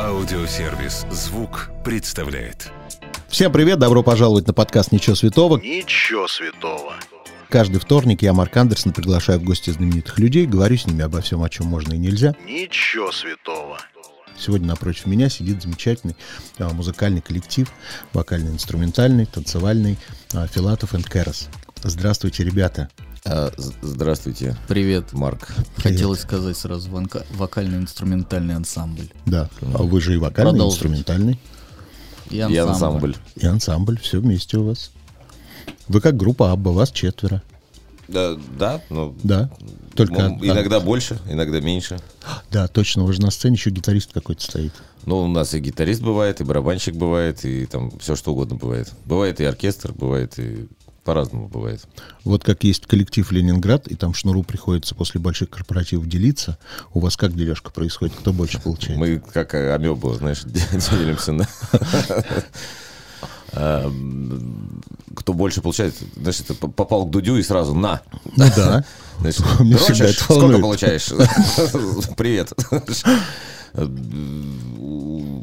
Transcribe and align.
Аудиосервис 0.00 1.06
«Звук» 1.10 1.70
представляет. 1.84 2.72
Всем 3.28 3.52
привет, 3.52 3.78
добро 3.78 4.02
пожаловать 4.02 4.48
на 4.48 4.52
подкаст 4.52 4.90
«Ничего 4.90 5.14
святого». 5.14 5.58
Ничего 5.58 6.26
святого. 6.26 6.94
Каждый 7.50 7.78
вторник 7.78 8.22
я, 8.22 8.32
Марк 8.32 8.56
Андерсон, 8.56 8.92
приглашаю 8.92 9.38
в 9.38 9.44
гости 9.44 9.70
знаменитых 9.70 10.18
людей, 10.18 10.46
говорю 10.46 10.76
с 10.76 10.86
ними 10.86 11.04
обо 11.04 11.20
всем, 11.20 11.42
о 11.42 11.48
чем 11.48 11.66
можно 11.66 11.92
и 11.92 11.98
нельзя. 11.98 12.34
Ничего 12.44 13.12
святого. 13.12 13.78
Сегодня 14.36 14.66
напротив 14.66 15.06
меня 15.06 15.28
сидит 15.28 15.62
замечательный 15.62 16.16
а, 16.58 16.70
музыкальный 16.70 17.20
коллектив, 17.20 17.70
вокально-инструментальный, 18.12 19.26
танцевальный 19.26 19.98
а, 20.32 20.48
Филатов 20.48 20.94
энд 20.96 21.08
Кэрос. 21.08 21.48
Здравствуйте, 21.84 22.42
ребята. 22.42 22.88
А, 23.26 23.50
здравствуйте, 23.80 24.54
Привет. 24.68 25.14
Марк. 25.14 25.48
Хотелось 25.78 26.20
сказать 26.20 26.58
сразу 26.58 26.90
ванка- 26.90 27.24
вокально-инструментальный 27.30 28.54
ансамбль. 28.54 29.08
Да, 29.24 29.48
а 29.62 29.82
вы 29.82 30.02
же 30.02 30.12
и 30.12 30.18
вокальный, 30.18 30.60
и 30.62 30.66
инструментальный, 30.68 31.40
И 32.28 32.38
ансамбль. 32.40 32.68
ансамбль. 32.70 33.16
и 33.36 33.46
ансамбль, 33.46 33.98
все 33.98 34.20
вместе 34.20 34.58
у 34.58 34.64
вас. 34.64 34.90
Вы 35.88 36.02
как 36.02 36.18
группа 36.18 36.52
Абба, 36.52 36.70
вас 36.72 36.90
четверо. 36.90 37.42
Да, 38.08 38.36
да, 38.58 38.82
ну, 38.90 39.16
Да, 39.22 39.50
только... 39.94 40.20
м, 40.20 40.36
од- 40.36 40.44
иногда 40.44 40.78
больше, 40.80 41.18
иногда 41.26 41.60
меньше. 41.60 41.98
Да, 42.50 42.68
точно, 42.68 43.04
вы 43.04 43.14
же 43.14 43.22
на 43.22 43.30
сцене 43.30 43.54
еще 43.54 43.70
гитарист 43.70 44.12
какой-то 44.12 44.42
стоит. 44.42 44.74
Ну, 45.06 45.20
у 45.22 45.28
нас 45.28 45.54
и 45.54 45.60
гитарист 45.60 46.02
бывает, 46.02 46.42
и 46.42 46.44
барабанщик 46.44 46.94
бывает, 46.94 47.42
и 47.46 47.64
там 47.64 47.90
все 48.00 48.16
что 48.16 48.32
угодно 48.32 48.56
бывает. 48.56 48.92
Бывает 49.06 49.40
и 49.40 49.44
оркестр, 49.44 49.92
бывает 49.94 50.38
и 50.38 50.68
по-разному 51.04 51.48
бывает. 51.48 51.82
Вот 52.24 52.42
как 52.42 52.64
есть 52.64 52.86
коллектив 52.86 53.30
Ленинград, 53.30 53.86
и 53.88 53.94
там 53.94 54.14
шнуру 54.14 54.42
приходится 54.42 54.94
после 54.94 55.20
больших 55.20 55.50
корпоративов 55.50 56.08
делиться. 56.08 56.58
У 56.92 57.00
вас 57.00 57.16
как 57.16 57.34
дележка 57.34 57.70
происходит? 57.70 58.14
Кто 58.16 58.32
больше 58.32 58.60
получает? 58.60 58.98
Мы 58.98 59.18
как 59.32 59.54
амеба, 59.54 60.14
знаешь, 60.14 60.42
делимся 60.44 61.32
на... 61.32 61.48
А, 63.52 63.84
м, 63.86 64.82
Кто 65.14 65.32
больше 65.34 65.60
получает, 65.60 65.94
значит, 66.16 66.46
попал 66.58 67.06
к 67.06 67.10
Дудю 67.10 67.36
и 67.36 67.42
сразу 67.42 67.74
на. 67.74 68.00
Ну 68.36 68.44
да. 68.56 68.84
Значит, 69.20 69.44
дрочишь, 69.60 70.18
сколько 70.18 70.58
получаешь? 70.58 71.06
Привет. 72.16 72.52
У 74.78 75.42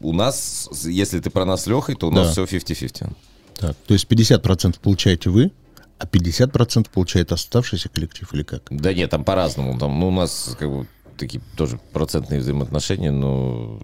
у 0.00 0.12
нас, 0.12 0.68
если 0.84 1.20
ты 1.20 1.30
про 1.30 1.44
нас 1.44 1.62
с 1.62 1.66
Лехой, 1.66 1.94
то 1.94 2.08
у 2.08 2.10
нас 2.10 2.34
Да. 2.34 2.44
все 2.46 2.56
50-50. 2.58 3.10
Так, 3.56 3.76
то 3.86 3.94
есть 3.94 4.06
50% 4.10 4.80
получаете 4.80 5.30
вы, 5.30 5.52
а 5.98 6.06
50% 6.06 6.88
получает 6.92 7.32
оставшийся 7.32 7.88
коллектив 7.88 8.32
или 8.34 8.42
как? 8.42 8.62
Да 8.70 8.92
нет, 8.92 9.10
там 9.10 9.24
по-разному. 9.24 9.78
Там, 9.78 9.98
ну, 10.00 10.08
у 10.08 10.10
нас 10.10 10.56
как 10.58 10.68
бы 10.68 10.86
такие 11.16 11.42
тоже 11.56 11.78
процентные 11.92 12.40
взаимоотношения, 12.40 13.10
но 13.10 13.80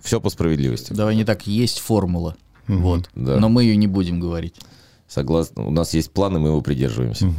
все 0.00 0.20
по 0.20 0.30
справедливости. 0.30 0.92
Давай 0.92 1.16
не 1.16 1.24
так, 1.24 1.46
есть 1.46 1.78
формула. 1.78 2.36
Вот. 2.66 3.10
Да. 3.14 3.38
Но 3.38 3.48
мы 3.48 3.64
ее 3.64 3.76
не 3.76 3.86
будем 3.86 4.20
говорить. 4.20 4.54
Согласно, 5.12 5.66
у 5.66 5.70
нас 5.70 5.92
есть 5.92 6.10
планы, 6.10 6.38
мы 6.38 6.48
его 6.48 6.62
придерживаемся. 6.62 7.30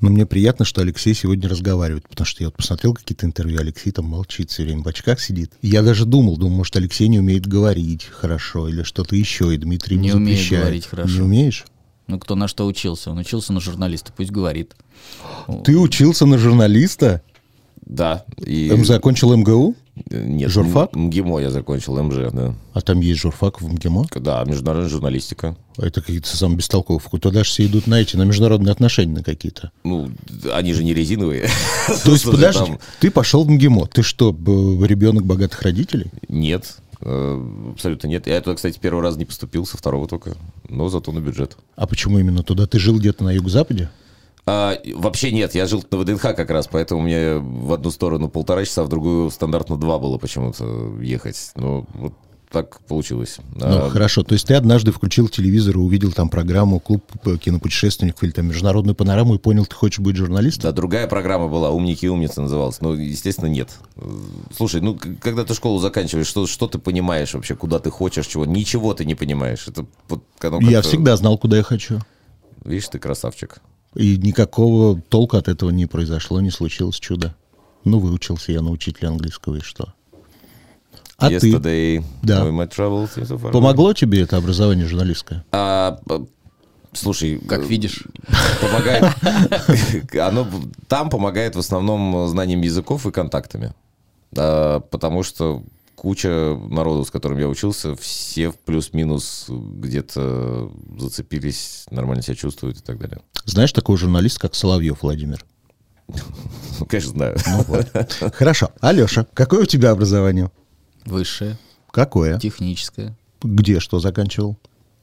Но 0.00 0.10
мне 0.10 0.26
приятно, 0.26 0.64
что 0.64 0.80
Алексей 0.80 1.14
сегодня 1.14 1.48
разговаривает, 1.48 2.08
потому 2.08 2.26
что 2.26 2.42
я 2.42 2.48
вот 2.48 2.56
посмотрел 2.56 2.94
какие-то 2.94 3.26
интервью, 3.26 3.60
Алексей 3.60 3.92
там 3.92 4.06
молчит 4.06 4.50
все 4.50 4.64
время, 4.64 4.82
в 4.82 4.88
очках 4.88 5.20
сидит. 5.20 5.52
И 5.62 5.68
я 5.68 5.82
даже 5.82 6.04
думал, 6.04 6.36
думал, 6.36 6.56
может, 6.56 6.74
Алексей 6.74 7.06
не 7.06 7.20
умеет 7.20 7.46
говорить 7.46 8.06
хорошо 8.06 8.66
или 8.68 8.82
что-то 8.82 9.14
еще, 9.14 9.54
и 9.54 9.56
Дмитрий 9.56 9.98
Не 9.98 10.14
умеет 10.14 10.38
запрещает. 10.38 10.62
говорить 10.64 10.86
хорошо. 10.86 11.14
Не 11.14 11.20
умеешь? 11.20 11.64
Ну, 12.08 12.18
кто 12.18 12.34
на 12.34 12.48
что 12.48 12.66
учился? 12.66 13.12
Он 13.12 13.18
учился 13.18 13.52
на 13.52 13.60
журналиста, 13.60 14.12
пусть 14.16 14.32
говорит. 14.32 14.74
Ты 15.64 15.78
учился 15.78 16.26
на 16.26 16.38
журналиста? 16.38 17.22
Да. 17.86 18.24
И... 18.44 18.68
М 18.68 18.84
закончил 18.84 19.34
МГУ? 19.36 19.74
Нет, 20.10 20.50
Журфак? 20.50 20.94
МГИМО 20.94 21.38
я 21.40 21.50
закончил, 21.50 22.00
МЖ, 22.02 22.30
да. 22.32 22.54
А 22.74 22.80
там 22.82 23.00
есть 23.00 23.20
журфак 23.20 23.62
в 23.62 23.72
МГИМО? 23.72 24.06
Да, 24.16 24.44
международная 24.44 24.90
журналистика. 24.90 25.56
Это 25.78 26.02
какие-то 26.02 26.36
самые 26.36 26.60
факультеты. 26.60 27.18
Туда 27.20 27.44
же 27.44 27.50
все 27.50 27.64
идут 27.64 27.86
на 27.86 27.94
эти, 27.94 28.14
на 28.16 28.24
международные 28.24 28.72
отношения 28.72 29.14
на 29.14 29.22
какие-то. 29.22 29.70
Ну, 29.84 30.10
они 30.52 30.74
же 30.74 30.84
не 30.84 30.92
резиновые. 30.92 31.48
То 32.04 32.12
есть, 32.12 32.24
подожди, 32.24 32.58
там- 32.66 32.78
ты 33.00 33.10
пошел 33.10 33.44
в 33.44 33.50
МГИМО. 33.50 33.86
Ты 33.86 34.02
что, 34.02 34.30
ребенок 34.30 35.24
богатых 35.24 35.62
родителей? 35.62 36.10
Нет, 36.28 36.76
э, 37.00 37.70
абсолютно 37.72 38.08
нет. 38.08 38.26
Я 38.26 38.40
туда, 38.42 38.56
кстати, 38.56 38.78
первый 38.78 39.02
раз 39.02 39.16
не 39.16 39.24
поступил, 39.24 39.64
со 39.64 39.78
второго 39.78 40.06
только, 40.06 40.36
но 40.68 40.90
зато 40.90 41.10
на 41.12 41.20
бюджет. 41.20 41.56
А 41.74 41.86
почему 41.86 42.18
именно 42.18 42.42
туда? 42.42 42.66
Ты 42.66 42.78
жил 42.78 42.98
где-то 42.98 43.24
на 43.24 43.30
юго-западе? 43.30 43.88
А, 44.48 44.78
вообще 44.94 45.32
нет, 45.32 45.56
я 45.56 45.66
жил 45.66 45.84
на 45.90 45.98
ВДНХ 45.98 46.22
как 46.22 46.50
раз, 46.50 46.68
поэтому 46.68 47.00
мне 47.00 47.34
в 47.36 47.72
одну 47.72 47.90
сторону 47.90 48.28
полтора 48.28 48.64
часа, 48.64 48.82
а 48.82 48.84
в 48.84 48.88
другую 48.88 49.30
стандартно 49.30 49.76
два 49.76 49.98
было 49.98 50.18
почему-то 50.18 50.96
ехать. 51.00 51.50
Ну, 51.56 51.84
вот 51.94 52.12
так 52.50 52.80
получилось. 52.86 53.38
Ну, 53.56 53.66
А, 53.66 53.90
хорошо. 53.90 54.22
То 54.22 54.34
есть 54.34 54.46
ты 54.46 54.54
однажды 54.54 54.92
включил 54.92 55.28
телевизор 55.28 55.74
и 55.74 55.78
увидел 55.78 56.12
там 56.12 56.28
программу 56.28 56.78
«Клуб 56.78 57.02
э, 57.24 57.38
кинопутешественников» 57.38 58.22
или 58.22 58.30
там 58.30 58.46
«Международную 58.46 58.94
панораму» 58.94 59.34
и 59.34 59.38
понял, 59.38 59.66
ты 59.66 59.74
хочешь 59.74 59.98
быть 59.98 60.14
журналистом? 60.14 60.62
Да, 60.62 60.72
другая 60.72 61.08
программа 61.08 61.48
была, 61.48 61.70
«Умники 61.70 62.04
и 62.04 62.08
умницы» 62.08 62.40
называлась. 62.40 62.80
Ну, 62.80 62.92
естественно, 62.94 63.48
нет. 63.48 63.70
Слушай, 64.56 64.80
ну, 64.80 64.96
когда 65.20 65.44
ты 65.44 65.54
школу 65.54 65.80
заканчиваешь, 65.80 66.28
что, 66.28 66.46
что 66.46 66.68
ты 66.68 66.78
понимаешь 66.78 67.34
вообще, 67.34 67.56
куда 67.56 67.80
ты 67.80 67.90
хочешь, 67.90 68.26
чего? 68.28 68.46
Ничего 68.46 68.94
ты 68.94 69.04
не 69.04 69.16
понимаешь. 69.16 69.66
Это 69.66 69.84
вот 70.08 70.22
Я 70.60 70.82
всегда 70.82 71.16
знал, 71.16 71.38
куда 71.38 71.56
я 71.56 71.62
хочу. 71.64 71.98
Видишь, 72.64 72.88
ты 72.88 73.00
красавчик. 73.00 73.60
И 73.96 74.18
никакого 74.18 75.00
толка 75.00 75.38
от 75.38 75.48
этого 75.48 75.70
не 75.70 75.86
произошло, 75.86 76.40
не 76.40 76.50
случилось 76.50 76.96
чудо. 76.96 77.34
Ну, 77.84 77.98
выучился 77.98 78.52
я 78.52 78.60
на 78.60 78.70
учителя 78.70 79.08
английского, 79.08 79.56
и 79.56 79.60
что? 79.60 79.94
А 81.18 81.28
ты? 81.30 81.36
Yesterday, 81.36 82.04
Да. 82.22 82.42
far 82.44 82.68
away. 83.08 83.50
Помогло 83.52 83.94
тебе 83.94 84.20
это 84.20 84.36
образование 84.36 84.86
журналистское? 84.86 85.44
А, 85.50 85.98
слушай, 86.92 87.38
Как 87.38 87.60
э, 87.62 87.66
видишь. 87.66 88.04
помогает. 88.60 89.04
Оно 90.20 90.46
там 90.88 91.08
помогает 91.08 91.56
в 91.56 91.58
основном 91.58 92.28
знанием 92.28 92.60
языков 92.60 93.06
и 93.06 93.10
контактами, 93.12 93.72
А, 94.36 94.80
потому 94.80 95.22
что 95.22 95.62
куча 96.06 96.56
народу, 96.70 97.04
с 97.04 97.10
которым 97.10 97.36
я 97.40 97.48
учился, 97.48 97.96
все 97.96 98.50
в 98.52 98.58
плюс-минус 98.60 99.46
где-то 99.48 100.70
зацепились, 101.00 101.84
нормально 101.90 102.22
себя 102.22 102.36
чувствуют 102.36 102.78
и 102.78 102.80
так 102.80 102.96
далее. 103.00 103.18
Знаешь 103.44 103.72
такого 103.72 103.98
журналиста, 103.98 104.38
как 104.38 104.54
Соловьев 104.54 105.02
Владимир? 105.02 105.44
Ну, 106.06 106.86
конечно, 106.86 107.10
знаю. 107.10 107.36
Хорошо. 108.34 108.70
Алеша, 108.80 109.26
какое 109.34 109.62
у 109.64 109.66
тебя 109.66 109.90
образование? 109.90 110.52
Высшее, 111.06 111.58
Какое? 111.90 112.38
техническое. 112.38 113.16
Где 113.42 113.80
что 113.80 113.98
заканчивал? 113.98 114.56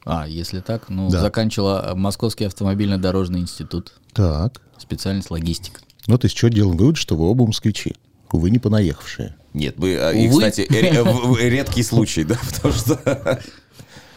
А, 0.05 0.25
если 0.25 0.61
так, 0.61 0.87
ну, 0.87 1.09
Да. 1.09 1.19
заканчивала 1.19 1.91
Московский 1.95 2.45
автомобильно-дорожный 2.45 3.41
институт. 3.41 3.91
Так. 4.13 4.61
Специальность 4.77 5.29
логистика. 5.31 5.81
Ну, 6.07 6.17
ты 6.17 6.29
с 6.29 6.31
чего 6.31 6.47
делаем 6.47 6.77
вывод, 6.77 6.95
что 6.95 7.17
вы 7.17 7.25
оба 7.25 7.45
москвичи? 7.45 7.93
Увы, 8.31 8.51
не 8.51 8.59
понаехавшие. 8.59 9.35
Нет, 9.53 9.77
мы, 9.77 9.95
а, 9.97 10.11
и, 10.11 10.27
Увы. 10.27 10.39
кстати, 10.49 10.67
в- 11.03 11.31
в- 11.33 11.39
редкий 11.39 11.83
случай, 11.83 12.23
да, 12.23 12.37
потому 12.53 12.73
что... 12.73 13.39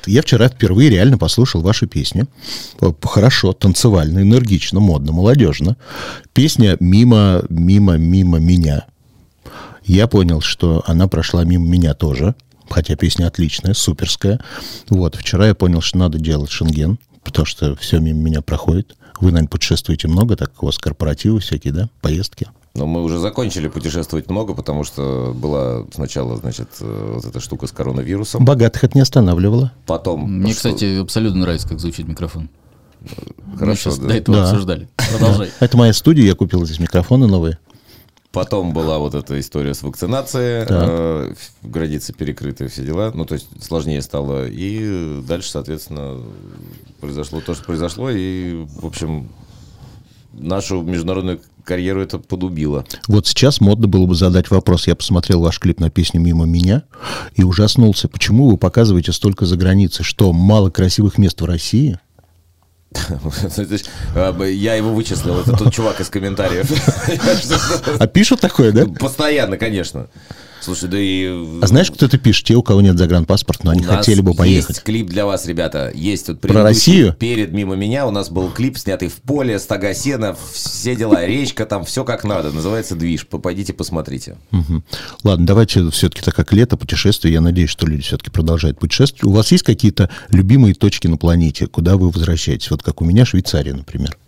Я 0.06 0.22
вчера 0.22 0.48
впервые 0.48 0.88
реально 0.88 1.18
послушал 1.18 1.62
ваши 1.62 1.86
песни. 1.88 2.26
П- 2.78 2.94
Хорошо, 3.02 3.52
танцевально, 3.52 4.20
энергично, 4.20 4.78
модно, 4.78 5.12
молодежно. 5.12 5.76
Песня 6.32 6.76
«Мимо, 6.78 7.42
мимо, 7.48 7.96
мимо 7.96 8.38
меня». 8.38 8.86
Я 9.84 10.06
понял, 10.06 10.40
что 10.40 10.82
она 10.86 11.06
прошла 11.08 11.44
мимо 11.44 11.66
меня 11.66 11.94
тоже, 11.94 12.34
хотя 12.70 12.94
песня 12.96 13.26
отличная, 13.26 13.74
суперская. 13.74 14.40
Вот, 14.88 15.16
вчера 15.16 15.48
я 15.48 15.54
понял, 15.54 15.80
что 15.80 15.98
надо 15.98 16.18
делать 16.18 16.50
шенген, 16.50 16.98
потому 17.24 17.46
что 17.46 17.74
все 17.76 17.98
мимо 17.98 18.20
меня 18.20 18.42
проходит. 18.42 18.94
Вы, 19.20 19.30
наверное, 19.32 19.48
путешествуете 19.48 20.08
много, 20.08 20.36
так 20.36 20.52
как 20.52 20.62
у 20.62 20.66
вас 20.66 20.78
корпоративы 20.78 21.40
всякие, 21.40 21.72
да, 21.72 21.88
поездки? 22.00 22.46
Но 22.76 22.86
мы 22.86 23.02
уже 23.02 23.18
закончили 23.18 23.68
путешествовать 23.68 24.28
много, 24.28 24.54
потому 24.54 24.84
что 24.84 25.32
была 25.34 25.84
сначала, 25.94 26.36
значит, 26.36 26.68
э, 26.80 27.12
вот 27.14 27.24
эта 27.24 27.40
штука 27.40 27.66
с 27.66 27.72
коронавирусом. 27.72 28.44
Богатых 28.44 28.84
это 28.84 28.96
не 28.98 29.02
останавливало. 29.02 29.72
Потом... 29.86 30.30
Мне, 30.30 30.52
что- 30.52 30.68
кстати, 30.70 31.00
абсолютно 31.00 31.40
нравится, 31.40 31.68
как 31.68 31.80
звучит 31.80 32.06
микрофон. 32.06 32.50
Мы 33.46 33.56
Хорошо, 33.58 33.90
сейчас 33.90 33.98
да. 33.98 34.08
до 34.08 34.14
этого 34.14 34.36
Да. 34.36 34.44
обсуждали. 34.50 34.88
Продолжай. 35.10 35.50
Это 35.60 35.76
моя 35.76 35.92
студия, 35.92 36.24
я 36.26 36.34
купил 36.34 36.64
здесь 36.66 36.78
микрофоны 36.78 37.26
новые. 37.26 37.58
Потом 38.32 38.74
была 38.74 38.98
вот 38.98 39.14
эта 39.14 39.40
история 39.40 39.72
с 39.72 39.82
вакцинацией, 39.82 40.66
Так. 40.66 40.84
э, 40.86 41.34
границы 41.62 42.12
перекрыты, 42.12 42.68
все 42.68 42.84
дела. 42.84 43.10
Ну, 43.14 43.24
то 43.24 43.34
есть 43.34 43.46
сложнее 43.64 44.02
стало. 44.02 44.46
И 44.48 45.22
дальше, 45.26 45.50
соответственно, 45.50 46.20
произошло 47.00 47.40
то, 47.40 47.54
что 47.54 47.64
произошло. 47.64 48.10
И, 48.10 48.66
в 48.66 48.84
общем, 48.84 49.30
нашу 50.34 50.82
международную 50.82 51.40
карьеру 51.66 52.00
это 52.00 52.18
подубило. 52.18 52.86
Вот 53.08 53.26
сейчас 53.26 53.60
модно 53.60 53.86
было 53.86 54.06
бы 54.06 54.14
задать 54.14 54.50
вопрос. 54.50 54.86
Я 54.86 54.94
посмотрел 54.94 55.40
ваш 55.40 55.58
клип 55.58 55.80
на 55.80 55.90
песню 55.90 56.20
«Мимо 56.20 56.46
меня» 56.46 56.84
и 57.34 57.42
ужаснулся. 57.42 58.08
Почему 58.08 58.48
вы 58.48 58.56
показываете 58.56 59.12
столько 59.12 59.44
за 59.44 59.56
границей? 59.56 60.04
Что, 60.04 60.32
мало 60.32 60.70
красивых 60.70 61.18
мест 61.18 61.40
в 61.40 61.44
России? 61.44 61.98
Я 64.14 64.74
его 64.74 64.94
вычислил. 64.94 65.40
Это 65.40 65.56
тот 65.56 65.74
чувак 65.74 66.00
из 66.00 66.08
комментариев. 66.08 66.70
А 67.98 68.06
пишут 68.06 68.40
такое, 68.40 68.72
да? 68.72 68.86
Постоянно, 68.86 69.58
конечно. 69.58 70.06
Слушай, 70.66 70.88
да 70.88 70.98
и... 70.98 71.60
А 71.62 71.66
знаешь, 71.68 71.92
кто 71.92 72.06
это 72.06 72.18
пишет? 72.18 72.46
Те, 72.46 72.56
у 72.56 72.62
кого 72.64 72.80
нет 72.80 72.98
загранпаспорта, 72.98 73.66
но 73.66 73.70
они 73.70 73.84
хотели 73.84 74.20
бы 74.20 74.34
поехать. 74.34 74.70
Есть 74.70 74.82
клип 74.82 75.06
для 75.06 75.24
вас, 75.24 75.46
ребята. 75.46 75.92
Есть 75.94 76.26
вот 76.26 76.40
Про 76.40 76.64
Россию? 76.64 77.14
Перед 77.14 77.52
мимо 77.52 77.76
меня 77.76 78.04
у 78.04 78.10
нас 78.10 78.30
был 78.30 78.50
клип, 78.50 78.76
снятый 78.76 79.06
в 79.06 79.14
поле, 79.14 79.60
стога 79.60 79.94
сена, 79.94 80.36
все 80.52 80.96
дела, 80.96 81.24
речка, 81.24 81.66
там 81.66 81.84
все 81.84 82.02
как 82.02 82.24
надо. 82.24 82.50
Называется 82.50 82.96
«Движ». 82.96 83.28
Пойдите 83.28 83.74
посмотрите. 83.74 84.38
Ладно, 85.22 85.46
давайте 85.46 85.88
все-таки, 85.90 86.22
так 86.22 86.34
как 86.34 86.52
лето, 86.52 86.76
путешествие, 86.76 87.34
я 87.34 87.40
надеюсь, 87.40 87.70
что 87.70 87.86
люди 87.86 88.02
все-таки 88.02 88.30
продолжают 88.30 88.80
путешествовать. 88.80 89.22
У 89.22 89.36
вас 89.36 89.52
есть 89.52 89.62
какие-то 89.62 90.10
любимые 90.30 90.74
точки 90.74 91.06
на 91.06 91.16
планете, 91.16 91.68
куда 91.68 91.96
вы 91.96 92.10
возвращаетесь? 92.10 92.72
Вот 92.72 92.82
как 92.82 93.00
у 93.00 93.04
меня 93.04 93.24
Швейцария, 93.24 93.72
например. 93.72 94.18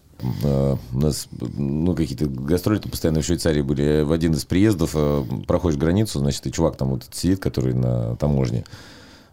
Э, 0.43 0.76
У 0.93 0.99
нас 0.99 1.29
ну, 1.31 1.94
какие-то 1.94 2.26
гастроли 2.26 2.79
постоянно 2.79 3.20
в 3.20 3.25
Швейцарии 3.25 3.62
были. 3.62 4.03
В 4.03 4.12
один 4.12 4.32
из 4.35 4.44
приездов 4.44 4.93
э, 4.94 5.25
проходишь 5.47 5.79
границу, 5.79 6.19
значит, 6.19 6.47
и 6.47 6.53
чувак 6.53 6.76
там 6.76 6.91
вот 6.91 7.06
сидит, 7.12 7.41
который 7.41 7.75
на 7.75 8.17
таможне. 8.17 8.65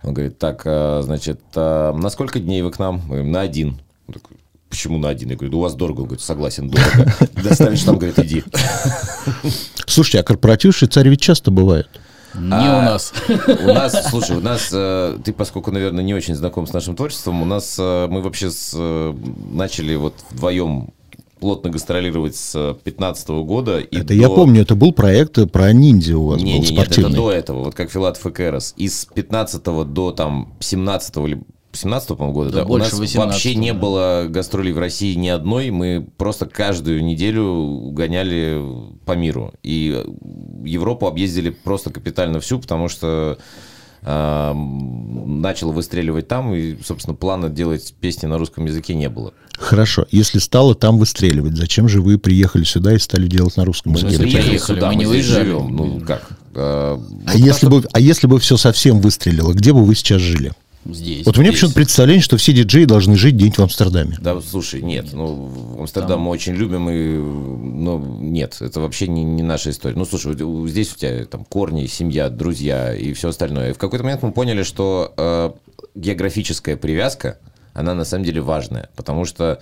Он 0.03 0.13
говорит, 0.13 0.37
так, 0.37 0.61
а, 0.65 1.01
значит, 1.03 1.41
на 1.55 2.09
сколько 2.11 2.39
дней 2.39 2.61
вы 2.61 2.69
к 2.69 2.77
нам? 2.77 2.97
Мы 3.05 3.15
говорим, 3.15 3.31
на 3.31 3.41
один. 3.41 3.81
Он 4.07 4.13
такой, 4.13 4.37
Почему 4.69 4.97
на 4.97 5.09
один? 5.09 5.29
Я 5.29 5.35
говорю, 5.35 5.51
да 5.51 5.57
у 5.57 5.61
вас 5.61 5.73
дорого. 5.73 6.01
Он 6.01 6.05
говорит, 6.07 6.21
согласен, 6.21 6.69
дорого. 6.69 7.13
Доставишь 7.43 7.83
там, 7.83 7.97
говорит, 7.97 8.19
иди. 8.19 8.43
Слушайте, 9.85 10.19
а 10.19 10.23
корпоративы 10.23 10.73
в 10.73 10.77
Швейцарии 10.77 11.09
ведь 11.09 11.21
часто 11.21 11.49
бывают. 11.49 11.87
Не 12.39 12.53
А, 12.53 12.79
у 12.79 12.81
нас. 12.83 13.13
У 13.63 13.67
нас, 13.73 14.09
слушай, 14.09 14.37
у 14.37 14.41
нас, 14.41 14.69
э, 14.71 15.17
ты, 15.23 15.33
поскольку, 15.33 15.71
наверное, 15.71 16.03
не 16.03 16.13
очень 16.13 16.35
знаком 16.35 16.67
с 16.67 16.73
нашим 16.73 16.95
творчеством, 16.95 17.41
у 17.41 17.45
нас 17.45 17.77
э, 17.79 18.07
мы 18.09 18.21
вообще 18.21 18.51
с, 18.51 18.71
э, 18.75 19.15
начали 19.51 19.95
вот 19.95 20.13
вдвоем 20.31 20.89
плотно 21.39 21.69
гастролировать 21.69 22.35
с 22.35 22.75
15 22.83 23.29
года. 23.43 23.79
И 23.79 23.97
это 23.97 24.13
я 24.13 24.27
до- 24.29 24.35
помню, 24.35 24.61
это 24.61 24.75
был 24.75 24.91
проект 24.93 25.51
про 25.51 25.71
ниндзя 25.73 26.17
у 26.17 26.27
вас 26.27 26.41
не, 26.41 26.55
был 26.55 26.61
не, 26.63 26.69
нет, 26.71 26.71
это 26.71 26.83
спортивный. 26.93 27.15
до 27.15 27.31
этого, 27.31 27.63
вот 27.65 27.75
как 27.75 27.91
Филатов 27.91 28.25
и 28.25 28.31
Кэрос. 28.31 28.73
Из 28.77 29.05
15 29.05 29.63
до 29.85 30.11
там 30.11 30.53
17 30.59 31.17
или 31.17 31.41
17 31.75 32.07
по-моему, 32.09 32.33
года, 32.33 32.49
Да 32.51 32.57
да, 32.63 32.65
у 32.65 32.77
нас 32.77 32.93
18-го, 32.93 33.21
вообще 33.25 33.55
не 33.55 33.71
да. 33.73 33.79
было 33.79 34.25
гастролей 34.29 34.71
в 34.71 34.79
России 34.79 35.13
ни 35.15 35.27
одной, 35.27 35.69
мы 35.71 36.07
просто 36.17 36.45
каждую 36.45 37.03
неделю 37.03 37.89
гоняли 37.91 38.61
по 39.05 39.13
миру. 39.13 39.53
И 39.63 40.03
Европу 40.63 41.07
объездили 41.07 41.49
просто 41.49 41.89
капитально 41.89 42.39
всю, 42.39 42.59
потому 42.59 42.87
что 42.89 43.37
м, 44.03 45.41
начал 45.41 45.71
выстреливать 45.71 46.27
там, 46.27 46.53
и, 46.53 46.75
собственно, 46.83 47.15
плана 47.15 47.49
делать 47.49 47.93
песни 47.99 48.27
на 48.27 48.37
русском 48.37 48.65
языке 48.65 48.93
не 48.95 49.09
было. 49.09 49.33
Хорошо, 49.57 50.05
если 50.11 50.39
стало 50.39 50.75
там 50.75 50.97
выстреливать, 50.97 51.55
зачем 51.55 51.87
же 51.87 52.01
вы 52.01 52.17
приехали 52.17 52.63
сюда 52.65 52.93
и 52.93 52.99
стали 52.99 53.27
делать 53.27 53.55
на 53.57 53.65
русском 53.65 53.93
Мы 53.93 53.99
языке? 53.99 54.17
не 54.17 54.23
приехали 54.23 54.57
сюда, 54.57 54.87
мы 54.87 54.93
мы, 54.93 54.95
не 54.95 55.05
здесь 55.05 55.15
уезжали. 55.15 55.45
живем. 55.45 55.75
Ну, 55.75 56.01
как? 56.01 56.29
А, 56.55 56.95
А 57.25 57.31
вот 57.31 57.35
если, 57.35 57.67
бы, 57.67 57.83
а 57.91 57.99
если 57.99 58.27
бы 58.27 58.39
все 58.39 58.57
совсем 58.57 58.99
выстрелило, 58.99 59.53
где 59.53 59.73
бы 59.73 59.83
вы 59.83 59.95
сейчас 59.95 60.21
жили? 60.21 60.51
Здесь. 60.85 61.25
Вот 61.25 61.37
у 61.37 61.41
меня 61.41 61.49
здесь. 61.49 61.61
почему-то 61.61 61.75
представление, 61.75 62.21
что 62.21 62.37
все 62.37 62.53
диджеи 62.53 62.85
должны 62.85 63.15
жить 63.15 63.35
где-нибудь 63.35 63.57
в 63.57 63.63
Амстердаме. 63.63 64.17
Да, 64.21 64.39
слушай, 64.41 64.83
нет, 64.83 65.13
ну, 65.13 65.33
в 65.35 65.81
Амстердам 65.81 66.21
мы 66.21 66.31
очень 66.31 66.53
любим, 66.53 66.89
и, 66.89 67.17
ну, 67.17 67.97
нет, 68.19 68.57
это 68.59 68.79
вообще 68.79 69.07
не, 69.07 69.23
не 69.23 69.41
наша 69.41 69.71
история. 69.71 69.95
Ну, 69.97 70.05
слушай, 70.05 70.33
здесь 70.69 70.93
у 70.93 70.97
тебя 70.97 71.25
там 71.25 71.43
корни, 71.43 71.87
семья, 71.87 72.29
друзья 72.29 72.93
и 72.93 73.13
все 73.13 73.29
остальное. 73.29 73.71
И 73.71 73.73
в 73.73 73.79
какой-то 73.79 74.03
момент 74.03 74.21
мы 74.21 74.31
поняли, 74.31 74.61
что 74.61 75.13
э, 75.17 75.51
географическая 75.95 76.77
привязка, 76.77 77.39
она 77.73 77.95
на 77.95 78.05
самом 78.05 78.23
деле 78.23 78.41
важная, 78.41 78.89
потому 78.95 79.25
что 79.25 79.61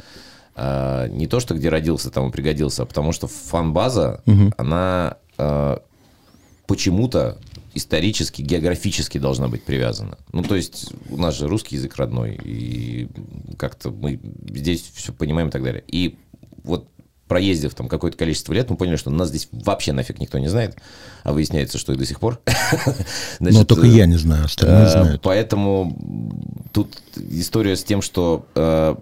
э, 0.56 1.08
не 1.10 1.28
то, 1.28 1.40
что 1.40 1.56
где 1.56 1.70
родился, 1.70 2.12
там 2.12 2.30
и 2.30 2.32
пригодился, 2.32 2.84
а 2.84 2.86
потому 2.86 3.14
что 3.14 3.28
фан-база, 3.28 4.22
она 4.58 5.16
э, 5.38 5.78
почему-то 6.68 7.38
исторически, 7.74 8.42
географически 8.42 9.18
должна 9.18 9.48
быть 9.48 9.64
привязана. 9.64 10.18
Ну, 10.32 10.44
то 10.44 10.56
есть 10.56 10.92
у 11.10 11.18
нас 11.18 11.38
же 11.38 11.48
русский 11.48 11.76
язык 11.76 11.96
родной, 11.96 12.40
и 12.44 13.08
как-то 13.58 13.92
мы 13.92 14.20
здесь 14.50 14.92
все 14.94 15.14
понимаем 15.14 15.50
и 15.50 15.52
так 15.52 15.64
далее. 15.64 15.84
И 15.88 16.18
вот 16.64 16.88
проездив 17.28 17.74
там 17.74 17.88
какое-то 17.88 18.18
количество 18.18 18.54
лет, 18.54 18.70
мы 18.70 18.76
поняли, 18.76 18.96
что 18.96 19.10
нас 19.10 19.30
здесь 19.30 19.48
вообще 19.52 19.92
нафиг 19.94 20.20
никто 20.20 20.38
не 20.38 20.50
знает, 20.50 20.78
а 21.24 21.34
выясняется, 21.34 21.78
что 21.78 21.94
и 21.94 21.96
до 21.96 22.06
сих 22.06 22.20
пор. 22.20 22.40
Но 23.40 23.50
Значит, 23.50 23.68
только 23.70 23.88
э, 23.88 23.90
я 23.90 24.06
не 24.06 24.18
знаю, 24.18 24.46
остальные 24.46 24.86
Э, 24.86 24.90
знают. 24.90 25.22
Поэтому 25.24 25.98
тут 26.74 26.96
история 27.16 27.76
с 27.76 27.84
тем, 27.84 28.02
что 28.02 28.46
э, 28.56 28.96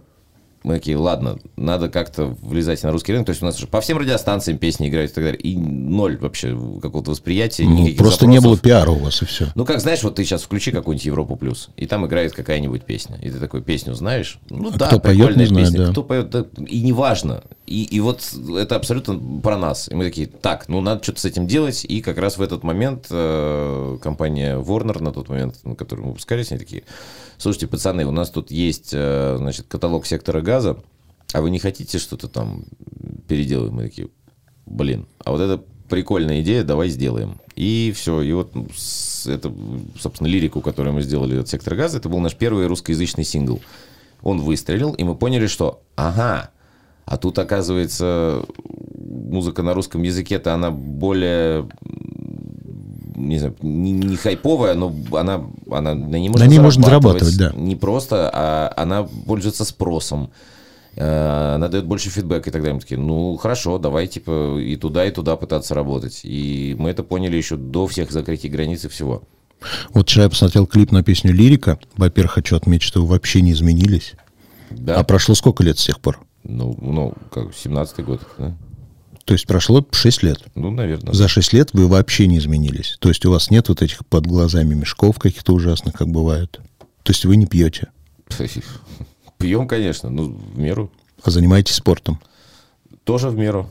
мы 0.63 0.75
такие, 0.75 0.95
ладно, 0.97 1.37
надо 1.55 1.89
как-то 1.89 2.35
влезать 2.41 2.83
на 2.83 2.91
русский 2.91 3.11
рынок. 3.13 3.25
То 3.27 3.31
есть 3.31 3.41
у 3.41 3.45
нас 3.45 3.57
уже 3.57 3.67
по 3.67 3.81
всем 3.81 3.97
радиостанциям 3.97 4.57
песни 4.57 4.89
играют 4.89 5.11
и 5.11 5.13
так 5.15 5.23
далее. 5.23 5.41
И 5.41 5.57
ноль 5.57 6.17
вообще 6.17 6.57
какого-то 6.81 7.11
восприятия, 7.11 7.63
Ну, 7.63 7.87
просто 7.95 8.27
не 8.27 8.39
было 8.39 8.55
запросов. 8.55 8.61
пиара 8.61 8.91
у 8.91 8.99
вас, 8.99 9.21
и 9.21 9.25
все. 9.25 9.47
Ну, 9.55 9.65
как 9.65 9.79
знаешь, 9.79 10.03
вот 10.03 10.15
ты 10.15 10.23
сейчас 10.23 10.43
включи 10.43 10.71
какую-нибудь 10.71 11.05
Европу 11.05 11.35
плюс, 11.35 11.69
и 11.77 11.85
там 11.87 12.05
играет 12.05 12.33
какая-нибудь 12.33 12.83
песня. 12.83 13.17
И 13.21 13.29
ты 13.29 13.39
такую 13.39 13.63
песню 13.63 13.93
знаешь. 13.95 14.39
Ну 14.49 14.69
да, 14.71 14.85
А 14.85 14.87
кто 14.89 14.99
поет, 14.99 15.17
прикольная 15.17 15.39
не 15.39 15.45
знаю, 15.45 15.65
песня. 15.67 15.85
да. 15.87 15.91
Кто 15.91 16.03
поет, 16.03 16.29
да, 16.29 16.45
и 16.67 16.81
неважно. 16.81 17.43
И, 17.71 17.83
и 17.83 18.00
вот 18.01 18.21
это 18.57 18.75
абсолютно 18.75 19.39
про 19.41 19.57
нас. 19.57 19.88
И 19.89 19.95
мы 19.95 20.03
такие, 20.03 20.27
так, 20.27 20.68
ну 20.68 20.81
надо 20.81 21.01
что-то 21.03 21.21
с 21.21 21.25
этим 21.25 21.47
делать. 21.47 21.85
И 21.85 22.01
как 22.01 22.18
раз 22.18 22.38
в 22.38 22.41
этот 22.41 22.63
момент 22.63 23.07
э, 23.09 23.97
компания 24.01 24.57
Warner, 24.57 25.01
на 25.01 25.12
тот 25.12 25.29
момент, 25.29 25.63
на 25.63 25.75
который 25.75 26.01
мы 26.01 26.07
выпускались, 26.09 26.51
они 26.51 26.59
такие, 26.59 26.83
слушайте, 27.38 27.68
пацаны, 27.68 28.06
у 28.06 28.12
нас 28.12 28.29
тут 28.29 28.51
есть, 28.51 28.91
э, 28.94 29.35
значит, 29.38 29.68
каталог 29.68 30.06
сектора 30.06 30.41
газа, 30.41 30.77
а 31.33 31.41
вы 31.41 31.50
не 31.50 31.59
хотите 31.59 31.97
что-то 31.97 32.27
там 32.27 32.65
переделать? 33.27 33.71
Мы 33.71 33.83
такие, 33.83 34.09
блин, 34.65 35.07
а 35.24 35.31
вот 35.31 35.39
это 35.41 35.63
прикольная 35.89 36.41
идея, 36.41 36.63
давай 36.63 36.89
сделаем. 36.89 37.39
И 37.56 37.94
все, 37.95 38.21
и 38.21 38.31
вот 38.33 38.51
с- 38.75 39.27
это, 39.27 39.53
собственно, 40.00 40.27
лирику, 40.27 40.62
которую 40.62 40.94
мы 40.94 41.01
сделали 41.01 41.39
от 41.39 41.47
«Сектора 41.47 41.75
газа», 41.75 41.97
это 41.97 42.09
был 42.09 42.19
наш 42.19 42.35
первый 42.35 42.67
русскоязычный 42.67 43.24
сингл. 43.24 43.62
Он 44.24 44.39
выстрелил, 44.39 44.94
и 44.94 45.03
мы 45.03 45.15
поняли, 45.15 45.47
что, 45.47 45.81
ага, 45.95 46.50
а 47.06 47.18
тут, 47.18 47.38
оказывается, 47.39 48.44
музыка 48.98 49.63
на 49.63 49.74
русском 49.74 50.03
языке-то 50.03 50.53
она 50.53 50.71
более, 50.71 51.68
не 53.15 53.39
знаю, 53.39 53.56
не, 53.62 53.92
не 53.92 54.15
хайповая, 54.15 54.75
но 54.75 54.94
она, 55.12 55.44
она 55.69 55.94
на 55.95 56.15
ней 56.15 56.30
можно 56.30 56.45
На 56.45 56.50
ней 56.50 56.59
можно 56.59 56.83
зарабатывать, 56.83 57.38
да. 57.38 57.51
Не 57.56 57.75
просто, 57.75 58.30
а 58.33 58.74
она 58.75 59.03
пользуется 59.25 59.65
спросом. 59.65 60.31
Э, 60.95 61.56
Она 61.56 61.68
дает 61.69 61.86
больше 61.86 62.09
фидбэка 62.09 62.50
и 62.50 62.53
так 62.53 62.62
далее. 62.62 62.75
Мы 62.75 62.81
такие, 62.81 63.00
ну, 63.00 63.38
хорошо, 63.38 63.77
давай, 63.77 64.07
типа, 64.07 64.59
и 64.59 64.75
туда, 64.75 65.06
и 65.06 65.12
туда 65.12 65.36
пытаться 65.36 65.74
работать. 65.74 66.21
И 66.24 66.75
мы 66.77 66.89
это 66.89 67.03
поняли 67.03 67.38
еще 67.38 67.56
до 67.56 67.88
всех 67.88 68.12
закрытий 68.12 68.50
границ 68.50 68.86
и 68.86 68.89
всего. 68.89 69.24
Вот 69.93 70.10
вчера 70.10 70.24
я 70.24 70.29
посмотрел 70.29 70.65
клип 70.65 70.91
на 70.91 71.03
песню 71.03 71.34
«Лирика». 71.34 71.79
Во-первых, 71.96 72.34
хочу 72.34 72.55
отметить, 72.55 72.84
что 72.84 73.01
вы 73.01 73.08
вообще 73.08 73.41
не 73.41 73.51
изменились. 73.51 74.13
Да? 74.72 74.96
А 74.96 75.03
прошло 75.03 75.36
сколько 75.36 75.63
лет 75.63 75.77
с 75.77 75.86
тех 75.86 76.00
пор? 76.00 76.20
Ну, 76.43 76.77
ну, 76.81 77.13
как, 77.31 77.50
17-й 77.50 78.03
год, 78.03 78.21
да? 78.38 78.55
То 79.25 79.33
есть 79.33 79.45
прошло 79.48 79.86
6 79.91 80.24
лет. 80.24 80.43
Ну, 80.55 80.71
наверное. 80.71 81.13
За 81.13 81.27
6 81.27 81.53
лет 81.53 81.74
вы 81.74 81.88
вообще 81.88 82.27
не 82.27 82.38
изменились. 82.39 82.98
То 83.00 83.10
есть 83.10 83.25
у 83.25 83.31
вас 83.31 83.51
нет 83.51 83.69
вот 83.69 83.81
этих 83.81 84.05
под 84.07 84.25
глазами 84.25 84.74
мешков 84.74 85.19
каких-то 85.19 85.53
ужасных, 85.53 85.93
как 85.93 86.07
бывает. 86.10 86.60
То 87.03 87.12
есть 87.12 87.25
вы 87.25 87.36
не 87.36 87.45
пьете, 87.45 87.89
Пьем, 89.38 89.67
конечно, 89.67 90.10
ну, 90.10 90.29
в 90.29 90.57
меру. 90.57 90.91
а 91.24 91.31
занимаетесь 91.31 91.75
спортом. 91.75 92.19
Тоже 93.03 93.29
в 93.29 93.36
меру. 93.36 93.69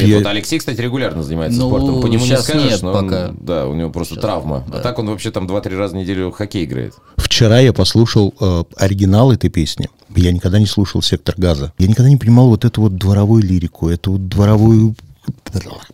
Нет, 0.00 0.08
Я- 0.10 0.18
вот 0.18 0.26
Алексей, 0.26 0.58
кстати, 0.58 0.80
регулярно 0.80 1.22
занимается 1.22 1.58
Ну, 1.60 1.68
спортом. 1.68 2.00
По 2.02 2.06
нему 2.06 2.24
не 2.24 2.30
щас 2.30 2.44
скажешь, 2.44 2.70
нет 2.72 2.82
но 2.82 2.92
он- 2.92 3.04
пока. 3.08 3.30
да, 3.40 3.66
у 3.66 3.74
него 3.74 3.90
просто 3.90 4.16
травма. 4.16 4.64
А 4.72 4.80
так 4.80 4.98
он 4.98 5.06
вообще 5.08 5.30
там 5.30 5.46
2-3 5.46 5.76
раза 5.76 5.94
в 5.94 5.98
неделю 5.98 6.30
в 6.30 6.32
хоккей 6.32 6.64
играет. 6.64 6.94
Вчера 7.16 7.60
я 7.60 7.72
послушал 7.72 8.34
э, 8.40 8.64
оригинал 8.76 9.32
этой 9.32 9.50
песни. 9.50 9.88
Я 10.16 10.32
никогда 10.32 10.58
не 10.58 10.66
слушал 10.66 11.02
«Сектор 11.02 11.34
газа». 11.38 11.72
Я 11.78 11.86
никогда 11.86 12.08
не 12.10 12.16
понимал 12.16 12.48
вот 12.48 12.64
эту 12.64 12.80
вот 12.82 12.96
дворовую 12.96 13.42
лирику, 13.44 13.88
эту 13.88 14.12
вот 14.12 14.28
дворовую... 14.28 14.94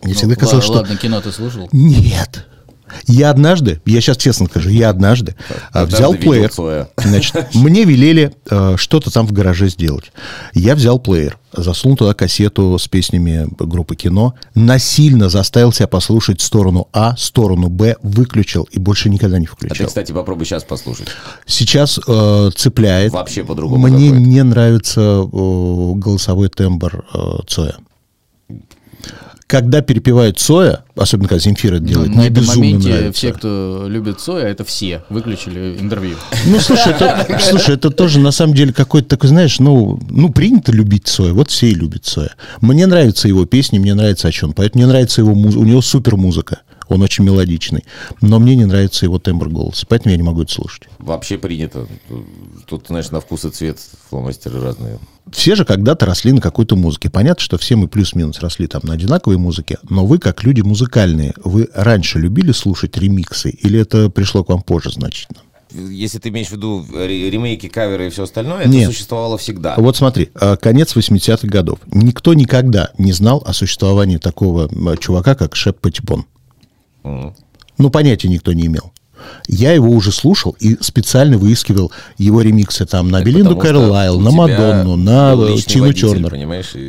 Мне 0.03 0.15
всегда 0.15 0.35
Ну, 0.35 0.41
казалось, 0.41 0.65
ла- 0.69 0.73
что... 0.75 0.83
Ладно, 0.83 0.97
кино 0.97 1.21
ты 1.21 1.33
слушал? 1.33 1.69
Нет. 1.73 2.47
Я 3.07 3.31
однажды, 3.31 3.81
я 3.87 4.01
сейчас 4.01 4.17
честно 4.17 4.47
скажу, 4.47 4.71
я 4.71 4.91
однажды 4.91 5.37
а, 5.73 5.83
Однажды 5.83 5.97
взял 5.97 6.15
плеер. 6.15 6.89
Значит, 6.97 7.35
мне 7.55 7.85
велели 7.85 8.33
э, 8.51 8.75
что-то 8.77 9.11
там 9.13 9.27
в 9.27 9.33
гараже 9.33 9.69
сделать. 9.69 10.13
Я 10.55 10.75
взял 10.75 10.99
плеер, 10.99 11.39
засунул 11.53 11.97
туда 11.97 12.15
кассету 12.15 12.79
с 12.79 12.89
песнями 12.89 13.49
группы 13.59 13.97
кино, 13.97 14.35
насильно 14.55 15.29
заставил 15.29 15.73
себя 15.73 15.89
послушать 15.89 16.41
сторону 16.41 16.89
А, 16.93 17.17
сторону 17.17 17.69
Б, 17.69 17.97
выключил 18.03 18.69
и 18.71 18.79
больше 18.79 19.09
никогда 19.09 19.39
не 19.39 19.47
А 19.47 19.49
ты, 19.49 19.55
включал. 19.55 19.87
кстати, 19.87 20.13
попробуй 20.13 20.47
сейчас 20.47 20.65
послушать. 20.65 21.09
Сейчас 21.47 21.99
э, 22.07 22.51
цепляет. 22.55 23.13
Вообще 23.13 23.45
по-другому 23.45 23.87
Мне 23.87 24.11
не 24.11 24.43
нравится 24.43 25.01
э, 25.01 25.27
голосовой 25.31 26.49
тембр 26.49 27.05
э, 27.13 27.19
Цоя. 27.47 27.77
Когда 29.47 29.81
перепевает 29.81 30.41
Цоя, 30.41 30.85
особенно 30.97 31.29
когда 31.29 31.41
Земфира 31.41 31.77
это 31.77 31.85
делает, 31.85 32.11
на 32.11 32.17
мне 32.17 32.27
этом 32.27 32.43
безумно 32.43 32.61
моменте 32.61 32.89
нравится. 32.89 33.13
все, 33.13 33.33
кто 33.33 33.85
любит 33.89 34.21
Цоя, 34.21 34.47
это 34.47 34.65
все, 34.65 35.05
выключили 35.09 35.77
интервью. 35.81 36.17
Ну, 36.47 36.59
слушай, 36.59 36.93
это, 36.93 37.39
слушай, 37.41 37.77
это 37.77 37.91
тоже 37.91 38.19
на 38.19 38.33
самом 38.33 38.55
деле 38.55 38.73
какой-то 38.73 39.09
такой, 39.09 39.29
знаешь, 39.29 39.61
ну, 39.61 40.01
ну, 40.11 40.31
принято 40.31 40.73
любить 40.73 41.07
Цоя, 41.07 41.33
вот 41.33 41.51
все 41.51 41.69
и 41.69 41.75
любят 41.75 42.05
Цоя. 42.05 42.35
Мне 42.61 42.87
нравятся 42.87 43.29
его 43.29 43.47
песни, 43.47 43.79
мне 43.79 43.95
нравится, 43.95 44.27
о 44.27 44.33
чем 44.33 44.53
поет, 44.53 44.75
мне 44.75 44.87
нравится 44.87 45.21
его 45.21 45.35
музыка, 45.35 45.61
у 45.61 45.65
него 45.65 45.81
супер 45.81 46.17
музыка. 46.17 46.63
Он 46.89 47.03
очень 47.03 47.25
мелодичный. 47.25 47.85
Но 48.21 48.39
мне 48.39 48.55
не 48.55 48.65
нравится 48.65 49.05
его 49.05 49.19
тембр 49.19 49.49
голоса, 49.49 49.87
поэтому 49.89 50.13
я 50.13 50.17
не 50.17 50.23
могу 50.23 50.43
это 50.43 50.53
слушать. 50.53 50.85
Вообще 50.99 51.39
принято. 51.39 51.87
Тут, 52.67 52.87
знаешь, 52.89 53.11
на 53.11 53.21
вкус 53.21 53.45
и 53.45 53.51
цвет 53.51 53.79
фломастеры 54.09 54.61
разные. 54.61 54.99
Все 55.33 55.57
же 55.57 55.65
когда-то 55.65 56.07
росли 56.07 56.33
на 56.33 56.41
какой-то 56.41 56.77
музыке. 56.77 57.11
Понятно, 57.11 57.43
что 57.43 57.59
все 57.59 57.75
мы 57.77 57.89
плюс-минус 57.89 58.39
росли 58.41 58.69
там 58.69 58.83
на 58.85 58.95
одинаковой 58.95 59.39
музыке, 59.39 59.79
но 59.89 60.07
вы, 60.07 60.19
как 60.19 60.45
люди 60.45 60.61
музыкальные, 60.61 61.35
вы 61.45 61.69
раньше 61.75 62.19
любили 62.19 62.53
слушать 62.53 62.97
ремиксы 62.97 63.51
или 63.51 63.81
это 63.81 64.09
пришло 64.09 64.45
к 64.45 64.49
вам 64.51 64.63
позже 64.63 64.91
значительно? 64.91 65.41
Если 65.73 66.19
ты 66.19 66.29
имеешь 66.29 66.49
в 66.49 66.53
виду 66.53 66.87
ре- 66.95 67.29
ремейки, 67.29 67.69
каверы 67.69 68.07
и 68.07 68.11
все 68.11 68.23
остальное, 68.23 68.61
это 68.61 68.69
Нет. 68.69 68.89
существовало 68.89 69.37
всегда. 69.37 69.75
Вот 69.77 69.97
смотри, 69.97 70.31
э, 70.41 70.57
конец 70.57 70.95
80-х 70.95 71.49
годов. 71.49 71.81
Никто 71.91 72.35
никогда 72.35 72.91
не 72.99 73.13
знал 73.13 73.43
о 73.45 73.53
существовании 73.53 74.19
такого 74.19 74.71
чувака, 74.99 75.35
как 75.35 75.57
Шеп 75.57 75.81
Петтибон. 75.81 76.25
Ну, 77.79 77.91
понятия 77.91 78.29
никто 78.29 78.53
не 78.53 78.67
имел. 78.67 78.93
Я 79.49 79.73
его 79.73 79.91
уже 79.91 80.13
слушал 80.13 80.57
и 80.61 80.77
специально 80.81 81.39
выискивал 81.39 81.93
его 82.19 82.43
ремиксы 82.43 82.85
там 82.87 83.11
на 83.11 83.19
Так 83.19 83.27
Белинду 83.27 83.57
у 83.57 83.59
на 84.21 84.31
Мадонну, 84.31 84.97
на 84.97 85.35
э, 85.35 85.57
Тину 85.67 85.93
Тернер. 85.93 86.31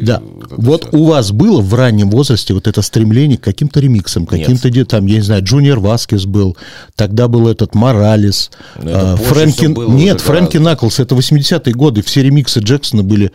Да. 0.02 0.22
вот 0.50 0.84
Вот 0.84 0.90
у 0.92 1.06
вас 1.06 1.32
было 1.32 1.62
в 1.62 1.74
раннем 1.74 2.10
возрасте 2.10 2.54
вот 2.54 2.68
это 2.68 2.82
стремление 2.82 3.38
к 3.38 3.44
каким-то 3.44 3.80
ремиксам, 3.80 4.26
каким-то 4.26 4.70
де- 4.70 4.86
там, 4.86 5.06
я 5.06 5.16
не 5.16 5.22
знаю, 5.22 5.44
Джуниор 5.44 5.80
Васкес 5.80 6.26
был, 6.26 6.58
тогда 6.96 7.28
был 7.28 7.48
этот 7.48 7.76
Моралес, 7.76 8.52
позже 8.76 9.18
Фрэнки... 9.24 9.66
Нет, 9.92 10.22
Фрэнки 10.22 10.58
гораздо. 10.58 10.86
Наклс, 10.86 11.00
это 11.00 11.16
80-е 11.16 11.74
годы, 11.74 12.02
все 12.02 12.24
ремиксы 12.24 12.60
Джексона 12.60 13.04
были... 13.04 13.32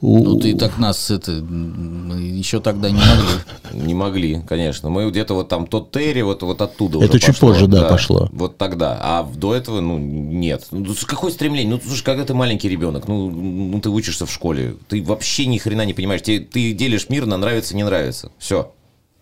у- 0.00 0.24
Ну, 0.24 0.38
ты 0.38 0.54
так 0.56 0.78
нас 0.78 1.10
это 1.10 1.32
еще 1.32 2.60
тогда 2.60 2.90
не 2.90 2.98
могли. 3.00 3.86
Не 3.86 3.94
могли, 3.94 4.40
конечно. 4.46 4.90
Мы 4.90 5.08
где-то 5.10 5.34
вот 5.34 5.48
там 5.48 5.66
тот 5.66 5.90
Терри, 5.92 6.22
вот, 6.22 6.42
вот 6.42 6.60
оттуда 6.60 6.98
Это 6.98 7.10
уже 7.16 7.20
чуть 7.20 7.28
пошло. 7.38 7.48
позже, 7.48 7.66
да, 7.66 7.88
пошло. 7.88 8.28
Вот 8.32 8.56
тогда. 8.58 8.98
А 9.00 9.22
до 9.22 9.54
этого, 9.54 9.80
ну, 9.80 9.98
нет. 9.98 10.66
Ну, 10.70 10.94
с- 10.94 11.04
какое 11.04 11.30
стремление? 11.30 11.74
Ну, 11.74 11.80
слушай, 11.84 12.04
когда 12.04 12.24
ты 12.24 12.34
маленький 12.34 12.68
ребенок, 12.68 13.08
ну, 13.08 13.30
ну, 13.30 13.80
ты 13.80 13.90
учишься 13.90 14.26
в 14.26 14.32
школе, 14.32 14.76
ты 14.88 15.02
вообще 15.02 15.46
ни 15.46 15.58
хрена 15.58 15.84
не 15.84 15.92
понимаешь. 15.94 16.22
Тебе- 16.22 16.40
ты 16.40 16.72
делишь 16.72 17.08
мир 17.08 17.26
на 17.26 17.36
нравится, 17.36 17.74
не 17.76 17.84
нравится. 17.84 18.30
Все. 18.38 18.72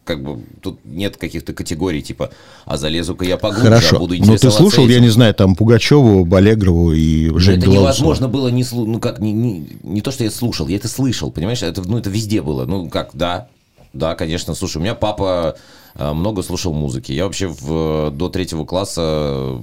Как 0.04 0.22
бы 0.22 0.44
тут 0.60 0.80
нет 0.84 1.16
каких-то 1.16 1.52
категорий, 1.54 2.02
типа, 2.02 2.30
а 2.66 2.76
залезу-ка 2.76 3.24
я 3.24 3.38
поглубже, 3.38 3.68
а 3.68 3.76
Хорошо. 3.76 3.98
буду 3.98 4.14
Но 4.18 4.36
ты 4.36 4.50
слушал, 4.50 4.86
я 4.86 4.94
этим. 4.96 5.04
не 5.04 5.08
знаю, 5.08 5.34
там 5.34 5.56
Пугачеву, 5.56 6.24
Балегрову 6.26 6.92
и 6.92 7.30
Ну, 7.30 7.38
Женю 7.38 7.56
это 7.58 7.66
Белоусову? 7.66 7.82
невозможно 7.84 8.28
было 8.28 8.48
не 8.48 8.64
слушать. 8.64 8.92
Ну 8.92 9.00
как, 9.00 9.18
не, 9.20 9.32
не, 9.32 9.66
не 9.82 10.00
то, 10.02 10.10
что 10.10 10.24
я 10.24 10.30
слушал, 10.30 10.68
я 10.68 10.76
это 10.76 10.88
слышал, 10.88 11.30
понимаешь? 11.30 11.62
Это, 11.62 11.82
ну, 11.88 11.96
это 11.98 12.10
везде 12.10 12.42
было. 12.42 12.66
Ну 12.66 12.88
как, 12.90 13.10
да, 13.14 13.48
да, 13.94 14.14
конечно. 14.14 14.54
Слушай, 14.54 14.76
у 14.78 14.80
меня 14.80 14.94
папа 14.94 15.56
э, 15.94 16.12
много 16.12 16.42
слушал 16.42 16.72
музыки. 16.74 17.12
Я 17.12 17.24
вообще 17.24 17.46
в, 17.48 18.10
до 18.10 18.28
третьего 18.28 18.64
класса 18.64 19.00
э, 19.02 19.58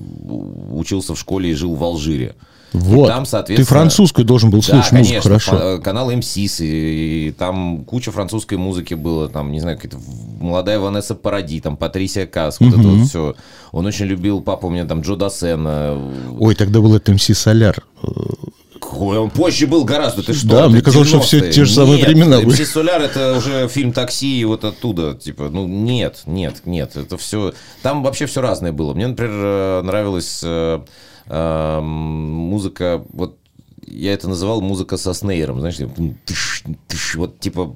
учился 0.72 1.14
в 1.14 1.20
школе 1.20 1.52
и 1.52 1.54
жил 1.54 1.76
в 1.76 1.84
Алжире. 1.84 2.36
Вот. 2.74 3.06
И 3.06 3.08
там, 3.08 3.24
Ты 3.26 3.30
соответственно... 3.30 3.66
французскую 3.80 4.26
должен 4.26 4.50
был 4.50 4.60
Да, 4.60 4.66
слушать 4.66 4.92
музыку, 4.94 5.10
конечно, 5.24 5.30
хорошо. 5.30 5.58
э, 5.58 5.80
канал 5.80 6.10
МСИС, 6.12 6.62
и, 6.62 7.28
и 7.28 7.32
там 7.32 7.84
куча 7.84 8.12
французской 8.12 8.58
музыки 8.58 8.94
было, 8.94 9.28
там, 9.28 9.52
не 9.52 9.60
знаю, 9.60 9.78
какая-то 9.78 9.98
молодая 10.40 10.80
Ванесса 10.80 11.16
Паради, 11.16 11.60
там, 11.60 11.76
Патрисия 11.76 12.26
Кас, 12.26 12.60
вот 12.60 12.70
это 12.74 12.88
вот 12.88 13.08
все. 13.08 13.36
Он 13.74 13.86
очень 13.86 14.06
любил, 14.06 14.42
папа 14.42 14.68
у 14.68 14.70
меня 14.70 14.86
там 14.86 15.02
Джо 15.02 15.16
Дассена, 15.16 15.98
Ой, 16.40 16.56
тогда 16.56 16.80
был 16.80 16.96
это 16.96 17.12
МС 17.14 17.26
Соляр. 17.38 17.84
Ой, 18.94 19.18
он 19.20 19.30
позже 19.30 19.68
был 19.68 19.86
гораздо, 19.86 20.24
ты 20.24 20.34
что? 20.34 20.48
Да, 20.48 20.68
мне 20.70 20.82
казалось, 20.82 21.08
что 21.08 21.18
90-е. 21.20 21.24
все 21.26 21.52
те 21.52 21.66
же 21.66 21.74
самые 21.74 21.98
Нет, 21.98 22.08
времена 22.08 22.42
были. 22.42 22.62
«МС 22.62 22.70
Соляр» 22.70 23.02
это 23.02 23.38
уже 23.38 23.68
фильм 23.70 23.94
«Такси» 23.94 24.40
и 24.42 24.46
вот 24.46 24.64
оттуда, 24.66 25.14
типа, 25.14 25.50
ну 25.50 25.68
нет, 25.68 26.24
нет, 26.26 26.62
нет, 26.66 26.96
это 26.98 27.18
все, 27.18 27.54
там 27.84 28.02
вообще 28.04 28.26
все 28.26 28.42
разное 28.42 28.72
было. 28.72 28.94
Мне, 28.94 29.08
например, 29.08 29.32
э, 29.34 29.82
нравилась 29.84 30.42
э, 31.28 31.78
э, 31.78 31.82
музыка, 31.82 33.04
вот 33.14 33.38
я 33.88 34.14
это 34.14 34.30
называл 34.30 34.62
музыка 34.62 34.98
со 34.98 35.14
снейром, 35.14 35.60
знаешь, 35.60 35.78
типа, 35.78 35.94
тыш, 36.26 36.64
тыш, 36.88 37.16
вот 37.16 37.40
типа 37.40 37.76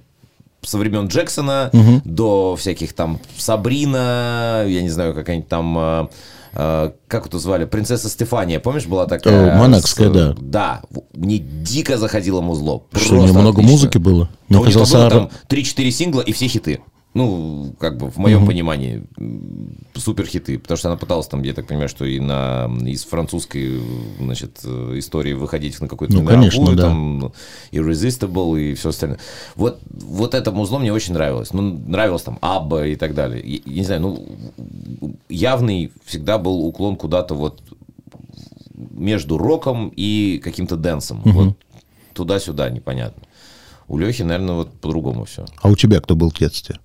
со 0.62 0.78
времен 0.78 1.08
Джексона 1.08 1.70
до 2.06 2.56
всяких 2.56 2.94
там 2.94 3.20
Сабрина, 3.38 4.64
я 4.68 4.82
не 4.82 4.90
знаю, 4.90 5.14
какая-нибудь 5.14 5.48
там... 5.50 5.78
э, 5.78 6.08
э, 6.54 6.92
как 7.08 7.28
это 7.28 7.38
звали? 7.38 7.66
Принцесса 7.66 8.10
Стефания, 8.10 8.60
помнишь, 8.60 8.86
была 8.88 9.06
такая? 9.06 9.56
Э, 9.56 9.60
монакская, 9.60 10.10
с- 10.10 10.14
да. 10.14 10.36
Да. 10.40 10.82
Мне 11.14 11.38
дико 11.40 11.98
заходило 11.98 12.42
музло. 12.42 12.84
Что, 12.94 13.16
у 13.16 13.26
него 13.26 13.40
много 13.42 13.58
отлично. 13.60 13.72
музыки 13.72 13.98
было? 14.00 14.30
Да 14.50 14.58
Мне 14.58 14.62
у 14.62 14.64
казалось, 14.66 14.92
было 14.92 15.06
ара- 15.06 15.12
там 15.12 15.30
3-4 15.50 15.92
сингла 15.92 16.22
и 16.22 16.32
все 16.32 16.48
хиты. 16.48 16.80
Ну, 17.16 17.74
как 17.80 17.98
бы 17.98 18.12
в 18.12 18.18
моем 18.18 18.46
понимании 18.46 19.04
м, 19.18 19.78
супер 19.96 20.26
хиты, 20.26 20.60
потому 20.60 20.78
что 20.78 20.90
она 20.90 20.98
пыталась 20.98 21.28
там, 21.28 21.44
я 21.44 21.54
так 21.54 21.66
понимаю, 21.66 21.88
что 21.88 22.04
и 22.04 22.20
на 22.20 22.70
из 22.86 23.06
французской, 23.06 23.82
значит, 24.20 24.60
э, 24.66 24.96
истории 25.00 25.32
выходить 25.32 25.80
на 25.80 25.88
какой-то 25.88 26.14
Ну, 26.14 26.24
мировую, 26.24 26.52
конечно, 26.52 26.76
да. 26.76 26.84
там 26.84 27.34
Irresistible 27.72 28.62
и 28.62 28.74
все 28.74 28.90
остальное. 28.90 29.18
Вот, 29.56 29.80
вот 29.90 30.34
это 30.34 30.52
музло 30.52 30.78
мне 30.78 30.92
очень 30.92 31.14
нравилось. 31.14 31.54
Ну, 31.54 31.62
нравилось 31.62 32.24
там 32.24 32.38
Абба 32.42 32.86
и 32.86 32.98
так 32.98 33.14
далее. 33.16 33.42
Я, 33.46 33.60
я 33.66 33.80
не 33.80 33.86
знаю, 33.86 34.02
ну, 34.02 35.16
явный 35.30 35.94
всегда 36.04 36.38
был 36.38 36.66
уклон 36.66 36.98
куда-то 36.98 37.34
вот 37.34 37.64
между 38.74 39.38
роком 39.38 39.90
и 39.96 40.42
каким-то 40.44 40.76
дэнсом. 40.76 41.22
Вот 41.24 41.56
туда-сюда, 42.14 42.70
непонятно. 42.70 43.24
У 43.88 43.98
Лехи, 43.98 44.24
наверное, 44.24 44.56
вот 44.56 44.74
по-другому 44.82 45.24
все. 45.24 45.46
А 45.62 45.70
у 45.70 45.76
тебя 45.76 46.02
кто 46.02 46.16
был 46.16 46.30
в 46.30 46.34
детстве? 46.38 46.78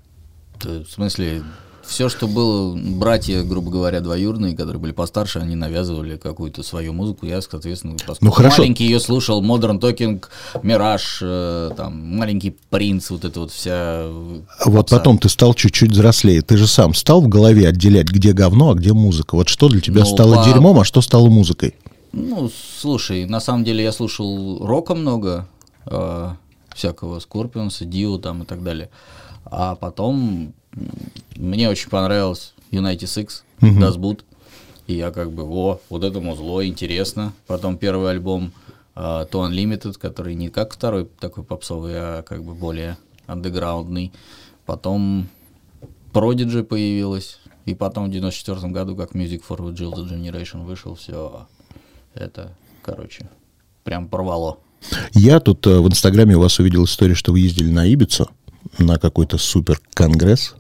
Т- 0.60 0.84
В 0.84 0.90
смысле, 0.90 1.42
все, 1.82 2.08
что 2.08 2.28
было, 2.28 2.76
братья, 2.76 3.42
грубо 3.42 3.70
говоря, 3.70 4.00
двоюродные, 4.00 4.54
которые 4.56 4.80
были 4.80 4.92
постарше, 4.92 5.38
они 5.40 5.56
навязывали 5.56 6.16
какую-то 6.16 6.62
свою 6.62 6.92
музыку. 6.92 7.26
Я, 7.26 7.40
соответственно, 7.42 7.94
поскольку 7.94 8.24
Ну, 8.24 8.30
хорошо. 8.30 8.58
маленький 8.62 8.84
ее 8.84 9.00
слушал, 9.00 9.42
Modern 9.42 9.80
Talking, 9.80 10.22
Мираж, 10.62 11.18
э, 11.22 11.70
там, 11.76 12.16
Маленький 12.16 12.54
принц, 12.70 13.10
вот 13.10 13.24
это 13.24 13.40
вот 13.40 13.50
вся... 13.50 14.02
э, 14.04 14.40
Вот 14.66 14.76
попса. 14.76 14.98
потом 14.98 15.18
ты 15.18 15.28
стал 15.28 15.54
чуть-чуть 15.54 15.90
взрослее. 15.92 16.42
Ты 16.42 16.56
же 16.58 16.66
сам 16.66 16.94
стал 16.94 17.22
в 17.22 17.28
голове 17.28 17.66
отделять, 17.68 18.06
где 18.08 18.32
говно, 18.32 18.70
а 18.70 18.74
где 18.74 18.92
музыка. 18.92 19.34
Вот 19.34 19.48
что 19.48 19.68
для 19.68 19.80
тебя 19.80 20.00
Ну, 20.00 20.06
стало 20.06 20.36
по- 20.36 20.44
дерьмом, 20.44 20.78
а 20.78 20.84
что 20.84 21.00
стало 21.00 21.28
музыкой? 21.28 21.74
Ну, 22.12 22.50
слушай, 22.80 23.24
на 23.24 23.40
самом 23.40 23.64
деле 23.64 23.82
я 23.84 23.92
слушал 23.92 24.64
рока 24.64 24.94
много, 24.94 25.48
э, 25.86 26.30
всякого 26.74 27.18
Скорпионса, 27.20 27.84
Дио 27.84 28.18
там 28.18 28.42
и 28.42 28.46
так 28.46 28.62
далее. 28.62 28.90
А 29.44 29.74
потом 29.74 30.52
мне 31.36 31.68
очень 31.68 31.90
понравилось 31.90 32.54
United 32.70 33.00
Six, 33.00 33.42
Das 33.60 33.96
Boot. 33.96 34.20
И 34.86 34.94
я 34.94 35.10
как 35.10 35.30
бы, 35.30 35.44
о, 35.44 35.80
вот 35.88 36.04
это 36.04 36.20
музло, 36.20 36.66
интересно. 36.66 37.32
Потом 37.46 37.76
первый 37.76 38.10
альбом 38.10 38.52
э, 38.96 39.00
To 39.00 39.48
Unlimited, 39.48 39.98
который 39.98 40.34
не 40.34 40.48
как 40.48 40.74
второй 40.74 41.08
такой 41.20 41.44
попсовый, 41.44 41.94
а 41.96 42.22
как 42.22 42.42
бы 42.42 42.54
более 42.54 42.96
андеграундный. 43.26 44.12
Потом 44.66 45.28
Prodigy 46.12 46.64
появилась. 46.64 47.38
И 47.66 47.74
потом 47.74 48.08
в 48.08 48.10
94 48.10 48.72
году, 48.72 48.96
как 48.96 49.12
Music 49.12 49.42
for 49.48 49.58
the 49.58 49.72
Jilted 49.72 50.08
Generation 50.08 50.64
вышел, 50.64 50.96
все 50.96 51.46
это, 52.14 52.52
короче, 52.82 53.28
прям 53.84 54.08
порвало. 54.08 54.58
Я 55.12 55.40
тут 55.40 55.66
э, 55.66 55.78
в 55.78 55.86
Инстаграме 55.86 56.36
у 56.36 56.40
вас 56.40 56.58
увидел 56.58 56.84
историю, 56.84 57.14
что 57.14 57.32
вы 57.32 57.40
ездили 57.40 57.70
на 57.70 57.86
Ибицу 57.86 58.30
на 58.78 58.98
какой-то 58.98 59.38
супер 59.38 59.80
конгресс. 59.94 60.54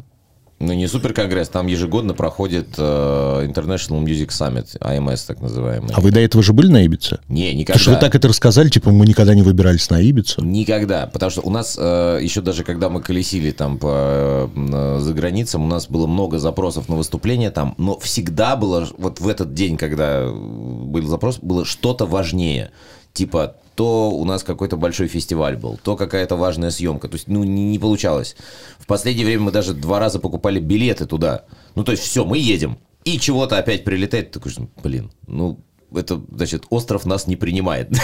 Ну, 0.60 0.74
не 0.74 0.86
супер 0.88 1.14
конгресс, 1.14 1.48
там 1.48 1.68
ежегодно 1.68 2.12
проходит 2.12 2.74
э, 2.76 3.46
International 3.48 4.04
Music 4.04 4.28
Summit, 4.28 4.78
AMS 4.78 5.24
так 5.26 5.40
называемый. 5.40 5.88
А 5.94 6.02
вы 6.02 6.10
до 6.10 6.20
этого 6.20 6.42
же 6.42 6.52
были 6.52 6.66
на 6.66 6.84
Ибице? 6.84 7.18
Не, 7.30 7.54
никогда. 7.54 7.78
Потому 7.78 7.80
что 7.80 7.90
вы 7.92 7.96
так 7.96 8.14
это 8.14 8.28
рассказали, 8.28 8.68
типа 8.68 8.90
мы 8.90 9.06
никогда 9.06 9.34
не 9.34 9.40
выбирались 9.40 9.88
на 9.88 10.02
Ибицу. 10.02 10.44
Никогда, 10.44 11.06
потому 11.06 11.30
что 11.30 11.40
у 11.40 11.48
нас 11.48 11.78
э, 11.80 12.18
еще 12.20 12.42
даже 12.42 12.62
когда 12.62 12.90
мы 12.90 13.00
колесили 13.00 13.52
там 13.52 13.78
по 13.78 14.50
э, 14.54 14.98
за 15.00 15.14
границам, 15.14 15.64
у 15.64 15.66
нас 15.66 15.88
было 15.88 16.06
много 16.06 16.38
запросов 16.38 16.90
на 16.90 16.96
выступления 16.96 17.50
там, 17.50 17.74
но 17.78 17.98
всегда 17.98 18.54
было 18.54 18.86
вот 18.98 19.18
в 19.18 19.28
этот 19.28 19.54
день, 19.54 19.78
когда 19.78 20.24
э, 20.24 20.30
был 20.30 21.06
запрос, 21.06 21.38
было 21.38 21.64
что-то 21.64 22.04
важнее, 22.04 22.70
типа 23.12 23.56
то 23.74 24.10
у 24.10 24.24
нас 24.24 24.42
какой-то 24.42 24.76
большой 24.76 25.08
фестиваль 25.08 25.56
был, 25.56 25.78
то 25.82 25.96
какая-то 25.96 26.36
важная 26.36 26.70
съемка, 26.70 27.08
то 27.08 27.14
есть 27.14 27.28
ну 27.28 27.44
не, 27.44 27.64
не 27.64 27.78
получалось. 27.78 28.36
В 28.78 28.86
последнее 28.86 29.24
время 29.24 29.44
мы 29.44 29.52
даже 29.52 29.72
два 29.72 29.98
раза 29.98 30.18
покупали 30.18 30.60
билеты 30.60 31.06
туда, 31.06 31.44
ну 31.74 31.84
то 31.84 31.92
есть 31.92 32.04
все, 32.04 32.24
мы 32.24 32.38
едем. 32.38 32.78
И 33.04 33.18
чего-то 33.18 33.56
опять 33.56 33.84
прилетает, 33.84 34.32
ты 34.32 34.38
такой, 34.38 34.52
блин, 34.82 35.10
ну 35.26 35.58
это, 35.94 36.20
значит, 36.34 36.64
остров 36.70 37.04
нас 37.06 37.26
не 37.26 37.36
принимает. 37.36 37.88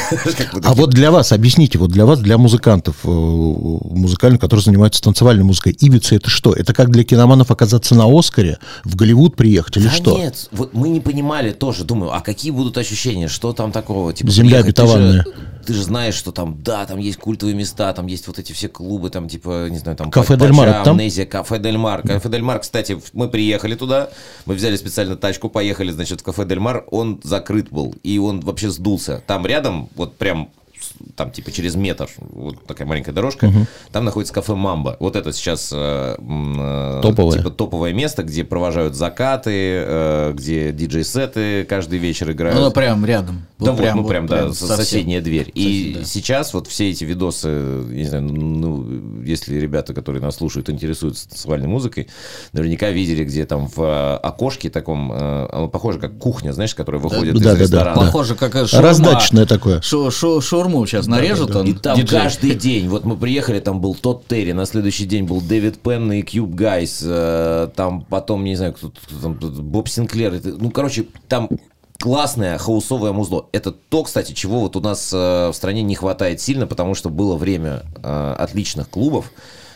А 0.65 0.75
вот 0.75 0.91
для 0.91 1.11
вас, 1.11 1.33
объясните, 1.33 1.79
вот 1.79 1.91
для 1.91 2.07
вас, 2.07 2.21
для 2.21 2.39
музыкантов, 2.39 2.97
э, 3.05 3.09
музыкальных, 3.09 4.41
которые 4.41 4.63
занимаются 4.65 5.03
танцевальной 5.03 5.45
музыкой, 5.45 5.73
Ибица 5.79 6.15
это 6.17 6.31
что? 6.31 6.53
Это 6.53 6.75
как 6.75 6.91
для 6.91 7.05
киноманов 7.05 7.51
оказаться 7.51 7.95
на 7.95 8.07
Оскаре, 8.07 8.59
в 8.85 8.97
Голливуд 8.97 9.37
приехать 9.37 9.77
или 9.77 9.85
Да 9.85 9.91
что? 9.91 10.17
нет, 10.17 10.49
вот 10.53 10.75
мы 10.75 10.89
не 10.89 11.01
понимали 11.01 11.53
тоже, 11.53 11.85
думаю, 11.85 12.13
а 12.15 12.21
какие 12.21 12.51
будут 12.51 12.77
ощущения, 12.79 13.29
что 13.29 13.53
там 13.53 13.73
такого? 13.73 14.13
Типа, 14.13 14.31
Земля 14.31 14.63
приехать, 14.63 14.77
ты 14.77 14.87
же- 14.87 14.93
обетованная. 14.93 15.25
Ты 15.67 15.75
же, 15.75 15.83
знаешь, 15.83 16.15
что 16.15 16.31
там, 16.31 16.63
да, 16.63 16.87
там 16.87 16.99
есть 16.99 17.19
культовые 17.19 17.57
места, 17.57 17.93
там 17.93 18.07
есть 18.07 18.29
вот 18.29 18.39
эти 18.39 18.53
все 18.53 18.69
клубы, 18.69 19.11
там 19.11 19.29
типа, 19.29 19.69
не 19.69 19.79
знаю, 19.79 19.97
там... 19.97 20.11
Кафе 20.13 20.37
Дель 20.37 20.53
Мар, 20.53 20.85
там? 20.85 20.95
Амнезия, 20.95 21.27
Кафе 21.27 21.59
Дель 21.59 21.77
Мар. 21.77 22.03
Кафе 22.03 22.29
Дель 22.29 22.43
Мар, 22.43 22.61
кстати, 22.61 23.01
мы 23.13 23.29
приехали 23.29 23.75
туда, 23.75 24.11
мы 24.45 24.55
взяли 24.55 24.77
специально 24.77 25.17
тачку, 25.17 25.49
поехали, 25.49 25.91
значит, 25.91 26.21
в 26.21 26.25
Кафе 26.25 26.45
Дель 26.45 26.61
Мар, 26.61 26.85
он 26.93 27.21
закрыт 27.25 27.69
был, 27.77 27.95
и 28.03 28.19
он 28.19 28.41
вообще 28.41 28.71
сдулся. 28.71 29.23
Там 29.27 29.47
рядом, 29.47 29.89
вот 29.95 30.17
прям 30.17 30.49
там 31.15 31.31
типа 31.31 31.51
через 31.53 31.75
метр, 31.75 32.09
вот 32.19 32.65
такая 32.67 32.87
маленькая 32.87 33.13
дорожка, 33.13 33.51
там 33.93 34.05
находится 34.05 34.33
кафе 34.35 34.55
Мамба. 34.55 34.97
Вот 35.01 35.17
это 35.17 35.33
сейчас 35.33 35.71
э, 35.73 36.17
э, 36.19 37.01
Топовое. 37.03 37.39
типа 37.39 37.51
топовое 37.51 37.93
место, 37.93 38.23
где 38.23 38.45
провожают 38.45 38.95
закаты, 38.95 39.51
э, 39.53 40.33
где 40.35 40.73
диджей-сеты 40.73 41.65
каждый 41.69 41.99
вечер 41.99 42.31
играют. 42.31 42.59
Ну, 42.59 42.65
да, 42.65 42.71
прям 42.71 43.05
рядом. 43.05 43.47
Да, 43.59 43.73
Вот 43.73 43.81
вот, 43.81 43.95
ну 43.95 44.03
вот 44.03 44.09
прям, 44.09 44.27
да, 44.27 44.49
со- 44.53 44.67
совсем. 44.67 44.77
соседняя 44.85 45.21
дверь. 45.23 45.51
И 45.55 45.97
да. 45.99 46.05
сейчас 46.05 46.53
вот 46.53 46.67
все 46.67 46.91
эти 46.91 47.05
видосы, 47.05 47.49
не 47.49 48.05
знаю, 48.05 48.25
ну, 48.25 49.23
если 49.23 49.57
ребята, 49.59 49.95
которые 49.95 50.23
нас 50.23 50.37
слушают, 50.37 50.69
интересуются 50.69 51.29
танцевальной 51.29 51.69
музыкой, 51.69 52.09
наверняка 52.53 52.91
видели, 52.91 53.25
где 53.25 53.47
там 53.47 53.69
в 53.69 53.81
э, 53.81 54.17
окошке 54.17 54.69
таком, 54.69 55.11
э, 55.13 55.49
оно 55.53 55.69
похоже 55.69 55.99
как 55.99 56.19
кухня, 56.19 56.53
знаешь, 56.53 56.75
которая 56.75 57.01
выходит 57.01 57.35
да, 57.35 57.39
из 57.39 57.45
да, 57.45 57.55
да, 57.55 57.61
ресторана. 57.61 57.95
да. 58.01 58.07
Похоже, 58.07 58.35
как 58.35 58.53
шаурма. 58.53 58.89
Раздачное 58.89 59.47
такое. 59.47 59.81
Шу- 59.81 60.11
шу- 60.11 60.41
шаурму 60.41 60.86
сейчас 60.87 61.07
нарежут, 61.07 61.55
он 61.55 61.67
И 61.67 61.73
там 61.73 61.97
диджей. 61.97 62.21
каждый 62.21 62.55
день, 62.55 62.89
вот 62.89 63.05
мы 63.05 63.17
приехали, 63.17 63.61
там 63.61 63.81
был 63.81 63.95
Тодд 63.95 64.27
Терри, 64.27 64.53
на 64.53 64.67
следующий 64.67 65.05
день 65.05 65.25
был 65.25 65.41
Дэвид 65.41 65.79
Пенн 65.79 66.13
и 66.13 66.23
Cube 66.23 66.55
Guys, 66.55 67.03
э, 67.05 67.69
там 67.75 68.03
потом, 68.03 68.45
не 68.45 68.57
знаю, 68.57 68.75
кто, 68.75 68.91
кто 68.91 69.21
там, 69.21 69.35
Боб 69.35 69.89
Синклер, 69.89 70.41
ну, 70.45 70.71
короче, 70.71 71.07
там 71.29 71.49
классное 71.99 72.59
хаусовое 72.59 73.13
музло. 73.13 73.49
Это 73.53 73.73
то, 73.73 74.05
кстати, 74.05 74.33
чего 74.33 74.61
вот 74.61 74.77
у 74.77 74.81
нас 74.81 75.13
э, 75.13 75.49
в 75.49 75.55
стране 75.55 75.83
не 75.83 75.95
хватает 75.95 76.41
сильно, 76.41 76.67
потому 76.67 76.95
что 76.95 77.09
было 77.09 77.37
время 77.37 77.83
э, 78.03 78.35
отличных 78.39 78.89
клубов, 78.89 79.31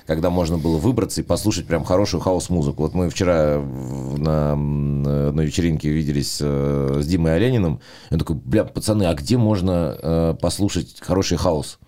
когда 0.07 0.31
можно 0.31 0.59
было 0.59 0.79
выбраться 0.79 1.21
и 1.21 1.25
послушать 1.25 1.67
прям 1.67 1.85
хорошую 1.85 2.21
хаос-музыку. 2.21 2.83
Вот 2.83 2.95
мы 2.95 3.11
вчера 3.11 3.59
на, 3.59 4.57
на 5.03 5.41
вечеринке 5.41 5.89
виделись 5.91 6.39
э, 6.41 7.01
с 7.03 7.07
Димой 7.07 7.37
Олениным. 7.37 7.81
Он 8.11 8.19
такой, 8.19 8.37
бля, 8.37 8.65
пацаны, 8.65 9.05
а 9.05 9.15
где 9.15 9.37
можно 9.37 9.97
э, 10.01 10.35
послушать 10.41 10.97
хороший 11.01 11.39
хаос? 11.39 11.79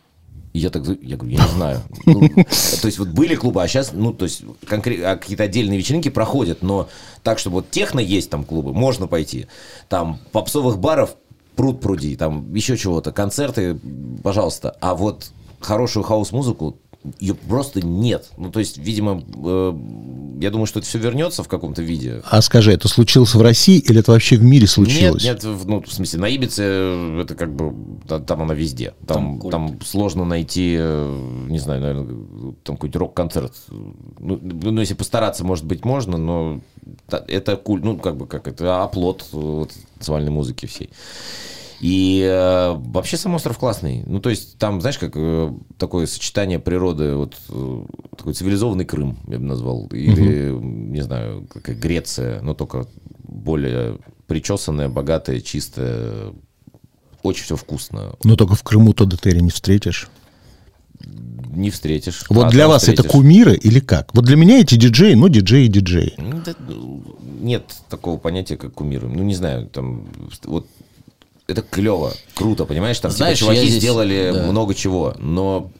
И 0.52 0.58
я 0.58 0.68
так, 0.68 0.86
я 0.86 1.16
говорю, 1.16 1.36
я 1.36 1.44
не 1.44 1.50
знаю. 1.52 1.80
Ну, 2.04 2.28
то 2.28 2.86
есть 2.86 2.98
вот 2.98 3.08
были 3.08 3.34
клубы, 3.34 3.62
а 3.62 3.68
сейчас, 3.68 3.92
ну, 3.92 4.12
то 4.12 4.26
есть 4.26 4.42
конкрет- 4.66 5.02
а 5.02 5.16
какие-то 5.16 5.44
отдельные 5.44 5.78
вечеринки 5.78 6.10
проходят, 6.10 6.62
но 6.62 6.88
так, 7.22 7.38
чтобы 7.38 7.56
вот 7.56 7.70
техно 7.70 8.00
есть 8.00 8.28
там 8.28 8.44
клубы, 8.44 8.74
можно 8.74 9.06
пойти. 9.06 9.46
Там 9.88 10.18
попсовых 10.30 10.78
баров 10.78 11.16
пруд 11.56 11.80
пруди, 11.80 12.16
там 12.16 12.52
еще 12.54 12.76
чего-то, 12.76 13.12
концерты, 13.12 13.78
пожалуйста. 14.22 14.76
А 14.80 14.94
вот 14.94 15.30
хорошую 15.60 16.02
хаос-музыку 16.02 16.76
ее 17.18 17.34
просто 17.34 17.84
нет. 17.84 18.30
Ну, 18.36 18.50
то 18.50 18.60
есть, 18.60 18.78
видимо, 18.78 19.22
э, 19.44 19.72
я 20.40 20.50
думаю, 20.50 20.66
что 20.66 20.78
это 20.78 20.88
все 20.88 20.98
вернется 20.98 21.42
в 21.42 21.48
каком-то 21.48 21.82
виде. 21.82 22.22
А 22.24 22.40
скажи, 22.42 22.72
это 22.72 22.88
случилось 22.88 23.34
в 23.34 23.40
России 23.42 23.78
или 23.78 24.00
это 24.00 24.12
вообще 24.12 24.36
в 24.36 24.42
мире 24.42 24.66
случилось? 24.66 25.24
Нет, 25.24 25.42
нет, 25.42 25.64
ну, 25.66 25.82
в 25.82 25.92
смысле, 25.92 26.20
на 26.20 26.28
Ибице 26.28 26.62
э, 26.64 27.20
это 27.22 27.34
как 27.34 27.54
бы, 27.54 27.74
та- 28.06 28.20
там 28.20 28.42
она 28.42 28.54
везде. 28.54 28.94
Там, 29.06 29.40
Там 29.40 29.50
там, 29.50 29.80
сложно 29.82 30.24
найти, 30.24 30.76
э, 30.78 31.46
не 31.48 31.58
знаю, 31.58 31.80
наверное, 31.80 32.54
там 32.62 32.76
какой-то 32.76 32.98
рок-концерт. 33.00 33.52
Ну, 33.68 34.38
ну, 34.40 34.80
если 34.80 34.94
постараться, 34.94 35.44
может 35.44 35.64
быть, 35.64 35.84
можно, 35.84 36.16
но 36.18 36.60
это 37.08 37.56
культ, 37.56 37.84
ну, 37.84 37.96
как 37.96 38.16
бы, 38.16 38.26
как 38.26 38.46
это 38.48 38.82
оплот 38.82 39.22
э, 39.32 39.36
вот, 39.36 39.72
танцевальной 39.98 40.30
музыки 40.30 40.66
всей. 40.66 40.90
И 41.82 42.22
э, 42.24 42.74
вообще 42.76 43.16
сам 43.16 43.34
остров 43.34 43.58
классный. 43.58 44.04
Ну, 44.06 44.20
то 44.20 44.30
есть 44.30 44.56
там, 44.56 44.80
знаешь, 44.80 44.98
как 44.98 45.12
э, 45.16 45.52
такое 45.78 46.06
сочетание 46.06 46.60
природы, 46.60 47.16
вот 47.16 47.36
э, 47.48 47.84
такой 48.16 48.34
цивилизованный 48.34 48.84
Крым, 48.84 49.18
я 49.26 49.40
бы 49.40 49.44
назвал. 49.44 49.88
Или, 49.88 50.52
не 50.52 51.00
знаю, 51.00 51.48
какая 51.52 51.74
Греция, 51.74 52.40
но 52.40 52.54
только 52.54 52.86
более 53.24 53.98
причесанная, 54.28 54.88
богатая, 54.88 55.40
чистая. 55.40 56.32
Очень 57.24 57.44
все 57.44 57.56
вкусно. 57.56 58.14
Но 58.22 58.36
только 58.36 58.54
в 58.54 58.62
Крыму 58.62 58.92
то 58.92 59.04
Терри 59.10 59.40
не 59.40 59.50
встретишь. 59.50 60.08
Не 61.00 61.70
встретишь. 61.70 62.24
Вот 62.30 62.46
А 62.46 62.50
для 62.50 62.68
вас 62.68 62.84
это 62.84 63.02
встретишь. 63.02 63.10
кумиры 63.10 63.56
или 63.56 63.80
как? 63.80 64.14
Вот 64.14 64.24
для 64.24 64.36
меня 64.36 64.60
эти 64.60 64.76
диджеи, 64.76 65.14
ну, 65.14 65.28
диджеи 65.28 65.64
и 65.64 65.68
диджеи. 65.68 66.14
Ну, 66.16 67.02
Нет 67.40 67.64
такого 67.90 68.18
понятия, 68.18 68.56
как 68.56 68.72
кумиры. 68.72 69.08
Ну, 69.08 69.24
не 69.24 69.34
знаю, 69.34 69.66
там, 69.66 70.06
вот 70.44 70.68
это 71.52 71.62
клево, 71.62 72.12
круто, 72.34 72.64
понимаешь? 72.64 72.98
Там 72.98 73.10
типа, 73.10 73.18
Знаешь, 73.18 73.38
чуваки 73.38 73.60
я 73.60 73.66
здесь- 73.66 73.78
сделали 73.80 74.30
да. 74.34 74.42
много 74.44 74.74
чего, 74.74 75.14
но 75.18 75.70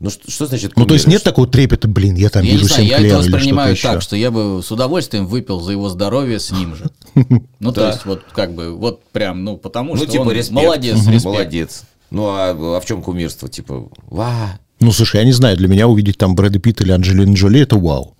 ну 0.00 0.10
что, 0.10 0.30
что 0.30 0.46
значит 0.46 0.72
Ну, 0.76 0.84
то 0.86 0.94
есть 0.94 1.06
нет 1.06 1.22
такого 1.22 1.46
трепета, 1.46 1.88
блин, 1.88 2.14
я 2.16 2.28
там 2.28 2.42
Я 2.44 2.52
не 2.52 2.56
вижу 2.58 2.68
знаю, 2.68 2.86
я 2.86 2.98
это 2.98 3.18
воспринимаю 3.18 3.72
еще. 3.72 3.88
так, 3.88 4.02
что 4.02 4.16
я 4.16 4.30
бы 4.30 4.60
с 4.62 4.70
удовольствием 4.70 5.26
выпил 5.26 5.60
за 5.60 5.72
его 5.72 5.88
здоровье 5.88 6.38
с 6.40 6.50
ним 6.50 6.74
же. 6.76 6.90
Ну, 7.60 7.72
то 7.72 7.86
есть, 7.88 8.04
вот 8.04 8.22
как 8.32 8.54
бы, 8.54 8.74
вот 8.76 9.02
прям, 9.12 9.44
ну, 9.44 9.56
потому 9.56 9.92
Ну, 9.92 9.96
что 9.96 10.06
типа, 10.06 10.22
он 10.22 10.34
молодец. 10.50 10.98
Молодец. 11.24 11.84
Ну, 12.10 12.26
а, 12.26 12.50
а 12.76 12.80
в 12.80 12.84
чем 12.84 13.02
кумирство? 13.02 13.48
Типа, 13.48 13.88
ва, 14.10 14.58
Ну, 14.80 14.92
слушай, 14.92 15.16
я 15.20 15.24
не 15.24 15.32
знаю, 15.32 15.56
для 15.56 15.68
меня 15.68 15.88
увидеть 15.88 16.18
там 16.18 16.34
Брэда 16.34 16.58
Питта 16.58 16.84
или 16.84 16.92
Анджелину 16.92 17.34
Джоли, 17.34 17.60
это 17.60 17.76
вау. 17.76 18.14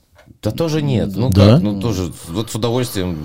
Да 0.45 0.51
тоже 0.51 0.83
нет. 0.83 1.11
Ну, 1.17 1.31
Да? 1.31 1.55
как, 1.55 1.63
ну, 1.63 1.81
тоже, 1.81 2.13
вот 2.29 2.51
с 2.51 2.55
удовольствием. 2.55 3.19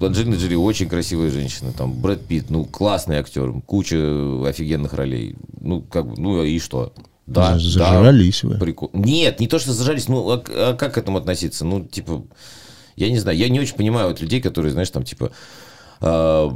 Анджелина 0.00 0.34
Джоли 0.34 0.54
очень 0.54 0.88
красивая 0.88 1.30
женщина. 1.30 1.72
Там, 1.72 1.92
Брэд 1.92 2.26
Питт, 2.26 2.50
ну, 2.50 2.64
классный 2.64 3.18
актер. 3.18 3.52
Куча 3.66 3.96
офигенных 4.48 4.94
ролей. 4.94 5.36
Ну, 5.60 5.82
как 5.82 6.16
ну, 6.16 6.42
и 6.42 6.58
что? 6.58 6.92
Да, 7.26 7.58
За- 7.58 7.78
да. 7.78 7.92
Зажрались 7.92 8.42
вы. 8.44 8.56
Прикол. 8.58 8.90
Нет, 8.92 9.40
не 9.40 9.48
то, 9.48 9.58
что 9.58 9.72
зажались, 9.72 10.08
ну, 10.08 10.30
а, 10.30 10.42
а 10.48 10.74
как 10.74 10.94
к 10.94 10.98
этому 10.98 11.18
относиться? 11.18 11.64
Ну, 11.64 11.84
типа, 11.84 12.22
я 12.96 13.10
не 13.10 13.18
знаю, 13.18 13.36
я 13.36 13.48
не 13.48 13.60
очень 13.60 13.74
понимаю 13.76 14.08
вот 14.08 14.20
людей, 14.20 14.40
которые, 14.40 14.72
знаешь, 14.72 14.90
там, 14.90 15.02
типа, 15.04 15.32
а, 16.00 16.50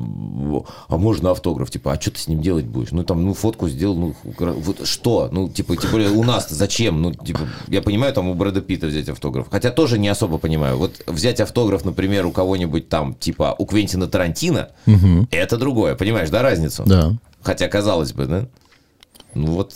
а 0.88 0.96
можно 0.96 1.31
автограф, 1.31 1.70
типа, 1.70 1.92
а 1.92 2.00
что 2.00 2.11
ты 2.11 2.18
с 2.18 2.29
ним 2.29 2.40
делать 2.40 2.66
будешь? 2.66 2.90
Ну, 2.90 3.05
там, 3.05 3.24
ну, 3.24 3.35
фотку 3.35 3.68
сделал, 3.68 3.96
ну, 3.96 4.14
вот 4.24 4.87
что? 4.87 5.29
Ну, 5.33 5.48
типа, 5.48 5.76
тем 5.76 5.90
более 5.90 6.11
у 6.11 6.22
нас 6.24 6.48
зачем? 6.50 7.00
Ну, 7.00 7.12
типа, 7.14 7.40
я 7.68 7.83
понимаю, 7.83 8.12
там, 8.12 8.29
у 8.29 8.35
Брэда 8.35 8.61
Питта 8.61 8.87
взять 8.87 9.09
автограф, 9.09 9.46
хотя 9.50 9.70
тоже 9.70 9.98
не 9.98 10.09
особо 10.09 10.38
понимаю. 10.38 10.76
Вот 10.76 11.03
взять 11.07 11.40
автограф, 11.40 11.85
например, 11.85 12.26
у 12.26 12.33
кого-нибудь 12.33 12.88
там, 12.88 13.14
типа, 13.14 13.55
у 13.59 13.66
Квентина 13.66 14.07
Тарантино, 14.07 14.70
это 15.31 15.57
другое, 15.57 15.94
понимаешь, 15.94 16.31
да, 16.31 16.42
разницу? 16.42 16.85
Да. 16.87 17.12
Хотя, 17.42 17.68
казалось 17.68 18.12
бы, 18.12 18.26
да? 18.26 18.46
Ну, 19.35 19.53
вот, 19.53 19.74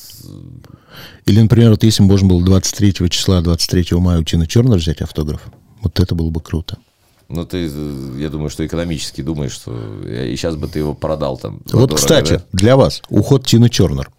Или, 1.27 1.40
например, 1.40 1.70
вот 1.70 1.85
если 1.85 2.03
бы 2.03 2.09
можно 2.09 2.29
было 2.29 2.42
23 2.42 3.09
числа, 3.09 3.40
23 3.40 3.87
мая 3.98 4.18
у 4.18 4.24
Тины 4.24 4.46
Чернер 4.46 4.79
взять 4.79 5.00
автограф, 5.00 5.42
вот 5.81 6.00
это 6.00 6.14
было 6.14 6.31
бы 6.31 6.40
круто. 6.40 6.79
Ну, 7.28 7.44
ты, 7.46 7.68
э, 7.72 8.10
я 8.18 8.28
думаю, 8.28 8.50
что 8.50 8.64
экономически 8.66 9.22
думаешь, 9.22 9.52
что 9.52 9.72
э, 10.04 10.28
и 10.28 10.37
сейчас 10.37 10.56
бы 10.56 10.68
ты 10.68 10.80
его 10.80 10.94
продал 10.94 11.37
там. 11.38 11.60
Вот, 11.64 11.68
задорого, 11.90 11.94
кстати, 11.96 12.32
да? 12.34 12.42
для 12.52 12.76
вас 12.76 13.02
уход 13.08 13.46
Тины 13.46 13.68
Чернер 13.68 14.10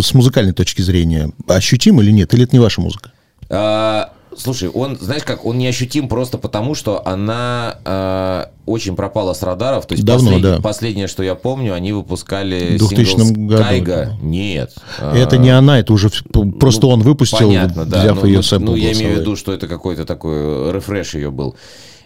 с 0.00 0.14
музыкальной 0.14 0.52
точки 0.52 0.82
зрения 0.82 1.32
ощутим 1.46 2.00
или 2.00 2.10
нет? 2.10 2.32
Или 2.34 2.44
это 2.44 2.56
не 2.56 2.60
ваша 2.60 2.80
музыка? 2.80 3.12
А, 3.50 4.12
слушай, 4.36 4.68
он, 4.68 4.96
знаешь 5.00 5.24
как, 5.24 5.44
он 5.44 5.58
неощутим 5.58 6.08
просто 6.08 6.38
потому, 6.38 6.74
что 6.74 7.06
она 7.06 7.78
а, 7.84 8.50
очень 8.66 8.94
пропала 8.96 9.32
с 9.34 9.42
радаров. 9.42 9.86
То 9.86 9.94
есть 9.94 10.04
Давно, 10.04 10.38
послед- 10.38 10.42
да. 10.42 10.60
последнее, 10.60 11.06
что 11.08 11.22
я 11.22 11.34
помню, 11.34 11.74
они 11.74 11.92
выпускали 11.92 12.76
В 12.76 12.88
2000 12.88 13.10
сингл 13.10 13.56
году 13.56 13.84
было. 13.84 14.16
Нет. 14.22 14.74
это 14.98 15.36
А, 15.36 15.38
не 15.38 15.50
она, 15.50 15.80
это 15.80 15.92
уже 15.92 16.08
в- 16.08 16.22
просто 16.58 16.86
ну, 16.86 16.92
он 16.92 17.00
выпустил, 17.02 17.38
Понятно, 17.48 17.84
да. 17.84 18.00
взяв 18.02 18.20
Ну, 18.22 18.26
ее 18.26 18.36
ну, 18.38 18.42
сэмпл 18.42 18.70
Ну, 18.72 18.76
я 18.76 18.92
имею 18.92 18.94
в 18.94 18.98
голосовой. 19.00 19.20
виду, 19.20 19.36
что 19.36 19.52
это 19.52 19.66
какой-то 19.66 20.04
такой 20.04 20.72
рефреш 20.72 21.14
ее 21.14 21.30
был. 21.30 21.56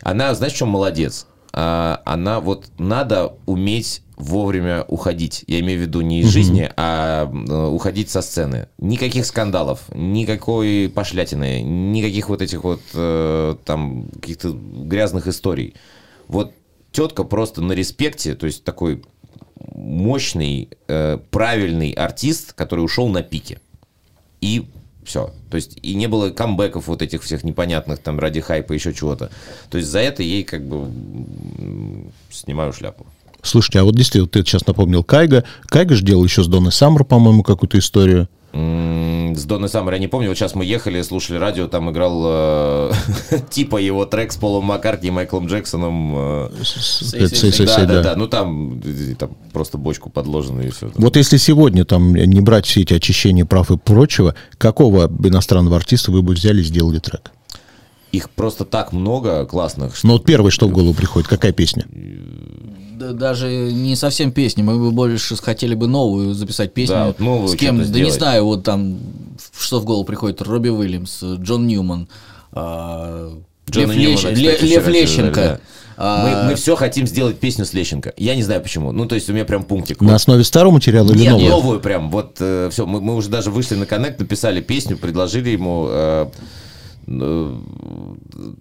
Она, 0.03 0.35
знаешь, 0.35 0.53
в 0.53 0.57
чем 0.57 0.69
молодец? 0.69 1.27
А, 1.53 2.01
она 2.05 2.41
вот 2.41 2.67
надо 2.79 3.35
уметь 3.47 4.03
вовремя 4.17 4.85
уходить. 4.89 5.45
Я 5.47 5.61
имею 5.61 5.81
в 5.81 5.83
виду 5.83 6.01
не 6.01 6.21
из 6.21 6.29
жизни, 6.29 6.71
а 6.77 7.25
э, 7.25 7.67
уходить 7.67 8.09
со 8.09 8.23
сцены. 8.23 8.69
Никаких 8.79 9.27
скандалов, 9.27 9.83
никакой 9.93 10.91
пошлятины, 10.95 11.61
никаких 11.63 12.29
вот 12.29 12.41
этих 12.41 12.63
вот 12.63 12.81
э, 12.95 13.57
там 13.65 14.09
каких-то 14.21 14.53
грязных 14.53 15.27
историй. 15.27 15.75
Вот 16.29 16.53
тетка 16.93 17.25
просто 17.25 17.63
на 17.63 17.73
респекте, 17.73 18.35
то 18.35 18.47
есть 18.47 18.65
такой 18.65 19.03
мощный, 19.75 20.69
э, 20.89 21.19
правильный 21.31 21.91
артист, 21.93 22.53
который 22.53 22.85
ушел 22.85 23.09
на 23.09 23.23
пике. 23.23 23.61
И 24.41 24.67
все. 25.05 25.33
То 25.51 25.57
есть 25.57 25.79
и 25.83 25.95
не 25.95 26.07
было 26.07 26.31
камбэков 26.31 26.87
вот 26.87 27.03
этих 27.03 27.23
всех 27.23 27.45
непонятных 27.45 27.99
там 27.99 28.19
ради 28.19 28.41
хайпа, 28.41 28.73
еще 28.73 28.95
чего-то. 28.95 29.31
То 29.71 29.79
есть 29.79 29.91
за 29.91 30.01
это 30.01 30.23
ей 30.23 30.45
как 30.45 30.67
бы 30.67 30.89
снимаю 32.31 32.73
шляпу. 32.73 33.07
Слушайте, 33.43 33.81
а 33.81 33.85
вот 33.85 33.97
действительно, 33.97 34.29
ты 34.29 34.41
сейчас 34.41 34.67
напомнил 34.67 35.03
Кайга. 35.03 35.45
Кайга 35.67 35.97
же 35.97 36.05
делал 36.05 36.25
еще 36.25 36.45
с 36.45 36.47
Донной 36.47 36.71
Саммер, 36.71 37.05
по-моему, 37.05 37.43
какую-то 37.43 37.79
историю. 37.79 38.29
С 38.53 39.45
Донной 39.45 39.69
Саммер 39.69 39.95
я 39.95 39.99
не 39.99 40.09
помню. 40.09 40.29
Вот 40.29 40.37
сейчас 40.37 40.55
мы 40.55 40.65
ехали, 40.65 41.01
слушали 41.03 41.39
радио, 41.39 41.69
там 41.69 41.91
играл 41.91 42.23
э, 42.27 42.93
типа 43.51 43.79
его 43.79 44.05
трек 44.05 44.33
с 44.33 44.37
Полом 44.37 44.65
Маккартни 44.65 45.09
и 45.09 45.11
Майклом 45.11 45.47
Джексоном. 45.47 46.15
да, 47.87 48.03
да, 48.03 48.03
да. 48.03 48.17
Ну 48.17 48.29
там, 48.29 48.83
там 49.19 49.31
просто 49.53 49.79
бочку 49.79 50.11
подложено 50.11 50.61
и 50.61 50.71
все. 50.71 50.91
Вот 50.97 51.17
если 51.17 51.39
сегодня 51.39 51.87
там 51.87 52.15
не 52.15 52.41
брать 52.43 52.67
все 52.67 52.83
эти 52.83 52.93
очищения 52.93 53.47
прав 53.47 53.71
и 53.71 53.79
прочего, 53.79 54.35
какого 54.59 55.11
иностранного 55.27 55.77
артиста 55.77 56.11
вы 56.11 56.23
бы 56.23 56.35
взяли 56.35 56.61
и 56.61 56.65
сделали 56.65 56.99
трек? 56.99 57.33
Их 58.13 58.29
просто 58.31 58.65
так 58.65 58.93
много 58.93 59.45
классных, 59.47 59.97
что 59.97 60.07
Ну 60.07 60.13
вот 60.15 60.25
первое, 60.25 60.51
что 60.51 60.69
в 60.69 60.71
голову 60.71 60.93
приходит, 60.95 61.29
какая 61.29 61.53
песня? 61.53 61.87
Да, 62.99 63.13
даже 63.13 63.49
не 63.73 63.97
совсем 63.97 64.31
песни, 64.33 64.63
мы 64.63 64.79
бы 64.79 64.91
больше 64.93 65.35
хотели 65.37 65.75
бы 65.75 65.87
новую 65.89 66.35
записать 66.35 66.73
песню. 66.75 66.95
Да, 66.95 67.07
вот 67.07 67.19
новую 67.21 67.49
с 67.49 67.57
кем? 67.57 67.79
Да 67.79 67.83
не 67.85 67.89
сделать. 67.89 68.15
знаю, 68.15 68.45
вот 68.45 68.65
там, 68.65 68.99
что 69.59 69.81
в 69.81 69.85
голову 69.85 70.05
приходит, 70.05 70.43
Робби 70.43 70.69
Уильямс, 70.69 71.23
Джон 71.23 71.67
Ньюман, 71.67 72.07
Джона 72.55 73.93
Лев, 73.93 73.97
Ньюмана, 73.97 74.35
Лещ- 74.35 74.55
кстати, 74.55 74.65
Лев 74.71 74.89
Лещенко. 74.89 75.41
да. 75.41 75.61
А, 75.97 76.45
Мы, 76.45 76.51
мы 76.51 76.55
все 76.57 76.75
хотим 76.75 77.07
сделать 77.07 77.39
песню 77.39 77.65
с 77.65 77.73
Лещенко. 77.75 78.13
Я 78.17 78.35
не 78.35 78.43
знаю 78.43 78.61
почему. 78.63 78.93
Ну, 78.93 79.07
то 79.07 79.15
есть 79.15 79.29
у 79.31 79.33
меня 79.33 79.45
прям 79.45 79.63
пунктик. 79.63 80.01
На 80.01 80.15
основе 80.15 80.43
старого 80.43 80.73
материала 80.73 81.11
или 81.13 81.21
Нет, 81.21 81.31
нового? 81.33 81.49
новую 81.49 81.81
прям. 81.81 82.11
Вот 82.11 82.37
все, 82.37 82.87
мы, 82.87 83.01
мы 83.01 83.15
уже 83.15 83.29
даже 83.29 83.51
вышли 83.51 83.75
на 83.77 83.87
коннект, 83.87 84.19
написали 84.19 84.61
песню, 84.61 84.97
предложили 84.97 85.51
ему. 85.51 85.87
э, 85.91 86.27
э, 86.27 86.31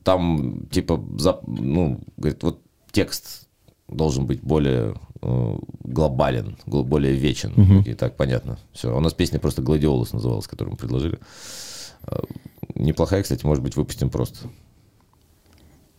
там, 0.04 0.66
типа, 0.72 0.94
зап- 1.18 1.44
ну, 1.48 2.00
говорит, 2.18 2.44
вот 2.44 2.62
текст 2.92 3.48
должен 3.88 4.26
быть 4.26 4.42
более 4.42 4.96
э, 5.22 5.58
глобален, 5.84 6.58
гл- 6.66 6.84
более 6.84 7.14
вечен. 7.14 7.82
И 7.86 7.94
так 7.94 8.16
понятно. 8.18 8.58
Все. 8.74 8.96
У 8.96 9.00
нас 9.00 9.14
песня 9.14 9.40
просто 9.40 9.62
Гладиолус 9.62 10.14
называлась, 10.14 10.48
которую 10.48 10.74
мы 10.74 10.78
предложили. 10.78 11.20
Э, 12.08 12.20
Неплохая, 12.76 13.22
кстати, 13.22 13.46
может 13.46 13.64
быть, 13.64 13.76
выпустим 13.76 14.10
просто. 14.10 14.48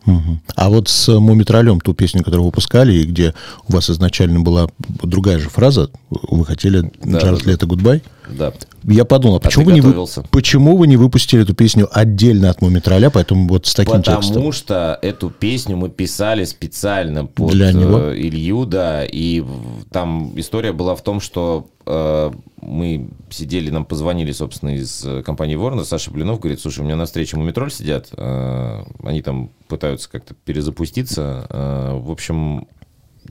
Мгм. 0.05 0.41
А 0.55 0.69
вот 0.69 0.89
с 0.89 1.07
Мумий 1.17 1.41
Троллем, 1.41 1.79
ту 1.79 1.93
песню, 1.93 2.23
которую 2.23 2.45
выпускали, 2.45 2.93
и 2.93 3.05
где 3.05 3.33
у 3.69 3.73
вас 3.73 3.89
изначально 3.89 4.41
была 4.41 4.67
другая 5.01 5.39
же 5.39 5.49
фраза, 5.49 5.89
вы 6.09 6.45
хотели 6.45 6.91
Да, 7.03 7.19
Джаред 7.19 7.43
да. 7.45 7.51
Лето, 7.51 7.67
Goodbye, 7.67 8.03
Да. 8.29 8.53
я 8.83 9.05
подумал, 9.05 9.37
а 9.37 9.39
почему, 9.39 9.65
вы 9.65 9.73
не 9.73 9.81
вы- 9.81 10.07
почему 10.31 10.77
вы 10.77 10.87
не 10.87 10.97
выпустили 10.97 11.43
эту 11.43 11.53
песню 11.53 11.87
отдельно 11.91 12.49
от 12.49 12.61
Мумий 12.61 12.80
Тролля, 12.80 13.09
поэтому 13.09 13.47
вот 13.47 13.65
с 13.65 13.73
таким 13.73 13.97
Потому 13.97 14.21
текстом? 14.21 14.51
что 14.51 14.97
эту 15.01 15.29
песню 15.29 15.75
мы 15.77 15.89
писали 15.89 16.43
специально 16.45 17.25
под 17.25 17.51
Для 17.51 17.71
него? 17.73 17.97
э, 17.99 18.17
Илью, 18.17 18.65
да, 18.65 19.03
и 19.05 19.43
там 19.91 20.31
история 20.39 20.71
была 20.73 20.95
в 20.95 21.03
том, 21.03 21.19
что 21.19 21.67
э, 21.85 22.31
мы 22.61 23.09
сидели, 23.29 23.69
нам 23.69 23.85
позвонили, 23.85 24.31
собственно, 24.31 24.75
из 24.75 25.03
э, 25.05 25.21
компании 25.23 25.55
Ворна, 25.55 25.83
Саша 25.83 26.11
Блинов 26.11 26.39
говорит, 26.39 26.61
слушай, 26.61 26.79
у 26.79 26.83
меня 26.83 26.95
на 26.95 27.05
встрече 27.05 27.35
Мумитроль 27.37 27.71
сидят, 27.71 28.09
э, 28.15 28.83
они 29.03 29.21
там 29.21 29.49
пытаются 29.67 30.09
как-то 30.09 30.33
перезапуститься, 30.45 31.45
э, 31.49 31.99
в 32.01 32.09
общем, 32.11 32.67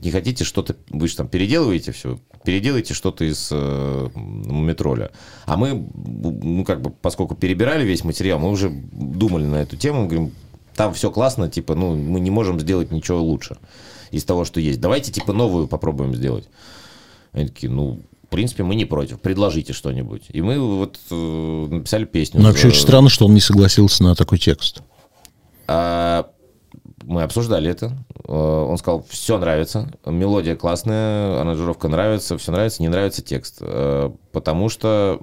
не 0.03 0.11
хотите 0.11 0.43
что-то, 0.43 0.75
вы 0.89 1.07
же 1.07 1.15
там 1.15 1.27
переделываете 1.27 1.91
все, 1.91 2.19
переделайте 2.43 2.93
что-то 2.93 3.23
из 3.25 3.49
э, 3.51 4.09
Мумитроля. 4.15 5.11
А 5.45 5.57
мы, 5.57 5.73
ну, 5.95 6.63
как 6.65 6.81
бы, 6.81 6.91
поскольку 6.91 7.35
перебирали 7.35 7.85
весь 7.85 8.03
материал, 8.03 8.39
мы 8.39 8.49
уже 8.49 8.69
думали 8.69 9.45
на 9.45 9.57
эту 9.57 9.77
тему, 9.77 10.05
говорим, 10.07 10.31
там 10.75 10.93
все 10.93 11.11
классно, 11.11 11.49
типа, 11.49 11.75
ну, 11.75 11.95
мы 11.95 12.19
не 12.19 12.31
можем 12.31 12.59
сделать 12.59 12.91
ничего 12.91 13.21
лучше 13.21 13.57
из 14.11 14.23
того, 14.25 14.45
что 14.45 14.59
есть. 14.59 14.79
Давайте, 14.81 15.11
типа, 15.11 15.33
новую 15.33 15.67
попробуем 15.67 16.13
сделать. 16.15 16.45
Они 17.31 17.47
такие, 17.47 17.71
ну, 17.71 18.01
в 18.23 18.27
принципе, 18.29 18.63
мы 18.63 18.75
не 18.75 18.85
против, 18.85 19.19
предложите 19.21 19.73
что-нибудь. 19.73 20.23
И 20.29 20.41
мы 20.41 20.59
вот 20.59 20.99
э, 21.11 21.67
написали 21.69 22.05
песню. 22.05 22.41
Но 22.41 22.47
вообще 22.47 22.63
за- 22.63 22.67
очень 22.69 22.81
странно, 22.81 23.09
что 23.09 23.25
он 23.25 23.33
не 23.35 23.41
согласился 23.41 24.03
на 24.03 24.15
такой 24.15 24.39
текст. 24.39 24.81
а, 25.67 26.29
мы 27.05 27.23
обсуждали 27.23 27.69
это. 27.69 27.97
Э, 28.27 28.31
Он 28.33 28.77
сказал, 28.77 29.05
все 29.09 29.37
нравится, 29.37 29.91
мелодия 30.05 30.55
классная, 30.55 31.41
аранжировка 31.41 31.87
нравится, 31.87 32.37
все 32.37 32.51
нравится, 32.51 32.81
не 32.81 32.89
нравится 32.89 33.21
текст. 33.21 33.57
Э, 33.61 34.11
Потому 34.33 34.67
что, 34.67 35.19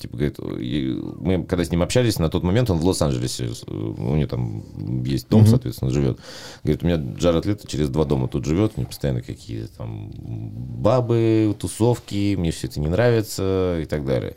типа, 0.00 0.16
говорит, 0.16 0.38
мы 0.40 1.44
когда 1.44 1.64
с 1.64 1.70
ним 1.70 1.80
общались, 1.80 2.18
на 2.18 2.28
тот 2.28 2.42
момент 2.42 2.68
он 2.68 2.78
в 2.78 2.84
Лос-Анджелесе, 2.84 3.44
э, 3.46 3.72
у 3.72 4.16
него 4.16 4.26
там 4.26 5.04
есть 5.04 5.28
дом, 5.28 5.46
соответственно, 5.46 5.92
живет. 5.92 6.18
Говорит, 6.64 6.82
у 6.82 6.86
меня 6.86 6.96
Джаред 6.96 7.46
Лето 7.46 7.68
через 7.68 7.88
два 7.88 8.04
дома 8.04 8.26
тут 8.26 8.44
живет, 8.44 8.72
у 8.74 8.80
него 8.80 8.88
постоянно 8.88 9.22
какие-то 9.22 9.78
там 9.78 10.10
бабы, 10.12 11.54
тусовки, 11.56 12.34
мне 12.34 12.50
все 12.50 12.66
это 12.66 12.80
не 12.80 12.88
нравится 12.88 13.78
и 13.80 13.84
так 13.84 14.04
далее. 14.04 14.34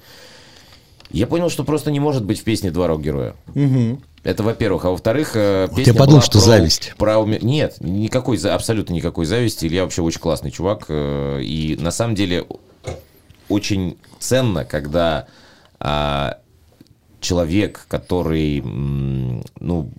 Я 1.09 1.25
понял, 1.25 1.49
что 1.49 1.63
просто 1.63 1.89
не 1.89 1.99
может 1.99 2.23
быть 2.23 2.41
в 2.41 2.43
песне 2.43 2.69
два 2.69 2.85
рок-героя. 2.85 3.33
Это 4.23 4.41
во-первых. 4.43 4.85
А 4.85 4.89
во-вторых, 4.91 5.31
э, 5.35 5.67
песня 5.75 5.93
я 5.93 5.99
подумал, 5.99 6.21
что 6.21 6.33
про- 6.39 6.45
зависть. 6.45 6.93
про 6.97 7.13
уме- 7.15 7.43
Нет, 7.43 7.77
никакой, 7.81 8.37
абсолютно 8.37 8.93
никакой 8.93 9.25
зависти. 9.25 9.65
Илья 9.65 9.83
вообще 9.83 10.01
очень 10.01 10.21
классный 10.21 10.51
чувак. 10.51 10.85
э, 10.87 11.41
И 11.43 11.75
на 11.79 11.91
самом 11.91 12.15
деле 12.15 12.45
очень 13.49 13.97
ценно, 14.19 14.63
когда 14.65 15.27
а, 15.85 16.37
человек, 17.19 17.85
который, 17.89 18.61
ну, 18.61 19.89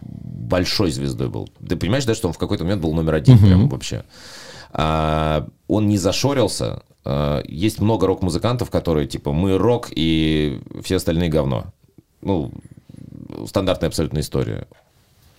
большой 0.00 0.90
звездой 0.90 1.28
был. 1.28 1.48
Ты 1.66 1.76
понимаешь, 1.76 2.04
да, 2.06 2.14
что 2.14 2.26
он 2.28 2.34
в 2.34 2.38
какой-то 2.38 2.64
момент 2.64 2.82
был 2.82 2.92
номер 2.94 3.14
один 3.14 3.38
прям 3.38 3.68
вообще. 3.68 4.04
А, 4.72 5.46
он 5.68 5.86
не 5.88 5.96
зашорился. 5.98 6.82
А, 7.04 7.42
есть 7.46 7.80
много 7.80 8.08
рок-музыкантов, 8.08 8.70
которые 8.70 9.06
типа 9.06 9.32
мы 9.32 9.56
рок 9.58 9.88
и 9.94 10.60
все 10.82 10.96
остальные 10.96 11.28
говно. 11.28 11.66
Ну, 12.22 12.50
стандартная 13.46 13.88
абсолютная 13.88 14.22
история. 14.22 14.66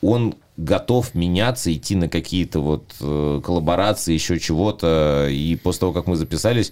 Он 0.02 0.36
готов 0.56 1.14
меняться, 1.14 1.74
идти 1.74 1.96
на 1.96 2.08
какие-то 2.08 2.62
вот 2.62 2.96
э, 3.02 3.42
коллаборации, 3.44 4.14
еще 4.14 4.40
чего-то. 4.40 5.28
И 5.30 5.56
после 5.58 5.82
того, 5.82 5.94
как 5.94 6.08
мы 6.08 6.16
записались, 6.16 6.72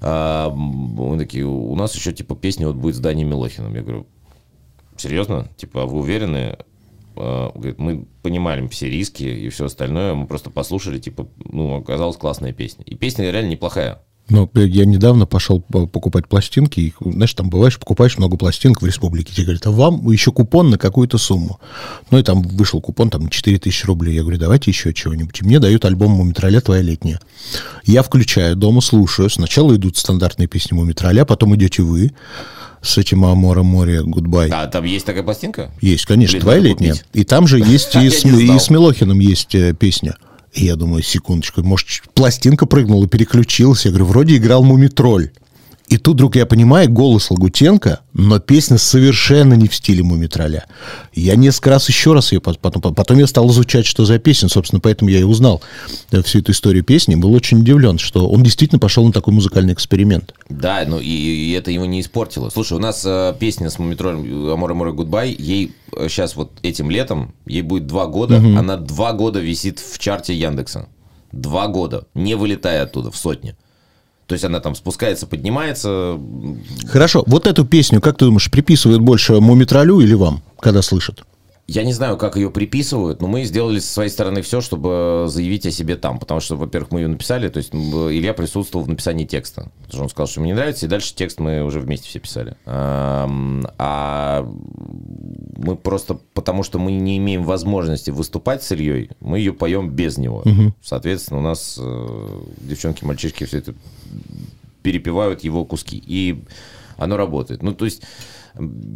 а, 0.00 0.50
мы 0.50 1.18
такие, 1.18 1.44
у 1.44 1.74
нас 1.74 1.94
еще 1.94 2.12
типа 2.12 2.36
песня 2.36 2.66
вот 2.66 2.76
будет 2.76 2.96
с 2.96 3.00
Даней 3.00 3.24
Милохиным. 3.24 3.74
Я 3.74 3.82
говорю, 3.82 4.06
серьезно? 4.96 5.48
Типа, 5.56 5.82
а 5.82 5.86
вы 5.86 5.98
уверены? 6.00 6.58
А, 7.16 7.50
Говорит, 7.54 7.78
мы 7.78 8.06
понимали 8.22 8.66
все 8.68 8.88
риски 8.88 9.24
и 9.24 9.48
все 9.48 9.66
остальное, 9.66 10.14
мы 10.14 10.26
просто 10.26 10.50
послушали, 10.50 10.98
типа, 10.98 11.28
ну, 11.44 11.76
оказалась 11.76 12.16
классная 12.16 12.52
песня. 12.52 12.84
И 12.84 12.94
песня 12.94 13.30
реально 13.30 13.50
неплохая. 13.50 14.02
Но 14.28 14.48
я 14.54 14.84
недавно 14.84 15.24
пошел 15.24 15.60
по- 15.60 15.86
покупать 15.86 16.28
пластинки, 16.28 16.80
и, 16.80 16.94
знаешь, 17.00 17.32
там 17.32 17.48
бываешь, 17.48 17.78
покупаешь 17.78 18.18
много 18.18 18.36
пластинок 18.36 18.82
в 18.82 18.86
республике, 18.86 19.32
тебе 19.32 19.44
говорят, 19.44 19.66
а 19.66 19.70
вам 19.70 20.10
еще 20.10 20.32
купон 20.32 20.68
на 20.70 20.76
какую-то 20.78 21.16
сумму. 21.16 21.58
Ну 22.10 22.18
и 22.18 22.22
там 22.22 22.42
вышел 22.42 22.80
купон, 22.80 23.08
там 23.08 23.28
4000 23.28 23.86
рублей. 23.86 24.16
Я 24.16 24.22
говорю, 24.22 24.38
давайте 24.38 24.70
еще 24.70 24.92
чего-нибудь. 24.92 25.40
И 25.40 25.44
мне 25.44 25.58
дают 25.60 25.84
альбом 25.86 26.12
Мумитроля 26.12 26.60
«Твоя 26.60 26.82
летняя». 26.82 27.20
Я 27.84 28.02
включаю, 28.02 28.54
дома 28.54 28.80
слушаю. 28.82 29.30
Сначала 29.30 29.74
идут 29.76 29.96
стандартные 29.96 30.46
песни 30.46 30.74
Мумитроля, 30.74 31.24
потом 31.24 31.56
идете 31.56 31.82
вы 31.82 32.12
с 32.82 32.98
этим 32.98 33.24
«Амора 33.24 33.62
море, 33.62 34.02
гудбай». 34.02 34.50
А 34.50 34.66
там 34.66 34.84
есть 34.84 35.06
такая 35.06 35.22
пластинка? 35.22 35.70
Есть, 35.80 36.04
конечно, 36.06 36.34
Блин, 36.34 36.42
твоя 36.42 36.60
летняя. 36.60 36.92
купить. 36.92 37.06
И 37.14 37.24
там 37.24 37.46
же 37.46 37.58
есть 37.66 37.96
и, 37.96 38.10
с, 38.10 38.24
и 38.24 38.58
с 38.58 38.70
Милохиным 38.70 39.18
есть 39.18 39.54
э, 39.54 39.72
песня. 39.74 40.16
Я 40.54 40.76
думаю, 40.76 41.02
секундочку, 41.02 41.62
может, 41.62 42.02
пластинка 42.14 42.66
прыгнула, 42.66 43.06
переключилась. 43.06 43.84
Я 43.84 43.90
говорю, 43.90 44.06
вроде 44.06 44.36
играл 44.36 44.62
Мумитроль. 44.62 45.30
И 45.88 45.96
тут 45.96 46.16
вдруг 46.16 46.36
я 46.36 46.44
понимаю, 46.44 46.90
голос 46.90 47.30
Лагутенко, 47.30 48.00
но 48.12 48.38
песня 48.40 48.76
совершенно 48.76 49.54
не 49.54 49.68
в 49.68 49.74
стиле 49.74 50.02
Мумитроля. 50.02 50.66
Я 51.14 51.34
несколько 51.34 51.70
раз 51.70 51.88
еще 51.88 52.12
раз 52.12 52.30
ее 52.32 52.40
пот- 52.40 52.58
потом, 52.58 52.94
потом 52.94 53.18
я 53.18 53.26
стал 53.26 53.50
изучать, 53.50 53.86
что 53.86 54.04
за 54.04 54.18
песня. 54.18 54.50
Собственно, 54.50 54.80
поэтому 54.80 55.10
я 55.10 55.20
и 55.20 55.22
узнал 55.22 55.62
э, 56.10 56.22
всю 56.22 56.40
эту 56.40 56.52
историю 56.52 56.84
песни. 56.84 57.14
Был 57.14 57.32
очень 57.32 57.60
удивлен, 57.60 57.98
что 57.98 58.28
он 58.28 58.42
действительно 58.42 58.78
пошел 58.78 59.04
на 59.06 59.12
такой 59.12 59.32
музыкальный 59.32 59.72
эксперимент. 59.72 60.34
Да, 60.50 60.84
ну 60.86 61.00
и, 61.00 61.08
и 61.08 61.52
это 61.52 61.70
его 61.70 61.86
не 61.86 62.02
испортило. 62.02 62.50
Слушай, 62.50 62.74
у 62.74 62.80
нас 62.80 63.02
э, 63.06 63.34
песня 63.40 63.70
с 63.70 63.78
Мумий 63.78 63.97
Троллем 63.97 64.24
«Amore 64.24 64.74
Море, 64.74 64.92
Goodbye», 64.92 65.34
ей 65.38 65.72
сейчас 66.08 66.36
вот 66.36 66.52
этим 66.62 66.90
летом, 66.90 67.32
ей 67.46 67.62
будет 67.62 67.86
два 67.86 68.06
года, 68.06 68.36
она 68.36 68.76
два 68.76 69.14
года 69.14 69.40
висит 69.40 69.78
в 69.78 69.98
чарте 69.98 70.34
Яндекса. 70.34 70.88
Два 71.32 71.66
года, 71.68 72.06
не 72.14 72.34
вылетая 72.34 72.82
оттуда 72.82 73.10
в 73.10 73.16
сотни. 73.16 73.56
То 74.28 74.34
есть 74.34 74.44
она 74.44 74.60
там 74.60 74.74
спускается, 74.74 75.26
поднимается. 75.26 76.20
Хорошо, 76.86 77.24
вот 77.26 77.46
эту 77.46 77.64
песню, 77.64 78.02
как 78.02 78.18
ты 78.18 78.26
думаешь, 78.26 78.50
приписывают 78.50 79.00
больше 79.00 79.40
Мумий 79.40 79.65
Троллю 79.65 80.00
или 80.00 80.12
вам, 80.12 80.42
когда 80.60 80.82
слышат? 80.82 81.24
Я 81.70 81.84
не 81.84 81.92
знаю, 81.92 82.16
как 82.16 82.36
ее 82.36 82.50
приписывают, 82.50 83.20
но 83.20 83.28
мы 83.28 83.44
сделали 83.44 83.78
со 83.78 83.92
своей 83.92 84.08
стороны 84.08 84.40
все, 84.40 84.62
чтобы 84.62 85.26
заявить 85.28 85.66
о 85.66 85.70
себе 85.70 85.96
там. 85.96 86.18
Потому 86.18 86.40
что, 86.40 86.56
во-первых, 86.56 86.92
мы 86.92 87.00
ее 87.00 87.08
написали, 87.08 87.50
то 87.50 87.58
есть 87.58 87.74
Илья 87.74 88.32
присутствовал 88.32 88.86
в 88.86 88.88
написании 88.88 89.26
текста. 89.26 89.70
Потому 89.82 89.92
что 89.92 90.02
он 90.04 90.08
сказал, 90.08 90.26
что 90.28 90.40
ему 90.40 90.46
не 90.46 90.54
нравится, 90.54 90.86
и 90.86 90.88
дальше 90.88 91.14
текст 91.14 91.40
мы 91.40 91.62
уже 91.62 91.80
вместе 91.80 92.08
все 92.08 92.20
писали. 92.20 92.56
А 92.64 93.28
мы 95.58 95.76
просто, 95.76 96.18
потому 96.32 96.62
что 96.62 96.78
мы 96.78 96.90
не 96.92 97.18
имеем 97.18 97.42
возможности 97.44 98.10
выступать 98.10 98.62
с 98.62 98.72
Ильей, 98.72 99.10
мы 99.20 99.38
ее 99.38 99.52
поем 99.52 99.90
без 99.90 100.16
него. 100.16 100.42
Соответственно, 100.82 101.40
у 101.40 101.42
нас 101.42 101.78
э, 101.78 102.28
девчонки, 102.62 103.04
мальчишки 103.04 103.44
все 103.44 103.58
это 103.58 103.74
перепевают 104.82 105.44
его 105.44 105.66
куски. 105.66 106.02
И 106.06 106.42
оно 106.96 107.18
работает. 107.18 107.62
Ну, 107.62 107.74
то 107.74 107.84
есть, 107.84 108.02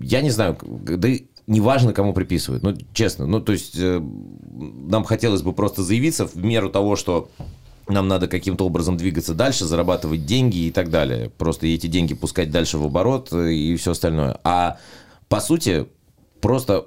я 0.02 0.22
не 0.22 0.30
знаю, 0.30 0.56
да 0.62 1.08
и 1.08 1.26
неважно, 1.52 1.92
кому 1.92 2.12
приписывают. 2.12 2.62
Ну, 2.62 2.76
честно, 2.92 3.26
ну, 3.26 3.40
то 3.40 3.52
есть, 3.52 3.76
э, 3.76 4.00
нам 4.00 5.04
хотелось 5.04 5.42
бы 5.42 5.52
просто 5.52 5.82
заявиться 5.82 6.26
в 6.26 6.36
меру 6.36 6.70
того, 6.70 6.96
что 6.96 7.28
нам 7.88 8.08
надо 8.08 8.28
каким-то 8.28 8.64
образом 8.64 8.96
двигаться 8.96 9.34
дальше, 9.34 9.64
зарабатывать 9.64 10.24
деньги 10.24 10.66
и 10.66 10.70
так 10.70 10.90
далее. 10.90 11.30
Просто 11.30 11.66
эти 11.66 11.86
деньги 11.86 12.14
пускать 12.14 12.50
дальше 12.50 12.78
в 12.78 12.84
оборот 12.84 13.32
э, 13.32 13.52
и 13.52 13.76
все 13.76 13.92
остальное. 13.92 14.38
А 14.44 14.78
по 15.28 15.40
сути, 15.40 15.86
просто 16.40 16.86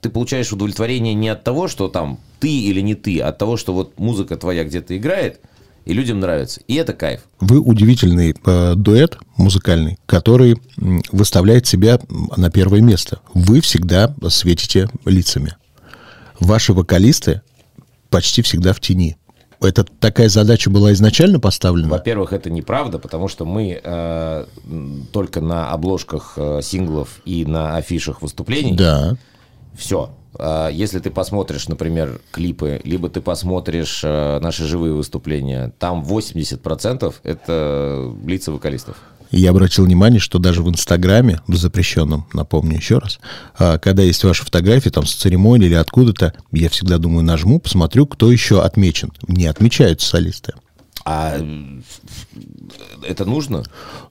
ты 0.00 0.10
получаешь 0.10 0.52
удовлетворение 0.52 1.14
не 1.14 1.28
от 1.28 1.44
того, 1.44 1.68
что 1.68 1.88
там 1.88 2.18
ты 2.40 2.48
или 2.48 2.80
не 2.80 2.94
ты, 2.94 3.20
а 3.20 3.28
от 3.28 3.38
того, 3.38 3.56
что 3.56 3.72
вот 3.72 3.98
музыка 3.98 4.36
твоя 4.36 4.64
где-то 4.64 4.96
играет, 4.96 5.40
и 5.84 5.92
людям 5.92 6.20
нравится. 6.20 6.60
И 6.68 6.74
это 6.74 6.92
кайф. 6.92 7.22
Вы 7.40 7.60
удивительный 7.60 8.34
э, 8.44 8.74
дуэт 8.74 9.18
музыкальный, 9.36 9.98
который 10.06 10.60
выставляет 11.12 11.66
себя 11.66 11.98
на 12.36 12.50
первое 12.50 12.80
место. 12.80 13.20
Вы 13.34 13.60
всегда 13.60 14.14
светите 14.28 14.88
лицами. 15.04 15.56
Ваши 16.40 16.72
вокалисты 16.72 17.42
почти 18.10 18.42
всегда 18.42 18.72
в 18.72 18.80
тени. 18.80 19.16
Это 19.60 19.84
такая 19.84 20.28
задача 20.28 20.70
была 20.70 20.92
изначально 20.92 21.40
поставлена? 21.40 21.88
Во-первых, 21.88 22.32
это 22.32 22.48
неправда, 22.48 22.98
потому 22.98 23.26
что 23.26 23.44
мы 23.44 23.80
э, 23.82 24.44
только 25.12 25.40
на 25.40 25.72
обложках 25.72 26.34
э, 26.36 26.60
синглов 26.62 27.20
и 27.24 27.44
на 27.44 27.76
афишах 27.76 28.22
выступлений. 28.22 28.74
Да. 28.74 29.16
Все. 29.76 30.10
Если 30.38 30.98
ты 31.00 31.10
посмотришь, 31.10 31.68
например, 31.68 32.20
клипы, 32.30 32.80
либо 32.84 33.08
ты 33.08 33.20
посмотришь 33.20 34.02
э, 34.04 34.38
наши 34.40 34.64
живые 34.66 34.94
выступления, 34.94 35.72
там 35.78 36.02
80% 36.02 37.14
это 37.24 38.14
лица 38.24 38.52
вокалистов. 38.52 38.96
Я 39.30 39.50
обратил 39.50 39.84
внимание, 39.84 40.20
что 40.20 40.38
даже 40.38 40.62
в 40.62 40.68
Инстаграме, 40.70 41.40
в 41.46 41.56
запрещенном, 41.56 42.26
напомню 42.32 42.76
еще 42.76 42.98
раз, 42.98 43.20
а, 43.58 43.78
когда 43.78 44.02
есть 44.02 44.24
ваши 44.24 44.44
фотографии 44.44 44.88
там 44.88 45.04
с 45.04 45.14
церемонии 45.14 45.66
или 45.66 45.74
откуда-то, 45.74 46.32
я 46.52 46.70
всегда 46.70 46.98
думаю, 46.98 47.24
нажму, 47.24 47.58
посмотрю, 47.60 48.06
кто 48.06 48.32
еще 48.32 48.62
отмечен. 48.62 49.12
Не 49.26 49.46
отмечаются 49.46 50.08
солисты. 50.08 50.54
А 51.04 51.36
э, 51.38 51.80
это 53.06 53.24
нужно? 53.24 53.64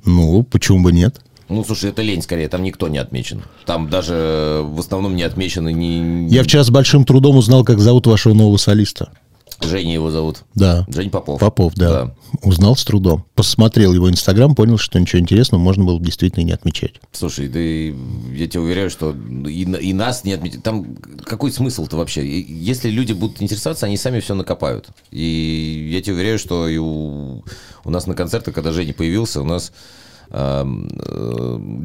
Ну, 0.06 0.44
почему 0.44 0.84
бы 0.84 0.92
нет? 0.92 1.20
Ну, 1.50 1.64
слушай, 1.64 1.90
это 1.90 2.02
лень 2.02 2.22
скорее, 2.22 2.50
там 2.50 2.64
никто 2.64 2.88
не 2.88 2.98
отмечен. 2.98 3.44
Там 3.66 3.90
даже 3.90 4.14
э, 4.14 4.62
в 4.64 4.80
основном 4.80 5.16
не 5.16 5.24
отмечены 5.24 5.72
ни... 5.72 6.28
Я 6.34 6.44
вчера 6.44 6.64
с 6.64 6.70
большим 6.70 7.06
трудом 7.06 7.38
узнал, 7.38 7.64
как 7.64 7.80
зовут 7.80 8.08
вашего 8.08 8.34
нового 8.34 8.58
солиста. 8.58 9.12
Женя 9.60 9.94
его 9.96 10.12
зовут. 10.12 10.44
Да. 10.54 10.86
Жень 10.88 11.10
Попов. 11.10 11.40
Попов, 11.40 11.74
да. 11.74 12.14
Узнал 12.44 12.76
с 12.76 12.84
трудом. 12.84 13.26
Посмотрел 13.34 13.94
его 13.94 14.10
Инстаграм, 14.10 14.54
понял, 14.54 14.78
что 14.78 15.00
ничего 15.00 15.20
интересного 15.20 15.60
можно 15.60 15.84
было 15.84 16.00
действительно 16.00 16.44
не 16.44 16.52
отмечать. 16.52 16.96
Слушай, 17.12 17.48
да 17.48 17.60
и 17.60 17.96
я 18.36 18.48
тебе 18.48 18.62
уверяю, 18.62 18.92
что 18.92 19.16
и, 19.48 19.64
и 19.64 19.94
нас 19.94 20.24
не 20.24 20.34
отметят. 20.34 20.62
Там 20.62 20.96
какой 21.24 21.52
смысл-то 21.52 21.98
вообще? 21.98 22.28
Если 22.42 22.90
люди 22.90 23.14
будут 23.14 23.42
интересоваться, 23.42 23.88
они 23.88 23.98
сами 23.98 24.20
все 24.20 24.36
накопают. 24.36 24.90
И 25.10 25.90
я 25.92 26.02
тебе 26.02 26.16
уверяю, 26.16 26.38
что 26.38 26.68
и 26.68 26.78
у, 26.78 27.44
у 27.84 27.90
нас 27.90 28.06
на 28.06 28.14
концертах, 28.14 28.54
когда 28.54 28.72
Женя 28.72 28.94
появился, 28.94 29.42
у 29.42 29.46
нас 29.46 29.72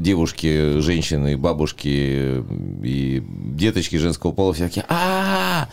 девушки, 0.03 0.81
женщины, 0.81 1.37
бабушки 1.37 2.45
и 2.83 3.23
деточки 3.57 3.97
женского 3.97 4.33
пола 4.33 4.53
все 4.53 4.65
такие 4.65 4.85
а 4.89 5.69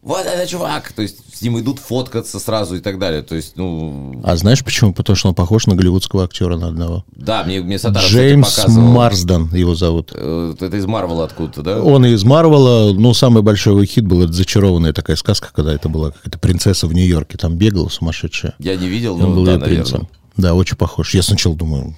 вот 0.00 0.24
это 0.24 0.46
чувак! 0.48 0.92
То 0.92 1.02
есть 1.02 1.18
с 1.36 1.42
ним 1.42 1.58
идут 1.58 1.80
фоткаться 1.80 2.38
сразу 2.38 2.76
и 2.76 2.80
так 2.80 2.98
далее. 3.00 3.20
То 3.22 3.34
есть, 3.34 3.56
ну, 3.56 4.20
А 4.24 4.36
знаешь 4.36 4.64
почему? 4.64 4.94
Потому 4.94 5.16
что 5.16 5.28
он 5.28 5.34
похож 5.34 5.66
на 5.66 5.74
голливудского 5.74 6.24
актера 6.24 6.56
на 6.56 6.68
одного. 6.68 7.04
да, 7.14 7.42
мне, 7.44 7.60
мне 7.60 7.76
кстати, 7.76 7.98
Джеймс 8.06 8.54
показывал. 8.54 8.86
Марсден 8.88 9.52
его 9.52 9.74
зовут. 9.74 10.12
Э, 10.14 10.54
Это 10.58 10.76
из 10.76 10.86
Марвела 10.86 11.24
откуда-то, 11.24 11.62
да? 11.62 11.82
Он 11.82 12.06
из 12.06 12.22
Марвела, 12.24 12.94
ну, 12.94 13.12
самый 13.12 13.42
большой 13.42 13.74
его 13.74 13.84
хит 13.84 14.06
был, 14.06 14.22
это 14.22 14.32
«Зачарованная» 14.32 14.92
такая 14.92 15.16
сказка, 15.16 15.50
когда 15.52 15.74
это 15.74 15.88
была 15.88 16.12
какая-то 16.12 16.38
принцесса 16.38 16.86
в 16.86 16.94
Нью-Йорке, 16.94 17.36
там 17.36 17.56
бегала 17.56 17.88
сумасшедшая. 17.88 18.54
Я 18.60 18.76
не 18.76 18.88
видел, 18.88 19.14
Он 19.16 19.20
но 19.20 19.34
был 19.34 19.44
да, 19.44 19.52
ее 19.54 19.58
наверное. 19.58 19.84
принцем. 19.84 20.08
Да, 20.38 20.54
очень 20.54 20.76
похож. 20.76 21.12
Я 21.14 21.22
сначала 21.22 21.54
думаю, 21.54 21.94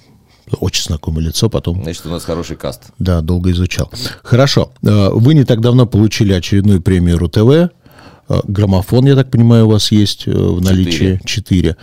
очень 0.59 0.83
знакомое 0.83 1.23
лицо, 1.25 1.49
потом, 1.49 1.81
Значит, 1.83 2.05
у 2.05 2.09
нас 2.09 2.25
хороший 2.25 2.57
каст. 2.57 2.87
да, 2.99 3.21
долго 3.21 3.51
изучал. 3.51 3.89
Хорошо. 4.23 4.71
Э, 4.83 5.09
Вы 5.13 5.33
не 5.35 5.45
так 5.45 5.61
давно 5.61 5.85
получили 5.85 6.33
очередную 6.33 6.81
премию 6.81 7.17
РУ-ТВ. 7.19 7.39
Э, 7.49 7.69
Граммофон, 8.43 9.05
я 9.05 9.15
так 9.15 9.31
понимаю, 9.31 9.67
у 9.67 9.71
вас 9.71 9.91
есть 9.93 10.27
э, 10.27 10.31
в 10.31 10.61
наличии. 10.61 11.21
Четыре. 11.25 11.77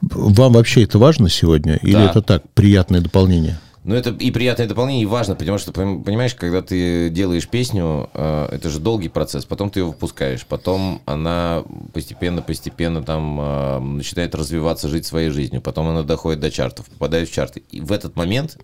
Вам 0.00 0.52
вообще 0.52 0.84
это 0.84 0.98
важно 0.98 1.28
сегодня? 1.28 1.76
Или 1.76 1.92
Да. 1.94 2.04
это 2.06 2.22
так, 2.22 2.42
приятное 2.54 3.00
дополнение? 3.00 3.58
Ну, 3.84 3.94
это 3.94 4.10
и 4.10 4.30
приятное 4.30 4.66
дополнение, 4.66 5.02
и 5.02 5.06
важно, 5.06 5.34
потому 5.34 5.58
что, 5.58 5.70
пон- 5.70 6.02
понимаешь, 6.02 6.34
когда 6.34 6.62
ты 6.62 7.10
делаешь 7.10 7.46
песню, 7.46 8.08
э, 8.14 8.48
это 8.50 8.70
же 8.70 8.78
долгий 8.78 9.10
процесс, 9.10 9.44
потом 9.44 9.68
ты 9.68 9.80
ее 9.80 9.84
выпускаешь, 9.84 10.46
потом 10.46 11.02
она 11.04 11.64
постепенно-постепенно 11.92 13.02
там 13.02 13.38
э, 13.38 13.78
начинает 13.80 14.34
развиваться, 14.34 14.88
жить 14.88 15.04
своей 15.04 15.28
жизнью, 15.28 15.60
потом 15.60 15.88
она 15.88 16.02
доходит 16.02 16.40
до 16.40 16.50
чартов, 16.50 16.86
попадает 16.86 17.28
в 17.28 17.32
чарты. 17.32 17.62
И 17.70 17.82
в 17.82 17.92
этот 17.92 18.16
момент 18.16 18.56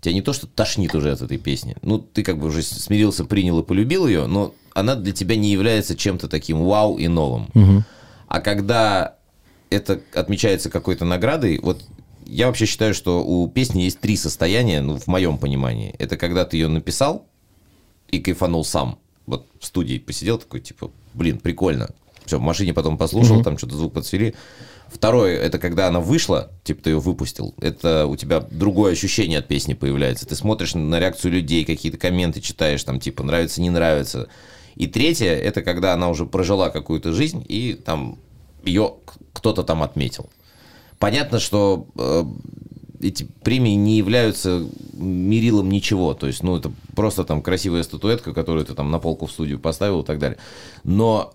тебя 0.00 0.14
не 0.14 0.22
то, 0.22 0.32
что 0.32 0.46
тошнит 0.46 0.94
уже 0.94 1.10
от 1.10 1.22
этой 1.22 1.38
песни, 1.38 1.74
ну, 1.82 1.98
ты 1.98 2.22
как 2.22 2.38
бы 2.38 2.46
уже 2.46 2.62
смирился, 2.62 3.24
принял 3.24 3.58
и 3.58 3.64
полюбил 3.64 4.06
ее, 4.06 4.26
но 4.26 4.54
она 4.74 4.94
для 4.94 5.12
тебя 5.12 5.34
не 5.34 5.50
является 5.50 5.96
чем-то 5.96 6.28
таким 6.28 6.62
вау 6.64 6.98
и 6.98 7.08
новым. 7.08 7.48
А 8.28 8.40
когда 8.40 9.16
это 9.70 10.00
отмечается 10.14 10.70
какой-то 10.70 11.04
наградой, 11.04 11.58
вот 11.60 11.82
я 12.32 12.46
вообще 12.46 12.64
считаю, 12.64 12.94
что 12.94 13.22
у 13.22 13.46
песни 13.46 13.82
есть 13.82 14.00
три 14.00 14.16
состояния, 14.16 14.80
ну, 14.80 14.98
в 14.98 15.06
моем 15.06 15.36
понимании. 15.36 15.94
Это 15.98 16.16
когда 16.16 16.46
ты 16.46 16.56
ее 16.56 16.68
написал 16.68 17.26
и 18.08 18.20
кайфанул 18.20 18.64
сам. 18.64 18.98
Вот 19.26 19.46
в 19.60 19.66
студии 19.66 19.98
посидел 19.98 20.38
такой, 20.38 20.60
типа, 20.60 20.90
блин, 21.12 21.38
прикольно. 21.38 21.90
Все, 22.24 22.38
в 22.38 22.40
машине 22.40 22.72
потом 22.72 22.96
послушал, 22.96 23.42
там 23.42 23.58
что-то 23.58 23.76
звук 23.76 23.92
подсвели. 23.92 24.34
Второе, 24.88 25.38
это 25.38 25.58
когда 25.58 25.88
она 25.88 26.00
вышла, 26.00 26.50
типа 26.64 26.82
ты 26.82 26.90
ее 26.90 27.00
выпустил, 27.00 27.54
это 27.60 28.06
у 28.06 28.16
тебя 28.16 28.40
другое 28.40 28.92
ощущение 28.92 29.38
от 29.40 29.48
песни 29.48 29.74
появляется. 29.74 30.26
Ты 30.26 30.34
смотришь 30.34 30.74
на 30.74 30.98
реакцию 31.00 31.32
людей, 31.32 31.66
какие-то 31.66 31.98
комменты 31.98 32.40
читаешь, 32.40 32.82
там 32.82 32.98
типа 32.98 33.22
нравится, 33.22 33.60
не 33.60 33.70
нравится. 33.70 34.28
И 34.76 34.86
третье, 34.86 35.34
это 35.34 35.60
когда 35.60 35.92
она 35.92 36.08
уже 36.08 36.24
прожила 36.24 36.70
какую-то 36.70 37.12
жизнь, 37.12 37.44
и 37.46 37.74
там 37.74 38.18
ее 38.64 38.94
кто-то 39.34 39.64
там 39.64 39.82
отметил. 39.82 40.30
Понятно, 41.02 41.40
что 41.40 41.88
э, 41.98 42.24
эти 43.00 43.24
премии 43.42 43.74
не 43.74 43.96
являются 43.98 44.64
мерилом 44.92 45.68
ничего. 45.68 46.14
То 46.14 46.28
есть, 46.28 46.44
ну, 46.44 46.56
это 46.56 46.70
просто 46.94 47.24
там 47.24 47.42
красивая 47.42 47.82
статуэтка, 47.82 48.32
которую 48.32 48.64
ты 48.64 48.74
там 48.74 48.92
на 48.92 49.00
полку 49.00 49.26
в 49.26 49.32
студию 49.32 49.58
поставил 49.58 50.02
и 50.02 50.04
так 50.04 50.20
далее. 50.20 50.38
Но 50.84 51.34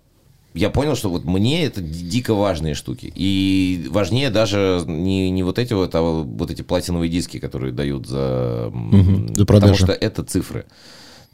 я 0.53 0.69
понял, 0.69 0.95
что 0.95 1.09
вот 1.09 1.25
мне 1.25 1.65
это 1.65 1.81
ди- 1.81 2.07
дико 2.07 2.33
важные 2.33 2.75
штуки. 2.75 3.11
И 3.13 3.87
важнее 3.89 4.29
даже 4.29 4.85
не, 4.87 5.29
не 5.29 5.43
вот 5.43 5.59
эти 5.59 5.73
вот, 5.73 5.93
а 5.95 6.01
вот 6.01 6.49
эти 6.49 6.61
платиновые 6.61 7.09
диски, 7.09 7.37
которые 7.37 7.73
дают 7.73 8.07
за... 8.07 8.71
Мгм, 8.73 9.35
за 9.35 9.45
потому 9.45 9.45
продажу. 9.45 9.83
что 9.83 9.91
это 9.91 10.23
цифры. 10.23 10.65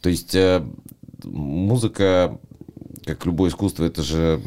То 0.01 0.09
есть 0.09 0.33
э, 0.33 0.65
музыка, 1.23 2.39
как 3.05 3.27
любое 3.27 3.51
искусство, 3.51 3.85
это 3.85 4.01
же 4.01 4.41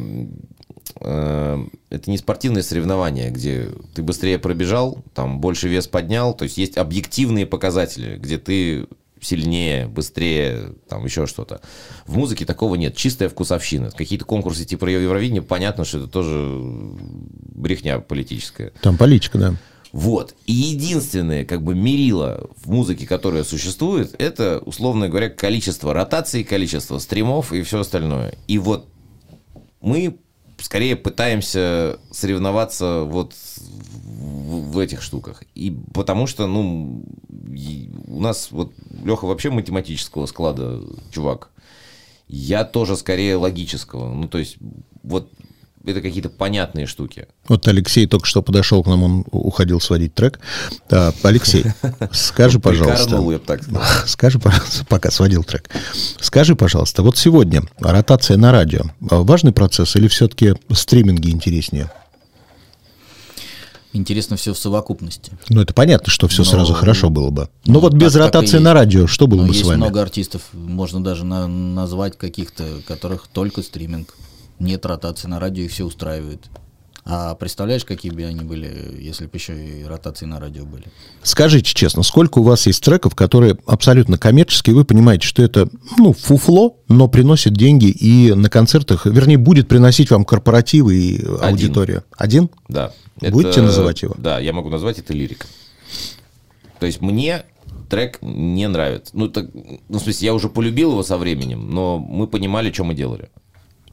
это 0.94 1.70
не 2.06 2.18
спортивное 2.18 2.62
соревнование, 2.62 3.30
где 3.30 3.70
ты 3.94 4.02
быстрее 4.02 4.38
пробежал, 4.38 5.02
там 5.14 5.40
больше 5.40 5.68
вес 5.68 5.86
поднял, 5.86 6.34
то 6.34 6.44
есть 6.44 6.58
есть 6.58 6.78
объективные 6.78 7.46
показатели, 7.46 8.16
где 8.16 8.38
ты 8.38 8.86
сильнее, 9.20 9.88
быстрее, 9.88 10.74
там 10.88 11.04
еще 11.04 11.26
что-то. 11.26 11.60
В 12.06 12.16
музыке 12.16 12.44
такого 12.44 12.74
нет, 12.76 12.96
чистая 12.96 13.28
вкусовщина. 13.28 13.90
Какие-то 13.90 14.24
конкурсы 14.24 14.64
типа 14.64 14.86
Евровидения, 14.86 15.42
понятно, 15.42 15.84
что 15.84 15.98
это 15.98 16.06
тоже 16.06 16.60
брехня 17.54 17.98
политическая. 17.98 18.72
Там 18.82 18.96
политика, 18.96 19.38
да. 19.38 19.54
Вот. 19.92 20.34
И 20.46 20.52
единственное, 20.52 21.44
как 21.44 21.62
бы, 21.62 21.74
мерило 21.74 22.50
в 22.62 22.70
музыке, 22.70 23.06
которое 23.06 23.44
существует, 23.44 24.14
это, 24.18 24.60
условно 24.64 25.08
говоря, 25.08 25.30
количество 25.30 25.94
ротаций, 25.94 26.44
количество 26.44 26.98
стримов 26.98 27.52
и 27.52 27.62
все 27.62 27.80
остальное. 27.80 28.34
И 28.46 28.58
вот 28.58 28.88
мы 29.80 30.18
скорее 30.66 30.96
пытаемся 30.96 32.00
соревноваться 32.10 33.02
вот 33.02 33.34
в, 33.62 34.80
этих 34.80 35.00
штуках. 35.00 35.44
И 35.54 35.72
потому 35.94 36.26
что, 36.26 36.48
ну, 36.48 37.04
у 38.08 38.20
нас 38.20 38.48
вот 38.50 38.72
Леха 39.04 39.26
вообще 39.26 39.50
математического 39.50 40.26
склада 40.26 40.82
чувак. 41.12 41.50
Я 42.26 42.64
тоже 42.64 42.96
скорее 42.96 43.36
логического. 43.36 44.12
Ну, 44.12 44.26
то 44.26 44.38
есть, 44.38 44.56
вот 45.04 45.30
это 45.86 46.02
какие-то 46.02 46.28
понятные 46.28 46.86
штуки. 46.86 47.28
Вот 47.48 47.66
Алексей 47.68 48.06
только 48.06 48.26
что 48.26 48.42
подошел 48.42 48.82
к 48.82 48.86
нам, 48.86 49.02
он 49.02 49.24
уходил 49.30 49.80
сводить 49.80 50.14
трек. 50.14 50.40
А, 50.90 51.12
Алексей, 51.22 51.64
скажи, 52.12 52.58
пожалуйста. 52.60 53.16
Я 53.30 53.38
так. 53.38 53.60
Скажи, 54.06 54.38
пожалуйста, 54.38 54.84
пока 54.86 55.10
сводил 55.10 55.44
трек. 55.44 55.70
Скажи, 56.20 56.56
пожалуйста, 56.56 57.02
вот 57.02 57.16
сегодня 57.16 57.62
ротация 57.78 58.36
на 58.36 58.52
радио 58.52 58.82
а, 59.10 59.22
важный 59.22 59.52
процесс 59.52 59.94
или 59.96 60.08
все-таки 60.08 60.54
стриминги 60.72 61.30
интереснее? 61.30 61.90
Интересно 63.92 64.36
все 64.36 64.52
в 64.52 64.58
совокупности. 64.58 65.32
Ну, 65.48 65.62
это 65.62 65.72
понятно, 65.72 66.10
что 66.12 66.28
все 66.28 66.42
Но- 66.42 66.50
сразу 66.50 66.74
хорошо 66.74 67.08
было 67.08 67.30
бы. 67.30 67.48
Но 67.64 67.74
ну, 67.74 67.80
вот 67.80 67.94
без 67.94 68.12
так- 68.12 68.24
так 68.24 68.34
ротации 68.34 68.56
есть. 68.56 68.64
на 68.64 68.74
радио 68.74 69.06
что 69.06 69.26
было 69.26 69.40
Но 69.42 69.46
бы 69.48 69.54
с 69.54 69.56
есть 69.56 69.66
вами? 69.66 69.78
много 69.78 70.02
артистов, 70.02 70.42
можно 70.52 71.02
даже 71.02 71.24
на- 71.24 71.46
назвать 71.46 72.18
каких-то, 72.18 72.64
которых 72.86 73.26
только 73.28 73.62
стриминг. 73.62 74.14
Нет 74.58 74.86
ротации 74.86 75.28
на 75.28 75.40
радио, 75.40 75.64
и 75.64 75.68
все 75.68 75.84
устраивает. 75.84 76.48
А 77.08 77.36
представляешь, 77.36 77.84
какие 77.84 78.10
бы 78.10 78.24
они 78.24 78.44
были, 78.44 78.98
если 79.00 79.26
бы 79.26 79.30
еще 79.34 79.54
и 79.54 79.84
ротации 79.84 80.26
на 80.26 80.40
радио 80.40 80.64
были? 80.64 80.86
Скажите 81.22 81.72
честно, 81.72 82.02
сколько 82.02 82.40
у 82.40 82.42
вас 82.42 82.66
есть 82.66 82.82
треков, 82.82 83.14
которые 83.14 83.56
абсолютно 83.64 84.18
коммерческие, 84.18 84.74
вы 84.74 84.84
понимаете, 84.84 85.24
что 85.24 85.40
это, 85.44 85.68
ну, 85.98 86.12
фуфло, 86.12 86.78
но 86.88 87.06
приносит 87.06 87.52
деньги 87.52 87.86
и 87.86 88.32
на 88.32 88.50
концертах, 88.50 89.06
вернее, 89.06 89.38
будет 89.38 89.68
приносить 89.68 90.10
вам 90.10 90.24
корпоративы 90.24 90.96
и 90.96 91.24
аудиторию? 91.42 92.02
Один? 92.16 92.50
Да. 92.68 92.92
Будете 93.20 93.62
называть 93.62 94.02
его? 94.02 94.16
Да, 94.18 94.40
я 94.40 94.52
могу 94.52 94.68
назвать 94.68 94.98
это 94.98 95.12
лирика. 95.12 95.46
То 96.80 96.86
есть 96.86 97.00
мне 97.00 97.44
трек 97.88 98.18
не 98.20 98.66
нравится. 98.66 99.12
Ну, 99.16 99.28
так, 99.28 99.46
ну, 99.54 99.98
в 99.98 100.02
смысле, 100.02 100.26
я 100.26 100.34
уже 100.34 100.48
полюбил 100.48 100.90
его 100.90 101.04
со 101.04 101.18
временем, 101.18 101.70
но 101.70 101.98
мы 101.98 102.26
понимали, 102.26 102.72
что 102.72 102.82
мы 102.82 102.94
делали. 102.94 103.30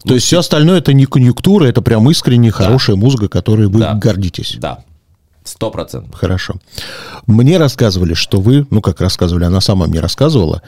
То 0.05 0.13
есть 0.15 0.25
все 0.25 0.39
остальное 0.39 0.79
это 0.79 0.93
не 0.93 1.05
конъюнктура, 1.05 1.65
это 1.65 1.81
прям 1.81 2.09
искренне 2.09 2.51
хорошая 2.51 2.95
музыка, 2.95 3.27
которой 3.29 3.67
вы 3.67 3.79
Да. 3.79 3.93
гордитесь. 3.93 4.55
Да, 4.59 4.79
сто 5.43 5.71
процентов. 5.71 6.13
Хорошо. 6.19 6.55
Мне 7.25 7.57
рассказывали, 7.57 8.13
что 8.13 8.41
вы, 8.41 8.67
ну 8.69 8.81
как 8.81 8.99
рассказывали, 9.01 9.45
она 9.45 9.61
сама 9.61 9.87
мне 9.87 9.99
рассказывала. 9.99 10.61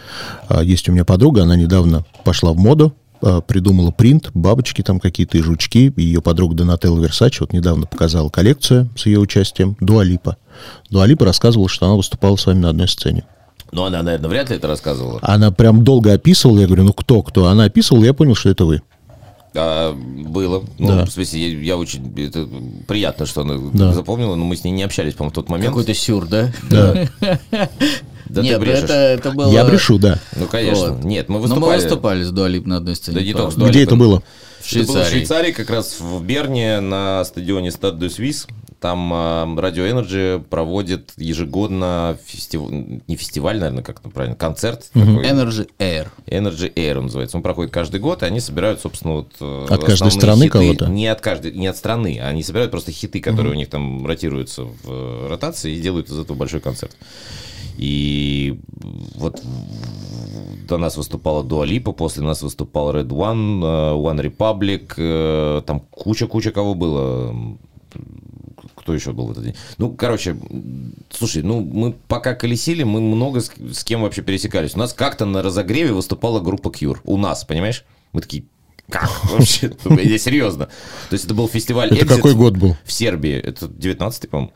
А, 0.48 0.62
Есть 0.64 0.88
у 0.90 0.92
меня 0.94 1.04
подруга, 1.06 1.44
она 1.44 1.56
недавно 1.56 2.06
пошла 2.24 2.54
в 2.54 2.58
моду, 2.58 2.94
а, 3.22 3.42
придумала 3.42 3.92
принт, 3.92 4.32
бабочки 4.34 4.82
там 4.82 5.00
какие-то 5.00 5.38
и 5.38 5.42
жучки. 5.42 5.94
Ее 5.98 6.22
подруга 6.22 6.56
Донателла 6.56 7.02
Версачи 7.02 7.42
вот 7.42 7.52
недавно 7.54 7.86
показала 7.88 8.30
коллекцию 8.30 8.90
с 8.96 9.06
ее 9.06 9.20
участием 9.20 9.76
Дуалипа. 9.82 10.38
Дуалипа 10.90 11.26
рассказывала, 11.26 11.68
что 11.68 11.86
она 11.88 11.96
выступала 11.96 12.38
с 12.38 12.46
вами 12.46 12.60
на 12.60 12.70
одной 12.70 12.88
сцене. 12.88 13.26
Но 13.72 13.84
она, 13.86 14.02
наверное, 14.04 14.30
вряд 14.30 14.50
ли 14.50 14.56
это 14.56 14.68
рассказывала. 14.68 15.20
Она 15.22 15.52
прям 15.52 15.84
долго 15.84 16.14
описывала, 16.14 16.60
я 16.60 16.68
говорю, 16.68 16.84
ну 16.86 16.94
кто, 16.94 17.22
кто? 17.22 17.48
Она 17.48 17.66
описывала, 17.66 18.06
я 18.06 18.14
понял, 18.14 18.36
что 18.36 18.50
это 18.50 18.64
вы. 18.64 18.82
А, 19.56 19.94
было. 19.94 20.64
Ну, 20.78 20.88
Да. 20.88 21.06
в 21.06 21.10
смысле, 21.12 21.40
я, 21.54 21.60
я 21.60 21.78
очень... 21.78 22.14
Это 22.20 22.48
приятно, 22.88 23.26
что 23.26 23.42
она 23.42 23.56
Да. 23.74 23.94
запомнила, 23.94 24.36
но 24.36 24.46
мы 24.46 24.56
с 24.56 24.64
ней 24.64 24.72
не 24.72 24.84
общались, 24.84 25.14
по-моему, 25.14 25.32
в 25.32 25.36
тот 25.36 25.50
момент. 25.50 25.70
Какой-то 25.70 25.94
сюр, 25.94 26.28
да? 26.28 26.52
Да. 26.70 27.08
Да 28.28 28.42
Нет, 28.42 28.56
ты 28.56 28.60
брешешь. 28.60 28.84
это, 28.86 28.94
это 28.94 29.32
было... 29.32 29.52
Я 29.52 29.64
брешу, 29.64 30.00
да. 30.00 30.20
Ну, 30.36 30.48
конечно. 30.48 30.94
Вот. 30.94 31.04
Нет, 31.04 31.30
мы 31.30 31.36
Но 31.36 31.42
выступали... 31.42 31.78
мы 31.78 31.84
выступали 31.84 32.24
с 32.24 32.32
Дуалип 32.32 32.66
на 32.66 32.78
одной 32.78 32.96
сцене. 32.96 33.18
Да 33.20 33.24
не 33.24 33.34
только 33.34 33.52
с 33.52 33.54
Дуа 33.56 33.70
Где 33.70 33.84
это 33.84 33.96
было? 33.96 34.22
В 34.22 34.22
Это 34.22 34.24
было 34.24 34.24
в 34.62 34.68
Швейцарии. 34.68 35.10
Швейцарии, 35.10 35.52
как 35.52 35.70
раз 35.70 35.98
в 36.00 36.24
Берне, 36.24 36.80
на 36.80 37.24
стадионе 37.24 37.70
Stade 37.70 38.00
de 38.00 38.08
Suisse. 38.08 38.48
Там 38.80 39.12
а, 39.14 39.46
Radio 39.58 39.90
Energy 39.90 40.44
проводит 40.44 41.14
ежегодно 41.18 42.18
фестиваль, 42.26 43.02
не 43.08 43.16
фестиваль, 43.16 43.58
наверное, 43.58 43.84
как 43.84 44.00
это 44.00 44.10
правильно, 44.10 44.36
концерт 44.36 44.90
такой. 44.94 45.26
Energy 45.26 45.70
Air. 45.80 46.08
Energy 46.28 46.74
Air 46.74 46.98
он 46.98 47.04
называется. 47.06 47.38
Он 47.38 47.44
проходит 47.44 47.72
каждый 47.72 48.00
год, 48.00 48.24
и 48.24 48.26
они 48.26 48.40
собирают, 48.40 48.82
собственно, 48.82 49.16
вот 49.16 49.34
э, 49.40 49.66
От 49.70 49.84
каждой 49.84 50.12
страны 50.12 50.46
хиты. 50.46 50.60
кого-то? 50.60 50.88
Не 50.88 51.08
от 51.08 51.22
каждой, 51.22 51.54
не 51.54 51.68
от 51.68 51.78
страны, 51.78 52.20
они 52.22 52.44
собирают 52.44 52.72
просто 52.72 52.92
хиты, 52.92 53.20
которые 53.22 53.54
у 53.54 53.56
них 53.56 53.70
там 53.70 54.06
ротируются 54.06 54.64
в 54.64 54.78
э, 54.86 55.28
ротации 55.30 55.74
и 55.74 55.82
делают 55.82 56.10
из 56.10 56.20
этого 56.20 56.38
большой 56.38 56.60
концерт. 56.60 56.96
И 57.78 58.60
вот 59.16 59.42
до 60.68 60.78
нас 60.78 60.98
выступала 60.98 61.44
Дуа 61.44 61.66
Липа, 61.66 61.92
после 61.92 62.24
нас 62.24 62.42
выступал 62.42 62.94
Red 62.94 63.08
One, 63.08 63.64
э, 63.64 63.96
One 63.96 64.22
Republic, 64.24 65.62
там 65.64 65.80
куча-куча 65.92 66.52
кого 66.52 66.76
было. 66.76 67.36
Кто 68.86 68.94
еще 68.94 69.14
был 69.14 69.26
в 69.26 69.32
этот 69.32 69.44
день? 69.46 69.56
Ну, 69.80 69.94
короче, 69.96 70.38
слушай, 71.10 71.42
ну, 71.42 71.60
мы 71.60 71.94
пока 72.08 72.36
колесили, 72.36 72.84
мы 72.84 73.02
много 73.02 73.42
с, 73.42 73.52
с 73.74 73.84
кем 73.84 74.04
вообще 74.04 74.22
пересекались. 74.22 74.76
У 74.76 74.78
нас 74.78 74.94
как-то 74.94 75.26
на 75.26 75.42
разогреве 75.42 75.92
выступала 75.92 76.40
группа 76.40 76.68
Cure. 76.68 77.00
У 77.04 77.18
нас, 77.18 77.46
понимаешь? 77.46 77.84
Мы 78.14 78.22
такие, 78.22 78.44
как 78.88 79.10
вообще? 79.32 79.76
Я 80.04 80.20
серьезно. 80.20 80.68
То 81.10 81.14
есть 81.14 81.26
это 81.26 81.34
был 81.34 81.48
фестиваль 81.48 81.90
Это 81.98 82.06
Exit 82.06 82.16
какой 82.16 82.36
год 82.36 82.58
был? 82.58 82.78
в 82.86 82.92
Сербии. 82.92 83.34
Это 83.34 83.66
19-й, 83.66 84.28
по-моему. 84.28 84.54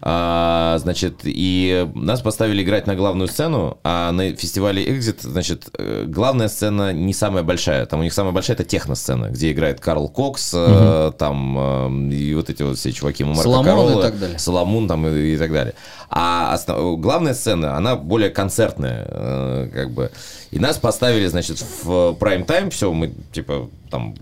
А, 0.00 0.76
значит, 0.78 1.20
и 1.24 1.88
нас 1.94 2.20
поставили 2.20 2.62
играть 2.62 2.86
на 2.86 2.94
главную 2.94 3.26
сцену, 3.28 3.78
а 3.82 4.12
на 4.12 4.34
фестивале 4.36 4.84
Exit, 4.86 5.18
значит, 5.22 5.70
э, 5.76 6.04
главная 6.06 6.48
сцена 6.48 6.92
не 6.92 7.12
самая 7.12 7.42
большая. 7.42 7.84
Там 7.86 8.00
у 8.00 8.02
них 8.04 8.12
самая 8.12 8.32
большая 8.32 8.56
это 8.56 8.64
техно-сцена, 8.64 9.26
где 9.30 9.50
играет 9.50 9.80
Карл 9.80 10.08
Кокс, 10.08 10.52
э, 10.54 11.12
там 11.18 12.10
э, 12.10 12.14
и 12.14 12.34
вот 12.34 12.48
эти 12.48 12.62
вот 12.62 12.78
все 12.78 12.92
чуваки 12.92 13.24
Марко 13.24 13.42
Соломон 13.42 13.66
и 13.66 13.68
Каролла, 13.68 14.02
так 14.02 14.18
далее. 14.20 14.38
Соломон 14.38 14.86
там 14.86 15.06
и, 15.08 15.34
и 15.34 15.36
так 15.36 15.52
далее. 15.52 15.74
А 16.10 16.54
основ- 16.54 16.96
главная 16.96 17.34
сцена, 17.34 17.76
она 17.76 17.96
более 17.96 18.30
концертная, 18.30 19.68
как 19.68 19.90
бы. 19.90 20.10
И 20.50 20.58
нас 20.58 20.78
поставили, 20.78 21.26
значит, 21.26 21.62
в 21.82 22.14
прайм-тайм, 22.14 22.70
все, 22.70 22.92
мы, 22.92 23.12
типа, 23.32 23.68
там, 23.90 24.14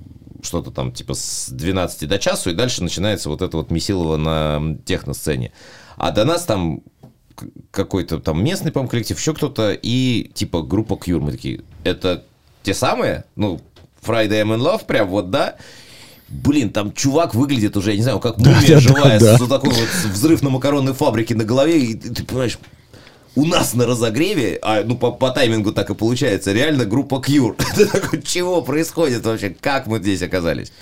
что-то 0.47 0.71
там, 0.71 0.93
типа, 0.93 1.15
с 1.15 1.49
12 1.51 2.09
до 2.09 2.19
часу, 2.19 2.51
и 2.51 2.55
дальше 2.55 2.83
начинается 2.83 3.29
вот 3.29 3.43
это 3.43 3.57
вот 3.57 3.71
месилово 3.71 4.17
на 4.17 4.79
техносцене. 4.85 5.53
А 5.97 6.11
до 6.11 6.25
нас 6.25 6.45
там 6.45 6.83
какой-то 7.71 8.19
там 8.19 8.43
местный, 8.43 8.73
по-моему, 8.73 8.91
коллектив, 8.91 9.19
еще 9.19 9.35
кто-то, 9.35 9.73
и, 9.73 10.31
типа, 10.35 10.63
группа 10.63 10.95
Cure. 10.95 11.21
Мы 11.21 11.33
такие, 11.33 11.61
это 11.85 12.25
те 12.63 12.75
самые? 12.75 13.25
Ну, 13.37 13.61
Friday 14.03 14.43
I'm 14.43 14.57
in 14.57 14.61
Love, 14.61 14.87
прям 14.87 15.09
вот, 15.09 15.31
да? 15.31 15.57
Блин, 16.29 16.71
там 16.71 16.93
чувак 16.93 17.35
выглядит 17.35 17.77
уже, 17.77 17.91
я 17.91 17.97
не 17.97 18.03
знаю, 18.03 18.19
как 18.19 18.39
мумия 18.39 18.69
да, 18.69 18.81
живая, 18.81 19.21
да. 19.21 19.37
с 19.37 19.41
вот 19.41 19.49
такой 19.49 19.71
вот 19.71 19.89
взрыв 20.13 20.43
на 20.43 20.51
макаронной 20.51 20.93
фабрике 20.93 21.35
на 21.35 21.45
голове, 21.45 21.79
и 21.79 21.95
ты 21.95 22.25
понимаешь, 22.25 22.59
у 23.37 23.45
нас 23.45 23.75
на 23.75 23.87
разогреве, 23.87 24.59
а 24.63 24.83
ну 24.83 24.97
по, 24.97 25.13
по 25.13 25.31
таймингу 25.31 25.73
так 25.73 25.91
и 25.91 25.95
получается, 25.95 26.53
реально 26.53 26.87
группа 26.87 27.17
такой, 27.93 28.23
чего 28.23 28.63
происходит 28.63 29.25
вообще? 29.25 29.51
Как 29.51 29.87
мы 29.87 29.99
здесь 29.99 30.23
оказались? 30.23 30.73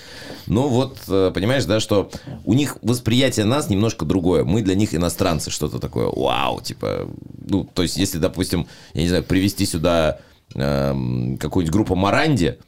Ну 0.47 0.69
вот, 0.69 0.99
э, 1.09 1.33
понимаешь, 1.35 1.65
да, 1.65 1.81
что 1.81 2.11
у 2.45 2.55
них 2.55 2.79
восприятие 2.83 3.45
нас 3.45 3.69
немножко 3.69 4.05
другое. 4.05 4.45
Мы 4.45 4.63
для 4.63 4.77
них 4.77 4.95
иностранцы, 4.95 5.51
что-то 5.51 5.79
такое, 5.79 6.07
вау, 6.07 6.61
типа, 6.61 7.09
ну, 7.47 7.65
то 7.65 7.83
есть, 7.83 7.97
если, 7.97 8.19
допустим, 8.19 8.67
я 8.93 9.03
не 9.03 9.09
знаю, 9.09 9.25
привести 9.25 9.67
сюда 9.67 10.21
эм, 10.55 11.37
какую-нибудь 11.39 11.73
группу 11.73 11.97
Маранди, 11.97 12.59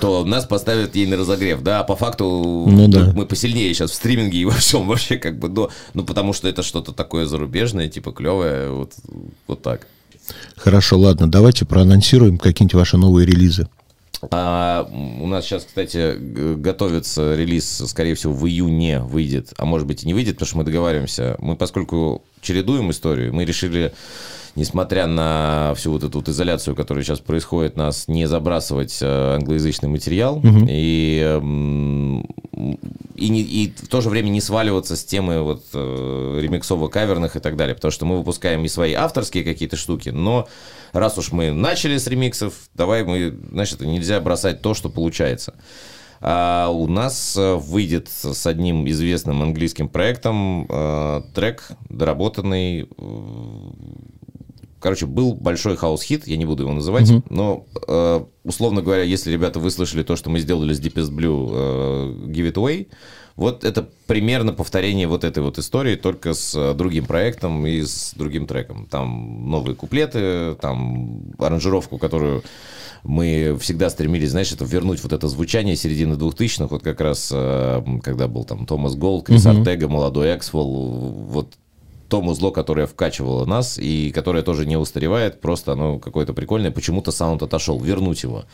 то 0.00 0.24
нас 0.24 0.44
поставят 0.44 0.94
ей 0.94 1.06
на 1.06 1.16
разогрев, 1.16 1.62
да, 1.62 1.80
а 1.80 1.84
по 1.84 1.96
факту 1.96 2.66
Ну 2.68 2.88
да. 2.88 3.12
мы 3.14 3.26
посильнее 3.26 3.72
сейчас 3.74 3.90
в 3.90 3.94
стриминге 3.94 4.38
и 4.38 4.44
во 4.44 4.52
всем 4.52 4.86
вообще 4.86 5.16
как 5.16 5.38
бы, 5.38 5.48
но, 5.48 5.70
ну 5.94 6.04
потому 6.04 6.32
что 6.32 6.48
это 6.48 6.62
что-то 6.62 6.92
такое 6.92 7.26
зарубежное, 7.26 7.88
типа 7.88 8.12
клевое, 8.12 8.70
вот, 8.70 8.94
вот 9.46 9.62
так. 9.62 9.86
Хорошо, 10.56 10.98
ладно, 10.98 11.30
давайте 11.30 11.64
проанонсируем 11.64 12.38
какие-нибудь 12.38 12.74
ваши 12.74 12.96
новые 12.96 13.26
релизы. 13.26 13.68
А, 14.30 14.88
у 14.92 15.26
нас 15.26 15.44
сейчас, 15.44 15.64
кстати, 15.64 16.16
готовится 16.56 17.36
релиз, 17.36 17.82
скорее 17.86 18.14
всего, 18.14 18.32
в 18.32 18.46
июне 18.48 19.00
выйдет, 19.00 19.52
а 19.56 19.64
может 19.64 19.86
быть 19.86 20.02
и 20.02 20.06
не 20.06 20.14
выйдет, 20.14 20.34
потому 20.34 20.48
что 20.48 20.58
мы 20.58 20.64
договариваемся. 20.64 21.36
Мы, 21.38 21.56
поскольку 21.56 22.24
чередуем 22.40 22.90
историю, 22.90 23.32
мы 23.32 23.44
решили, 23.44 23.92
несмотря 24.58 25.06
на 25.06 25.72
всю 25.76 25.92
вот 25.92 26.02
эту 26.04 26.18
вот 26.18 26.28
изоляцию, 26.28 26.74
которая 26.76 27.04
сейчас 27.04 27.20
происходит, 27.20 27.76
нас 27.76 28.08
не 28.08 28.26
забрасывать 28.26 28.98
э, 29.00 29.34
англоязычный 29.36 29.88
материал 29.88 30.40
и, 30.68 31.38
м, 31.40 32.20
и, 33.14 33.28
не- 33.30 33.40
и 33.42 33.72
в 33.76 33.88
то 33.88 34.00
же 34.00 34.10
время 34.10 34.28
не 34.28 34.40
сваливаться 34.40 34.96
с 34.96 35.04
темы 35.04 35.42
вот 35.42 35.64
э, 35.72 36.40
ремиксово-каверных 36.42 37.36
и 37.36 37.40
так 37.40 37.56
далее, 37.56 37.74
потому 37.74 37.90
что 37.92 38.04
мы 38.06 38.18
выпускаем 38.18 38.64
и 38.64 38.68
свои 38.68 38.92
авторские 38.94 39.44
какие-то 39.44 39.76
штуки, 39.76 40.10
но 40.10 40.46
раз 40.92 41.16
уж 41.18 41.32
мы 41.32 41.52
начали 41.52 41.96
с 41.96 42.06
ремиксов, 42.06 42.54
давай 42.74 43.04
мы, 43.04 43.38
значит, 43.52 43.80
нельзя 43.80 44.20
бросать 44.20 44.60
то, 44.62 44.74
что 44.74 44.88
получается. 44.88 45.54
А 46.20 46.68
у 46.70 46.88
нас 46.88 47.36
э, 47.36 47.54
выйдет 47.54 48.08
с 48.08 48.44
одним 48.46 48.88
известным 48.88 49.40
английским 49.40 49.88
проектом 49.88 50.66
э, 50.68 51.22
трек, 51.32 51.68
доработанный, 51.88 52.88
короче, 54.80 55.06
был 55.06 55.34
большой 55.34 55.76
хаос-хит, 55.76 56.26
я 56.26 56.36
не 56.36 56.44
буду 56.44 56.64
его 56.64 56.72
называть, 56.72 57.10
но, 57.30 57.66
э, 57.86 58.24
условно 58.44 58.82
говоря, 58.82 59.02
если, 59.02 59.30
ребята, 59.32 59.60
вы 59.60 59.70
слышали 59.70 60.02
то, 60.02 60.16
что 60.16 60.30
мы 60.30 60.40
сделали 60.40 60.72
с 60.72 60.80
Deepest 60.80 61.10
Blue 61.10 61.50
э, 61.52 62.30
Give 62.30 62.52
It 62.52 62.54
Away, 62.54 62.86
вот 63.38 63.62
это 63.62 63.88
примерно 64.08 64.52
повторение 64.52 65.06
вот 65.06 65.22
этой 65.22 65.44
вот 65.44 65.58
истории, 65.58 65.94
только 65.94 66.34
с 66.34 66.56
э, 66.56 66.74
другим 66.74 67.06
проектом 67.06 67.64
и 67.68 67.82
с 67.82 68.14
другим 68.16 68.48
треком. 68.48 68.86
Там 68.90 69.48
новые 69.48 69.76
куплеты, 69.76 70.56
там 70.60 71.22
аранжировку, 71.38 71.98
которую 71.98 72.42
мы 73.04 73.56
всегда 73.60 73.90
стремились, 73.90 74.30
знаешь, 74.30 74.50
это 74.50 74.64
вернуть 74.64 75.00
вот 75.04 75.12
это 75.12 75.28
звучание 75.28 75.76
середины 75.76 76.14
2000-х, 76.14 76.66
вот 76.66 76.82
как 76.82 77.00
раз, 77.00 77.30
э, 77.32 77.80
когда 78.02 78.26
был 78.26 78.42
там 78.42 78.66
Thomas 78.66 78.96
Gold, 78.96 79.26
Chris 79.26 79.46
Ortega, 79.46 79.86
молодой 79.86 80.36
Axwell, 80.36 81.12
вот 81.28 81.54
то 82.08 82.22
музло, 82.22 82.50
которое 82.50 82.86
вкачивало 82.86 83.44
нас 83.44 83.78
и 83.78 84.10
которое 84.10 84.42
тоже 84.42 84.66
не 84.66 84.76
устаревает, 84.76 85.40
просто 85.40 85.72
оно 85.72 85.98
какое-то 85.98 86.32
прикольное, 86.32 86.70
почему-то 86.70 87.10
саунд 87.10 87.42
отошел, 87.42 87.78
вернуть 87.78 88.22
его. 88.22 88.44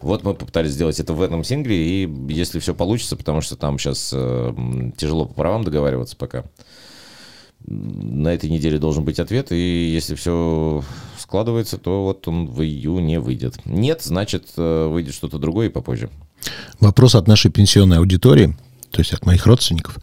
Вот 0.00 0.24
мы 0.24 0.34
попытались 0.34 0.72
сделать 0.72 0.98
это 0.98 1.12
в 1.12 1.20
этом 1.20 1.44
сингле, 1.44 1.76
и 1.76 2.10
если 2.28 2.58
все 2.58 2.74
получится, 2.74 3.16
потому 3.16 3.42
что 3.42 3.56
там 3.56 3.78
сейчас 3.78 4.10
э, 4.14 4.52
тяжело 4.96 5.26
по 5.26 5.34
правам 5.34 5.62
договариваться 5.62 6.16
пока, 6.16 6.44
на 7.66 8.28
этой 8.28 8.48
неделе 8.48 8.78
должен 8.78 9.04
быть 9.04 9.20
ответ, 9.20 9.52
и 9.52 9.90
если 9.92 10.14
все 10.14 10.82
складывается, 11.18 11.76
то 11.76 12.04
вот 12.04 12.26
он 12.26 12.46
в 12.46 12.62
июне 12.62 13.20
выйдет. 13.20 13.60
Нет, 13.66 14.02
значит, 14.02 14.48
э, 14.56 14.86
выйдет 14.86 15.14
что-то 15.14 15.38
другое 15.38 15.66
и 15.66 15.70
попозже. 15.70 16.08
Вопрос 16.80 17.14
от 17.14 17.28
нашей 17.28 17.50
пенсионной 17.50 17.98
аудитории, 17.98 18.56
то 18.90 19.00
есть 19.00 19.12
от 19.12 19.26
моих 19.26 19.46
родственников. 19.46 19.98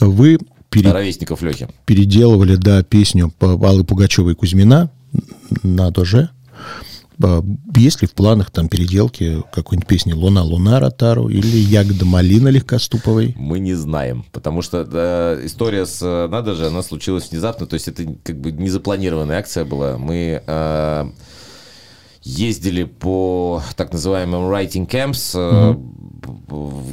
Вы 0.00 0.38
пере- 0.70 0.90
Ровесников 0.92 1.42
Лехи. 1.42 1.68
переделывали, 1.86 2.56
да, 2.56 2.82
песню 2.82 3.32
Аллы 3.40 3.84
Пугачевой 3.84 4.32
и 4.32 4.36
Кузьмина 4.36 4.90
на 5.62 5.90
Доже. 5.90 6.30
А, 7.22 7.42
Есть 7.76 8.02
ли 8.02 8.06
в 8.08 8.12
планах 8.12 8.50
там 8.50 8.68
переделки 8.68 9.42
какой-нибудь 9.52 9.88
песни 9.88 10.12
«Луна, 10.12 10.42
луна» 10.42 10.78
Ротару 10.78 11.28
или 11.28 11.56
«Ягода 11.56 12.04
малина» 12.04 12.48
Легкоступовой? 12.48 13.34
Мы 13.36 13.58
не 13.58 13.74
знаем, 13.74 14.24
потому 14.32 14.62
что 14.62 14.86
э, 14.90 15.40
история 15.44 15.84
с 15.86 16.00
э, 16.00 16.28
«Надо 16.28 16.54
же», 16.54 16.66
она 16.68 16.82
случилась 16.82 17.30
внезапно, 17.30 17.66
то 17.66 17.74
есть 17.74 17.88
это 17.88 18.04
как 18.22 18.40
бы 18.40 18.52
незапланированная 18.52 19.38
акция 19.38 19.64
была. 19.64 19.98
Мы 19.98 20.42
э, 20.46 21.10
ездили 22.28 22.84
по 22.84 23.62
так 23.76 23.92
называемым 23.92 24.50
writing 24.50 24.86
camps, 24.86 25.32
э, 25.34 25.74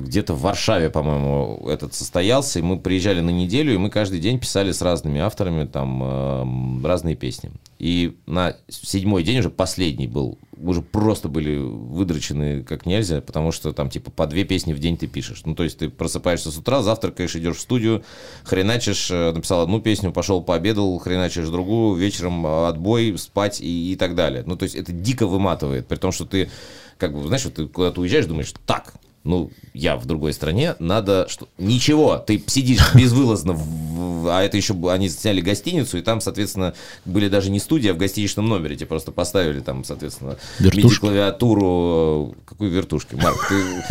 где-то 0.05 0.33
в 0.33 0.41
Варшаве, 0.41 0.89
по-моему, 0.89 1.67
этот 1.67 1.93
состоялся, 1.93 2.59
и 2.59 2.61
мы 2.61 2.79
приезжали 2.79 3.19
на 3.19 3.31
неделю, 3.31 3.73
и 3.73 3.77
мы 3.77 3.89
каждый 3.89 4.19
день 4.19 4.39
писали 4.39 4.71
с 4.71 4.81
разными 4.81 5.19
авторами 5.19 5.65
там 5.65 6.01
э, 6.03 6.87
разные 6.87 7.15
песни. 7.15 7.51
И 7.77 8.17
на 8.25 8.55
седьмой 8.69 9.23
день, 9.23 9.39
уже 9.39 9.49
последний 9.49 10.07
был, 10.07 10.39
уже 10.57 10.81
просто 10.81 11.27
были 11.27 11.57
выдрочены 11.57 12.63
как 12.63 12.85
нельзя, 12.85 13.19
потому 13.19 13.51
что 13.51 13.73
там 13.73 13.89
типа 13.89 14.11
по 14.11 14.27
две 14.27 14.45
песни 14.45 14.71
в 14.71 14.79
день 14.79 14.95
ты 14.95 15.07
пишешь. 15.07 15.41
Ну, 15.43 15.55
то 15.55 15.63
есть 15.63 15.79
ты 15.79 15.89
просыпаешься 15.89 16.51
с 16.51 16.57
утра, 16.57 16.81
завтракаешь, 16.81 17.35
идешь 17.35 17.57
в 17.57 17.61
студию, 17.61 18.03
хреначишь, 18.45 19.11
э, 19.11 19.33
написал 19.33 19.61
одну 19.61 19.81
песню, 19.81 20.13
пошел 20.13 20.41
пообедал, 20.41 20.97
хреначишь 20.99 21.49
другую, 21.49 21.97
вечером 21.97 22.47
э, 22.47 22.67
отбой, 22.67 23.17
спать 23.17 23.59
и, 23.59 23.91
и 23.91 23.95
так 23.97 24.15
далее. 24.15 24.43
Ну, 24.45 24.55
то 24.55 24.63
есть 24.63 24.75
это 24.75 24.93
дико 24.93 25.27
выматывает, 25.27 25.85
при 25.87 25.97
том, 25.97 26.13
что 26.13 26.25
ты, 26.25 26.49
как 26.97 27.13
бы, 27.13 27.27
знаешь, 27.27 27.43
вот 27.43 27.55
ты 27.55 27.67
куда-то 27.67 27.99
уезжаешь, 27.99 28.25
думаешь, 28.25 28.53
так, 28.65 28.93
ну, 29.25 29.51
я 29.73 29.97
в 29.97 30.05
другой 30.05 30.33
стране, 30.33 30.75
надо 30.79 31.25
что... 31.27 31.47
Ничего, 31.57 32.17
ты 32.17 32.41
сидишь 32.47 32.81
безвылазно, 32.93 33.53
в- 33.53 34.27
а 34.29 34.41
это 34.43 34.57
еще 34.57 34.73
они 34.89 35.09
сняли 35.09 35.41
гостиницу, 35.41 35.97
и 35.97 36.01
там, 36.01 36.21
соответственно, 36.21 36.73
были 37.05 37.27
даже 37.27 37.51
не 37.51 37.59
студия, 37.59 37.91
а 37.91 37.93
в 37.93 37.97
гостиничном 37.97 38.47
номере, 38.47 38.75
тебе 38.75 38.87
просто 38.87 39.11
поставили 39.11 39.59
там, 39.59 39.83
соответственно. 39.83 40.37
MIDI-клавиатуру. 40.59 42.35
Какой 42.45 42.69
вертушки, 42.69 43.15
Марк? 43.15 43.37
ты- 43.49 43.83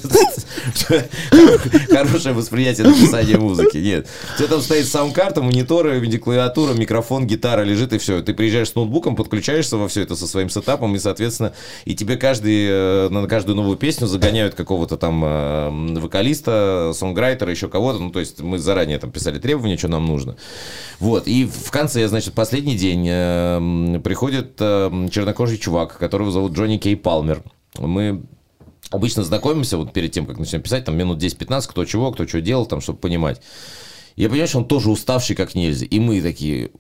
Хорошее 1.90 2.34
восприятие 2.34 2.86
написания 2.88 3.36
музыки. 3.38 3.78
Нет. 3.78 4.06
У 4.34 4.38
тебя 4.38 4.48
там 4.48 4.60
стоит 4.60 4.86
саундкарта, 4.86 5.42
мониторы, 5.42 6.00
MIDI-клавиатура, 6.00 6.74
микрофон, 6.74 7.26
гитара 7.26 7.62
лежит, 7.62 7.92
и 7.92 7.98
все. 7.98 8.22
Ты 8.22 8.34
приезжаешь 8.34 8.70
с 8.70 8.74
ноутбуком, 8.74 9.16
подключаешься 9.16 9.76
во 9.76 9.88
все 9.88 10.02
это 10.02 10.16
со 10.16 10.26
своим 10.26 10.50
сетапом, 10.50 10.94
и, 10.94 10.98
соответственно, 10.98 11.52
и 11.84 11.94
тебе 11.94 12.16
каждый, 12.16 12.66
э, 12.68 13.08
на 13.10 13.26
каждую 13.26 13.56
новую 13.56 13.76
песню 13.76 13.93
загоняют 14.00 14.54
какого-то 14.54 14.96
там 14.96 15.24
э, 15.24 15.98
вокалиста, 16.00 16.92
сонграйтера, 16.94 17.50
еще 17.50 17.68
кого-то. 17.68 17.98
Ну, 17.98 18.10
то 18.10 18.20
есть 18.20 18.40
мы 18.40 18.58
заранее 18.58 18.98
там 18.98 19.10
писали 19.10 19.38
требования, 19.38 19.76
что 19.76 19.88
нам 19.88 20.06
нужно. 20.06 20.36
Вот. 21.00 21.26
И 21.26 21.46
в 21.46 21.70
конце, 21.70 22.06
значит, 22.08 22.34
последний 22.34 22.76
день 22.76 23.06
э, 23.08 24.00
приходит 24.02 24.56
э, 24.60 25.08
чернокожий 25.10 25.58
чувак, 25.58 25.98
которого 25.98 26.30
зовут 26.30 26.52
Джонни 26.52 26.78
Кей 26.78 26.96
Палмер. 26.96 27.42
Мы 27.78 28.22
обычно 28.90 29.24
знакомимся 29.24 29.76
вот 29.76 29.92
перед 29.92 30.12
тем, 30.12 30.26
как 30.26 30.38
начнем 30.38 30.62
писать, 30.62 30.84
там 30.84 30.96
минут 30.96 31.22
10-15, 31.22 31.68
кто 31.68 31.84
чего, 31.84 32.12
кто 32.12 32.26
что 32.26 32.40
делал, 32.40 32.66
там, 32.66 32.80
чтобы 32.80 32.98
понимать. 32.98 33.40
Я 34.16 34.28
понимаю, 34.28 34.48
что 34.48 34.58
он 34.58 34.66
тоже 34.66 34.90
уставший 34.90 35.34
как 35.34 35.54
нельзя. 35.54 35.86
И 35.86 35.98
мы 35.98 36.22
такие, 36.22 36.70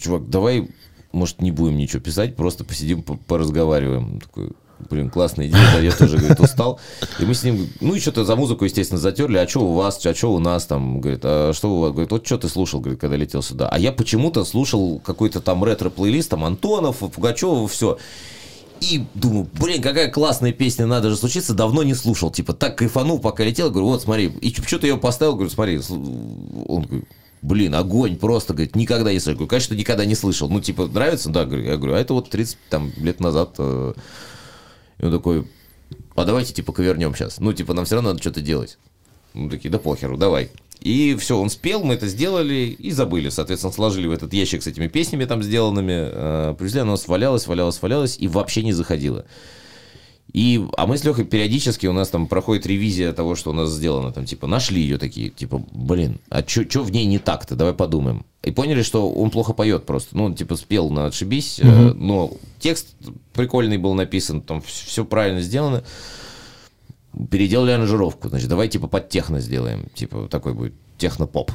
чувак, 0.00 0.28
давай, 0.28 0.68
может, 1.12 1.40
не 1.40 1.50
будем 1.50 1.78
ничего 1.78 2.00
писать, 2.00 2.36
просто 2.36 2.64
посидим, 2.64 3.02
по- 3.02 3.16
поразговариваем. 3.16 4.14
Он 4.14 4.20
такой, 4.20 4.50
блин, 4.88 5.10
классная 5.10 5.46
идея, 5.48 5.62
да, 5.72 5.80
я 5.80 5.92
тоже, 5.92 6.18
говорит, 6.18 6.40
устал. 6.40 6.80
И 7.18 7.24
мы 7.24 7.34
с 7.34 7.42
ним, 7.42 7.68
ну 7.80 7.94
и 7.94 8.00
что-то 8.00 8.24
за 8.24 8.36
музыку, 8.36 8.64
естественно, 8.64 9.00
затерли, 9.00 9.38
а 9.38 9.48
что 9.48 9.60
у 9.60 9.72
вас, 9.72 10.04
а 10.04 10.14
что 10.14 10.32
у 10.32 10.38
нас 10.38 10.66
там, 10.66 11.00
говорит, 11.00 11.20
а 11.24 11.52
что 11.52 11.76
у 11.76 11.80
вас, 11.80 11.92
говорит, 11.92 12.10
вот 12.10 12.26
что 12.26 12.38
ты 12.38 12.48
слушал, 12.48 12.80
говорит, 12.80 13.00
когда 13.00 13.16
летел 13.16 13.42
сюда. 13.42 13.68
А 13.68 13.78
я 13.78 13.92
почему-то 13.92 14.44
слушал 14.44 15.00
какой-то 15.04 15.40
там 15.40 15.64
ретро-плейлист, 15.64 16.30
там 16.30 16.44
Антонов, 16.44 16.98
Пугачева, 16.98 17.66
все. 17.68 17.98
И 18.80 19.04
думаю, 19.14 19.48
блин, 19.58 19.80
какая 19.80 20.10
классная 20.10 20.52
песня, 20.52 20.86
надо 20.86 21.10
же 21.10 21.16
случиться, 21.16 21.54
давно 21.54 21.82
не 21.82 21.94
слушал. 21.94 22.30
Типа, 22.30 22.52
так 22.52 22.76
кайфанул, 22.76 23.18
пока 23.18 23.44
летел, 23.44 23.70
говорю, 23.70 23.86
вот 23.86 24.02
смотри. 24.02 24.26
И 24.26 24.52
что-то 24.52 24.86
я 24.86 24.96
поставил, 24.96 25.34
говорю, 25.34 25.50
смотри. 25.50 25.80
Он 25.88 26.82
говорит, 26.82 27.08
блин, 27.40 27.74
огонь 27.74 28.16
просто, 28.16 28.52
говорит, 28.52 28.74
никогда 28.76 29.12
не 29.12 29.20
слышал. 29.20 29.36
Говорю, 29.36 29.48
конечно, 29.48 29.74
никогда 29.74 30.04
не 30.04 30.14
слышал. 30.14 30.48
Ну, 30.48 30.60
типа, 30.60 30.86
нравится? 30.86 31.30
Да, 31.30 31.44
говорю, 31.44 31.64
я 31.64 31.76
говорю, 31.76 31.94
а 31.94 31.98
это 31.98 32.14
вот 32.14 32.30
30 32.30 32.58
там, 32.68 32.92
лет 32.96 33.20
назад. 33.20 33.54
э». 33.58 33.94
И 34.98 35.04
он 35.04 35.12
такой, 35.12 35.46
а 36.14 36.24
давайте, 36.24 36.52
типа, 36.52 36.72
ковернем 36.72 37.14
сейчас. 37.14 37.40
Ну, 37.40 37.52
типа, 37.52 37.74
нам 37.74 37.84
все 37.84 37.96
равно 37.96 38.10
надо 38.10 38.20
что-то 38.20 38.40
делать. 38.40 38.78
Мы 39.32 39.50
такие, 39.50 39.70
да 39.70 39.78
похеру, 39.78 40.16
давай. 40.16 40.50
И 40.80 41.16
все, 41.18 41.38
он 41.38 41.50
спел, 41.50 41.82
мы 41.82 41.94
это 41.94 42.06
сделали 42.06 42.76
и 42.78 42.90
забыли. 42.90 43.30
Соответственно, 43.30 43.72
сложили 43.72 44.06
в 44.06 44.12
этот 44.12 44.32
ящик 44.32 44.62
с 44.62 44.66
этими 44.66 44.86
песнями 44.86 45.24
там 45.24 45.42
сделанными. 45.42 45.92
э, 45.92 46.54
Привезли, 46.58 46.80
оно 46.80 46.96
валялось, 47.06 47.46
валялось, 47.46 47.80
валялось 47.80 48.16
и 48.18 48.28
вообще 48.28 48.62
не 48.62 48.72
заходило. 48.72 49.24
И, 50.34 50.66
а 50.76 50.88
мы 50.88 50.98
с 50.98 51.04
Лехой 51.04 51.24
периодически, 51.24 51.86
у 51.86 51.92
нас 51.92 52.08
там 52.08 52.26
проходит 52.26 52.66
ревизия 52.66 53.12
того, 53.12 53.36
что 53.36 53.50
у 53.50 53.52
нас 53.52 53.70
сделано. 53.70 54.10
Там, 54.10 54.24
типа, 54.24 54.48
нашли 54.48 54.82
ее 54.82 54.98
такие, 54.98 55.30
типа, 55.30 55.62
блин, 55.70 56.18
а 56.28 56.42
что 56.44 56.82
в 56.82 56.90
ней 56.90 57.06
не 57.06 57.20
так-то? 57.20 57.54
Давай 57.54 57.72
подумаем. 57.72 58.26
И 58.42 58.50
поняли, 58.50 58.82
что 58.82 59.08
он 59.08 59.30
плохо 59.30 59.52
поет 59.52 59.86
просто. 59.86 60.16
Ну, 60.16 60.24
он, 60.24 60.34
типа, 60.34 60.56
спел 60.56 60.90
на 60.90 61.06
отшибись, 61.06 61.60
э, 61.62 61.92
но 61.92 62.32
текст 62.58 62.96
прикольный 63.32 63.78
был 63.78 63.94
написан, 63.94 64.42
там 64.42 64.60
все 64.60 65.04
правильно 65.04 65.40
сделано. 65.40 65.84
Переделали 67.30 67.70
аранжировку. 67.70 68.28
Значит, 68.28 68.48
давай, 68.48 68.68
типа, 68.68 68.88
под 68.88 69.08
техно 69.08 69.38
сделаем. 69.38 69.86
Типа, 69.94 70.26
такой 70.28 70.54
будет 70.54 70.74
техно-поп. 70.98 71.52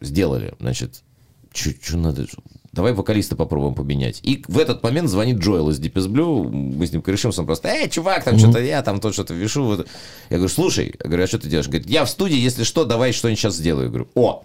Сделали. 0.00 0.54
Значит, 0.58 1.04
что 1.52 1.96
надо? 1.96 2.26
Давай 2.72 2.92
вокалиста 2.92 3.34
попробуем 3.34 3.74
поменять. 3.74 4.20
И 4.22 4.44
в 4.46 4.58
этот 4.58 4.82
момент 4.82 5.08
звонит 5.08 5.38
Джоэл 5.38 5.70
из 5.70 5.80
Deepest 5.80 6.08
Blue. 6.08 6.48
Мы 6.48 6.86
с 6.86 6.92
ним 6.92 7.02
корешимся, 7.02 7.40
он 7.40 7.46
просто, 7.46 7.68
эй, 7.68 7.88
чувак, 7.88 8.24
там 8.24 8.38
что-то 8.38 8.60
я, 8.60 8.82
там 8.82 9.00
то 9.00 9.10
что-то 9.12 9.34
вешу. 9.34 9.64
Вот. 9.64 9.88
Я 10.28 10.36
говорю, 10.36 10.52
слушай, 10.52 10.94
я 11.02 11.08
говорю, 11.08 11.24
а 11.24 11.26
что 11.26 11.38
ты 11.38 11.48
делаешь? 11.48 11.66
Говорит, 11.66 11.88
я 11.88 12.04
в 12.04 12.10
студии, 12.10 12.36
если 12.36 12.64
что, 12.64 12.84
давай 12.84 13.12
что-нибудь 13.12 13.38
сейчас 13.38 13.56
сделаю. 13.56 13.84
Я 13.84 13.88
говорю, 13.88 14.08
о, 14.14 14.44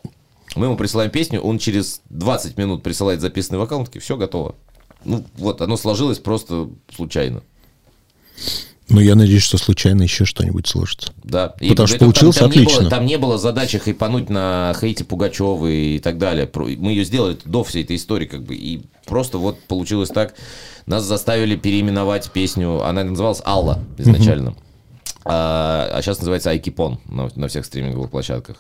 мы 0.55 0.67
ему 0.67 0.77
присылаем 0.77 1.11
песню, 1.11 1.41
он 1.41 1.57
через 1.57 2.01
20 2.09 2.57
минут 2.57 2.81
присылает 2.81 3.19
записанный 3.19 3.59
вокал, 3.59 3.79
он 3.79 3.85
такой, 3.85 4.01
все 4.01 4.15
готово. 4.15 4.55
Ну, 5.03 5.25
вот, 5.35 5.61
оно 5.61 5.75
сложилось 5.75 6.19
просто 6.19 6.69
случайно. 6.95 7.43
Ну, 8.93 9.01
я 9.01 9.15
надеюсь, 9.15 9.41
что 9.41 9.57
случайно 9.57 10.03
еще 10.03 10.23
что-нибудь 10.23 10.67
сложится. 10.67 11.11
Да. 11.23 11.55
И 11.59 11.69
Потому 11.69 11.87
что 11.87 11.97
получилось 11.97 12.35
там, 12.35 12.49
там 12.49 12.57
Не 12.57 12.63
отлично. 12.63 12.81
было, 12.81 12.89
там 12.91 13.05
не 13.05 13.17
было 13.17 13.37
задачи 13.39 13.79
хайпануть 13.79 14.29
на 14.29 14.75
хейте 14.79 15.03
Пугачевой 15.03 15.95
и 15.95 15.99
так 15.99 16.19
далее. 16.19 16.49
Мы 16.53 16.91
ее 16.91 17.03
сделали 17.03 17.35
до 17.43 17.63
всей 17.63 17.83
этой 17.83 17.95
истории, 17.95 18.27
как 18.27 18.43
бы, 18.43 18.55
и 18.55 18.83
просто 19.05 19.39
вот 19.39 19.59
получилось 19.63 20.09
так. 20.09 20.35
Нас 20.85 21.03
заставили 21.05 21.55
переименовать 21.55 22.29
песню. 22.31 22.83
Она 22.83 23.03
называлась 23.03 23.41
Алла 23.43 23.83
изначально. 23.97 24.55
А, 25.25 25.89
а 25.91 26.01
сейчас 26.01 26.19
называется 26.19 26.51
Айкипон 26.51 26.99
на, 27.05 27.29
на 27.35 27.47
всех 27.47 27.65
стриминговых 27.65 28.11
площадках. 28.11 28.57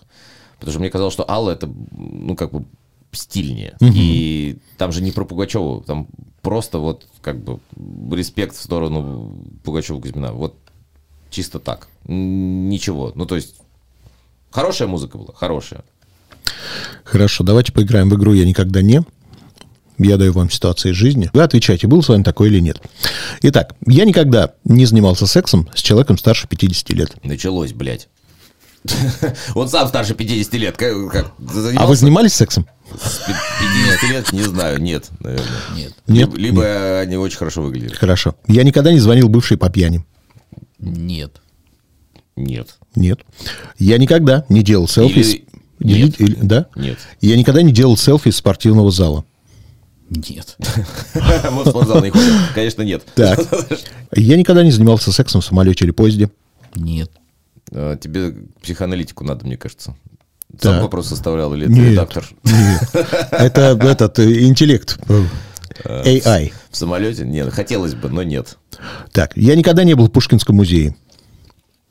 Потому 0.57 0.71
что 0.71 0.79
мне 0.79 0.89
казалось, 0.89 1.13
что 1.13 1.29
Алла 1.29 1.51
это, 1.51 1.69
ну, 1.91 2.35
как 2.35 2.51
бы 2.51 2.65
стильнее. 3.11 3.75
И 3.81 4.57
там 4.77 4.91
же 4.91 5.03
не 5.03 5.11
про 5.11 5.25
Пугачеву, 5.25 5.83
там 5.85 6.07
просто 6.43 6.77
вот 6.77 7.07
как 7.21 7.43
бы 7.43 7.59
респект 8.15 8.55
в 8.55 8.61
сторону 8.61 9.33
Пугачева 9.63 9.99
Кузьмина. 9.99 10.33
Вот 10.33 10.55
чисто 11.31 11.57
так. 11.57 11.87
Ничего. 12.05 13.11
Ну, 13.15 13.25
то 13.25 13.35
есть, 13.35 13.55
хорошая 14.51 14.87
музыка 14.87 15.17
была, 15.17 15.33
хорошая. 15.33 15.83
Хорошо, 17.03 17.43
давайте 17.43 17.71
поиграем 17.71 18.09
в 18.09 18.15
игру 18.15 18.33
«Я 18.33 18.45
никогда 18.45 18.81
не». 18.81 19.01
Я 19.99 20.17
даю 20.17 20.33
вам 20.33 20.49
ситуации 20.49 20.89
из 20.89 20.95
жизни. 20.95 21.29
Вы 21.33 21.43
отвечаете, 21.43 21.87
было 21.87 22.01
с 22.01 22.09
вами 22.09 22.23
такое 22.23 22.49
или 22.49 22.59
нет. 22.59 22.81
Итак, 23.43 23.75
я 23.87 24.05
никогда 24.05 24.53
не 24.65 24.85
занимался 24.85 25.27
сексом 25.27 25.69
с 25.73 25.81
человеком 25.81 26.17
старше 26.17 26.47
50 26.47 26.89
лет. 26.89 27.15
Началось, 27.23 27.73
блядь. 27.73 28.09
Он 29.55 29.69
сам 29.69 29.87
старше 29.87 30.15
50 30.15 30.53
лет. 30.55 30.77
Как, 30.77 31.11
как, 31.11 31.33
А 31.77 31.85
вы 31.85 31.95
занимались 31.95 32.33
сексом? 32.33 32.65
С 33.01 33.21
50 33.99 34.03
лет? 34.09 34.33
Не 34.33 34.43
знаю, 34.43 34.81
нет, 34.81 35.09
наверное. 35.19 35.47
Нет. 35.75 35.93
Нет? 36.07 36.29
Либо, 36.33 36.37
либо 36.61 36.99
они 36.99 37.17
очень 37.17 37.37
хорошо 37.37 37.61
выглядели. 37.61 37.93
Хорошо. 37.95 38.35
Я 38.47 38.63
никогда 38.63 38.91
не 38.91 38.99
звонил 38.99 39.29
бывшей 39.29 39.57
по 39.57 39.69
пьяни. 39.69 40.03
Нет. 40.79 41.41
Нет. 42.35 42.77
Нет. 42.95 43.19
Я 43.77 43.97
никогда 43.97 44.45
не 44.49 44.63
делал 44.63 44.87
селфи. 44.87 45.13
Или- 45.13 45.23
с- 45.23 45.35
Или- 45.79 46.13
или- 46.17 46.37
да? 46.41 46.67
Нет. 46.75 46.97
Я 47.21 47.35
никогда 47.37 47.61
не 47.61 47.71
делал 47.71 47.97
селфи 47.97 48.29
из 48.29 48.37
спортивного 48.37 48.91
зала. 48.91 49.25
Нет. 50.09 50.57
Мы 51.15 51.63
в 51.63 51.67
спортзал 51.69 52.03
не. 52.03 52.11
Конечно, 52.53 52.81
нет. 52.83 53.03
Так. 53.15 53.39
Я 54.15 54.37
никогда 54.37 54.63
не 54.63 54.71
занимался 54.71 55.11
сексом 55.11 55.41
в 55.41 55.45
самолете 55.45 55.85
или 55.85 55.91
поезде. 55.91 56.29
Нет. 56.75 57.09
А, 57.71 57.97
Тебе 57.97 58.35
психоаналитику 58.61 59.23
надо, 59.23 59.45
мне 59.45 59.57
кажется. 59.57 59.95
Так. 60.53 60.73
Сам 60.73 60.81
вопрос 60.81 61.07
составлял 61.07 61.53
или 61.53 61.65
ты 61.65 61.73
Нет. 61.73 61.91
редактор? 61.91 62.27
Это 63.31 63.77
этот 63.81 64.19
э, 64.19 64.45
интеллект. 64.45 64.99
э, 65.83 66.19
AI. 66.19 66.53
В 66.69 66.77
самолете? 66.77 67.25
Нет, 67.25 67.51
хотелось 67.51 67.95
бы, 67.95 68.09
но 68.09 68.23
нет. 68.23 68.57
Так, 69.11 69.35
я 69.35 69.55
никогда 69.55 69.83
не 69.83 69.95
был 69.95 70.07
в 70.07 70.11
Пушкинском 70.11 70.55
музее. 70.55 70.95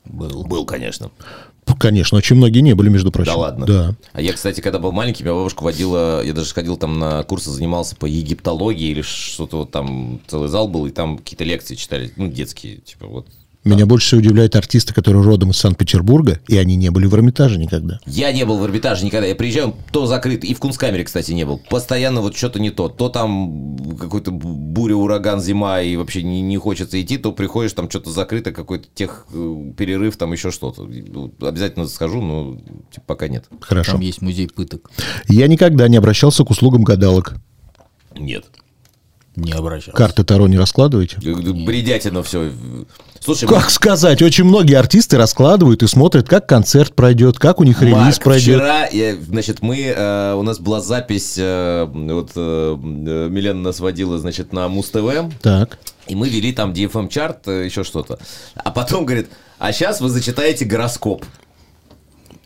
Был. 0.05 0.43
Был, 0.43 0.65
конечно. 0.65 1.11
Конечно, 1.79 2.17
очень 2.17 2.35
многие 2.35 2.59
не 2.59 2.73
были, 2.73 2.89
между 2.89 3.11
прочим. 3.11 3.33
Да 3.33 3.37
ладно. 3.37 3.65
Да. 3.65 3.95
А 4.11 4.21
я, 4.21 4.33
кстати, 4.33 4.61
когда 4.61 4.79
был 4.79 4.91
маленький, 4.91 5.23
меня 5.23 5.33
бабушка 5.33 5.63
водила, 5.63 6.23
я 6.23 6.33
даже 6.33 6.53
ходил 6.53 6.77
там 6.77 6.99
на 6.99 7.23
курсы, 7.23 7.49
занимался 7.51 7.95
по 7.95 8.05
египтологии 8.05 8.89
или 8.89 9.01
что-то 9.01 9.59
вот 9.59 9.71
там, 9.71 10.19
целый 10.27 10.49
зал 10.49 10.67
был, 10.67 10.85
и 10.85 10.91
там 10.91 11.17
какие-то 11.17 11.43
лекции 11.43 11.75
читали, 11.75 12.11
ну, 12.15 12.27
детские, 12.27 12.77
типа 12.77 13.07
вот. 13.07 13.27
Меня 13.63 13.85
больше 13.85 14.07
всего 14.07 14.19
удивляют 14.19 14.55
артисты, 14.55 14.93
которые 14.93 15.23
родом 15.23 15.51
из 15.51 15.57
Санкт-Петербурга, 15.57 16.39
и 16.47 16.57
они 16.57 16.75
не 16.75 16.89
были 16.89 17.05
в 17.05 17.15
Эрмитаже 17.15 17.57
никогда. 17.57 17.99
Я 18.05 18.31
не 18.33 18.45
был 18.45 18.57
в 18.57 18.65
Эрмитаже 18.65 19.05
никогда, 19.05 19.25
я 19.25 19.35
приезжаю, 19.35 19.73
то 19.91 20.05
закрыт, 20.05 20.43
и 20.43 20.53
в 20.53 20.59
Кунсткамере, 20.59 21.05
кстати, 21.05 21.31
не 21.31 21.45
был. 21.45 21.61
Постоянно 21.69 22.21
вот 22.21 22.35
что-то 22.35 22.59
не 22.59 22.71
то, 22.71 22.89
то 22.89 23.07
там 23.07 23.77
какой-то 23.97 24.31
буря, 24.31 24.95
ураган, 24.95 25.39
зима, 25.41 25.81
и 25.81 25.95
вообще 25.95 26.23
не, 26.23 26.41
не 26.41 26.57
хочется 26.57 27.01
идти, 27.01 27.17
то 27.17 27.31
приходишь, 27.31 27.73
там 27.73 27.89
что-то 27.89 28.09
закрыто, 28.09 28.51
какой-то 28.51 28.87
тех 28.93 29.25
э, 29.33 29.71
перерыв, 29.77 30.17
там 30.17 30.33
еще 30.33 30.51
что-то. 30.51 30.83
Обязательно 31.41 31.87
схожу, 31.87 32.21
но 32.21 32.57
типа, 32.91 33.03
пока 33.07 33.29
нет. 33.29 33.45
Хорошо. 33.61 33.93
Там 33.93 34.01
есть 34.01 34.21
музей 34.21 34.49
пыток. 34.49 34.91
Я 35.29 35.47
никогда 35.47 35.87
не 35.87 35.95
обращался 35.95 36.43
к 36.43 36.49
услугам 36.49 36.83
гадалок. 36.83 37.35
Нет. 38.17 38.45
Не 39.35 39.51
обращался. 39.51 39.97
Карты 39.97 40.23
Таро 40.23 40.47
не 40.47 40.57
раскладываете? 40.57 41.17
Бредятина 41.19 42.21
все. 42.23 42.51
Слушай, 43.19 43.47
Как 43.47 43.69
сказать? 43.69 44.21
Очень 44.21 44.43
многие 44.43 44.75
артисты 44.75 45.17
раскладывают 45.17 45.81
и 45.81 45.87
смотрят, 45.87 46.27
как 46.27 46.45
концерт 46.47 46.93
пройдет, 46.93 47.39
как 47.39 47.59
у 47.61 47.63
них 47.63 47.81
релиз 47.81 47.95
Марк, 47.95 48.23
пройдет. 48.23 48.57
вчера, 48.59 48.85
я, 48.87 49.15
значит, 49.15 49.61
мы, 49.61 49.79
э, 49.81 50.33
у 50.35 50.43
нас 50.43 50.59
была 50.59 50.81
запись, 50.81 51.35
э, 51.37 51.85
вот 51.89 52.31
э, 52.35 52.77
э, 52.77 53.27
Милена 53.29 53.61
нас 53.61 53.79
водила, 53.79 54.19
значит, 54.19 54.51
на 54.51 54.67
Муз-ТВ, 54.67 55.31
Так. 55.41 55.79
и 56.07 56.15
мы 56.15 56.27
вели 56.27 56.51
там 56.51 56.73
DFM-чарт, 56.73 57.47
э, 57.47 57.65
еще 57.65 57.85
что-то. 57.85 58.19
А 58.55 58.71
потом, 58.71 59.05
говорит, 59.05 59.29
а 59.57 59.71
сейчас 59.71 60.01
вы 60.01 60.09
зачитаете 60.09 60.65
гороскоп. 60.65 61.25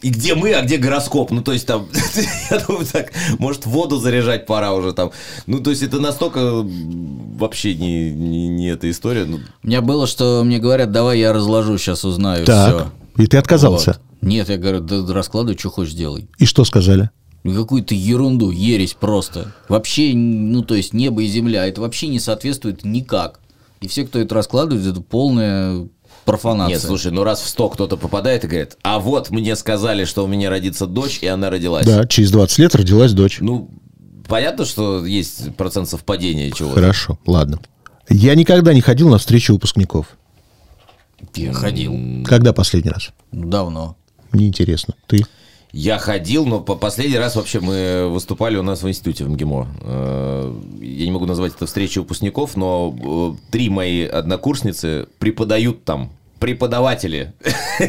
И 0.01 0.09
где 0.09 0.35
мы, 0.35 0.53
а 0.53 0.61
где 0.61 0.77
гороскоп? 0.77 1.31
Ну, 1.31 1.41
то 1.41 1.53
есть 1.53 1.65
там, 1.65 1.87
я 2.51 2.59
думаю, 2.59 2.85
так, 2.85 3.11
может, 3.39 3.65
воду 3.65 3.97
заряжать 3.97 4.45
пора 4.45 4.73
уже 4.73 4.93
там. 4.93 5.11
Ну, 5.47 5.59
то 5.59 5.71
есть 5.71 5.81
это 5.81 5.99
настолько 5.99 6.63
вообще 6.63 7.73
не, 7.73 8.11
не, 8.11 8.47
не 8.47 8.67
эта 8.67 8.89
история. 8.91 9.25
Ну, 9.25 9.39
У 9.63 9.67
меня 9.67 9.81
было, 9.81 10.05
что 10.05 10.43
мне 10.45 10.59
говорят, 10.59 10.91
давай 10.91 11.19
я 11.19 11.33
разложу, 11.33 11.77
сейчас 11.77 12.05
узнаю 12.05 12.45
Так. 12.45 12.75
все. 13.15 13.23
И 13.23 13.27
ты 13.27 13.37
отказался. 13.37 13.99
Нет, 14.21 14.49
я 14.49 14.57
говорю, 14.57 14.81
да 14.81 15.13
раскладывай, 15.13 15.57
что 15.57 15.69
хочешь 15.71 15.93
делай. 15.93 16.27
И 16.37 16.45
что 16.45 16.63
сказали? 16.63 17.09
Какую-то 17.43 17.95
ерунду, 17.95 18.51
ересь 18.51 18.93
просто. 18.93 19.53
Вообще, 19.69 20.13
ну, 20.13 20.63
то 20.63 20.75
есть 20.75 20.93
небо 20.93 21.23
и 21.23 21.27
земля, 21.27 21.65
это 21.65 21.81
вообще 21.81 22.07
не 22.07 22.19
соответствует 22.19 22.83
никак. 22.83 23.39
И 23.79 23.87
все, 23.87 24.05
кто 24.05 24.19
это 24.19 24.33
раскладывает, 24.35 24.85
это 24.85 25.01
полная 25.01 25.87
профанация. 26.28 26.75
Нет, 26.75 26.82
слушай, 26.82 27.11
ну 27.11 27.23
раз 27.23 27.41
в 27.41 27.47
100 27.47 27.69
кто-то 27.69 27.97
попадает 27.97 28.43
и 28.43 28.47
говорит, 28.47 28.78
а 28.84 28.99
вот 28.99 29.32
мне 29.32 29.55
сказали, 29.55 30.05
что 30.05 30.23
у 30.23 30.28
меня 30.28 30.51
родится 30.51 30.86
дочь, 30.86 31.19
и 31.21 31.28
она 31.28 31.49
родилась. 31.49 31.86
Да, 31.86 32.05
через 32.05 32.30
20 32.32 32.59
лет 32.59 32.75
родилась 32.75 33.13
дочь. 33.13 33.38
Ну, 33.39 33.71
понятно, 34.28 34.65
что 34.65 35.05
есть 35.05 35.55
процент 35.55 35.89
совпадения 35.89 36.51
чего-то. 36.51 36.75
Хорошо, 36.75 37.17
ладно. 37.25 37.59
Я 38.09 38.36
никогда 38.36 38.73
не 38.73 38.82
ходил 38.82 39.09
на 39.09 39.17
встречу 39.17 39.53
выпускников. 39.53 40.17
Я 41.34 41.53
ходил. 41.53 42.23
Когда 42.25 42.53
последний 42.53 42.91
раз? 42.91 43.09
Давно. 43.32 43.97
Неинтересно. 44.34 44.93
Ты? 45.07 45.25
Я 45.80 45.99
ходил, 45.99 46.47
но 46.47 46.59
по 46.59 46.73
последний 46.73 47.19
раз 47.19 47.36
вообще 47.36 47.59
мы 47.59 48.07
выступали 48.09 48.57
у 48.57 48.63
нас 48.63 48.82
в 48.82 48.89
институте 48.89 49.25
в 49.25 49.30
МГИМО. 49.30 49.67
Э, 49.82 50.55
Я 50.82 51.05
не 51.05 51.11
могу 51.11 51.28
назвать 51.28 51.53
это 51.53 51.67
встречей 51.67 52.01
выпускников, 52.01 52.57
но 52.57 53.38
э, 53.38 53.51
три 53.51 53.69
мои 53.69 54.03
однокурсницы 54.03 55.07
преподают 55.19 55.84
там 55.84 56.09
преподаватели. 56.39 57.34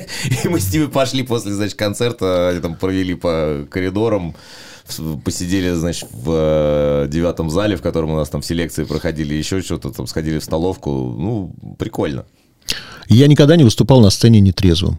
И 0.45 0.49
мы 0.49 0.61
с 0.61 0.71
ними 0.71 0.85
пошли 0.85 1.23
после, 1.23 1.55
значит, 1.55 1.79
концерта, 1.79 2.51
они 2.51 2.61
там 2.61 2.75
провели 2.75 3.15
по 3.15 3.67
коридорам, 3.71 4.35
посидели, 5.25 5.73
значит, 5.73 6.11
в 6.13 6.31
э, 6.31 7.09
девятом 7.09 7.49
зале, 7.49 7.77
в 7.77 7.81
котором 7.81 8.11
у 8.11 8.17
нас 8.17 8.29
там 8.29 8.43
все 8.43 8.53
лекции 8.53 8.85
проходили, 8.85 9.33
еще 9.33 9.63
что-то, 9.63 9.93
там 9.93 10.07
сходили 10.07 10.39
в 10.41 10.45
столовку. 10.45 10.91
Ну, 10.91 11.55
прикольно. 11.79 12.27
Я 13.09 13.29
никогда 13.29 13.57
не 13.57 13.65
выступал 13.65 14.03
на 14.03 14.11
сцене 14.11 14.41
нетрезвым. 14.41 14.99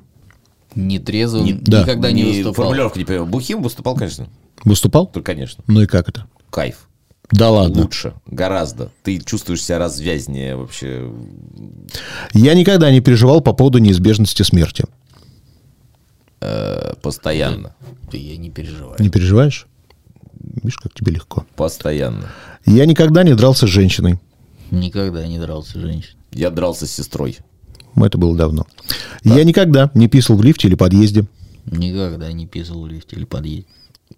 Нетрезвым, 0.75 1.45
Не- 1.45 1.53
да. 1.53 1.81
никогда 1.81 2.11
не, 2.11 2.23
выступал. 2.23 2.53
Формулировку 2.53 2.99
не 2.99 3.05
понимаю. 3.05 3.25
Бухим 3.27 3.61
выступал, 3.63 3.95
конечно. 3.95 4.27
Выступал? 4.63 5.07
То, 5.07 5.21
конечно. 5.21 5.63
Ну 5.67 5.81
и 5.81 5.85
как 5.85 6.09
это? 6.09 6.27
Кайф. 6.51 6.87
Да 7.31 7.49
ладно. 7.51 7.81
Лучше, 7.83 8.13
гораздо. 8.25 8.91
Ты 9.03 9.19
чувствуешь 9.19 9.63
себя 9.63 9.77
развязнее 9.79 10.55
вообще. 10.55 11.11
Я 12.33 12.53
никогда 12.55 12.91
не 12.91 13.01
переживал 13.01 13.41
по 13.41 13.53
поводу 13.53 13.77
неизбежности 13.77 14.41
смерти. 14.43 14.85
э, 16.41 16.93
постоянно. 17.01 17.75
Да 18.11 18.17
я 18.17 18.37
не 18.37 18.49
переживаю. 18.49 18.95
Не 18.99 19.09
переживаешь? 19.09 19.67
Видишь, 20.39 20.77
как 20.77 20.93
тебе 20.93 21.11
легко. 21.11 21.45
Постоянно. 21.55 22.29
Я 22.65 22.85
никогда 22.85 23.23
не 23.23 23.35
дрался 23.35 23.67
с 23.67 23.69
женщиной. 23.69 24.19
Никогда 24.71 25.27
не 25.27 25.37
дрался 25.39 25.73
с 25.73 25.81
женщиной. 25.81 26.15
Я 26.31 26.49
дрался 26.49 26.87
с 26.87 26.91
сестрой. 26.91 27.37
Это 27.95 28.17
было 28.17 28.35
давно. 28.35 28.65
Я 29.23 29.43
никогда 29.43 29.91
не 29.93 30.07
писал 30.07 30.37
в 30.37 30.43
лифте 30.43 30.67
или 30.67 30.75
подъезде. 30.75 31.25
Никогда 31.65 32.31
не 32.31 32.45
писал 32.47 32.81
в 32.81 32.87
лифте 32.87 33.15
или 33.15 33.25
подъезде. 33.25 33.65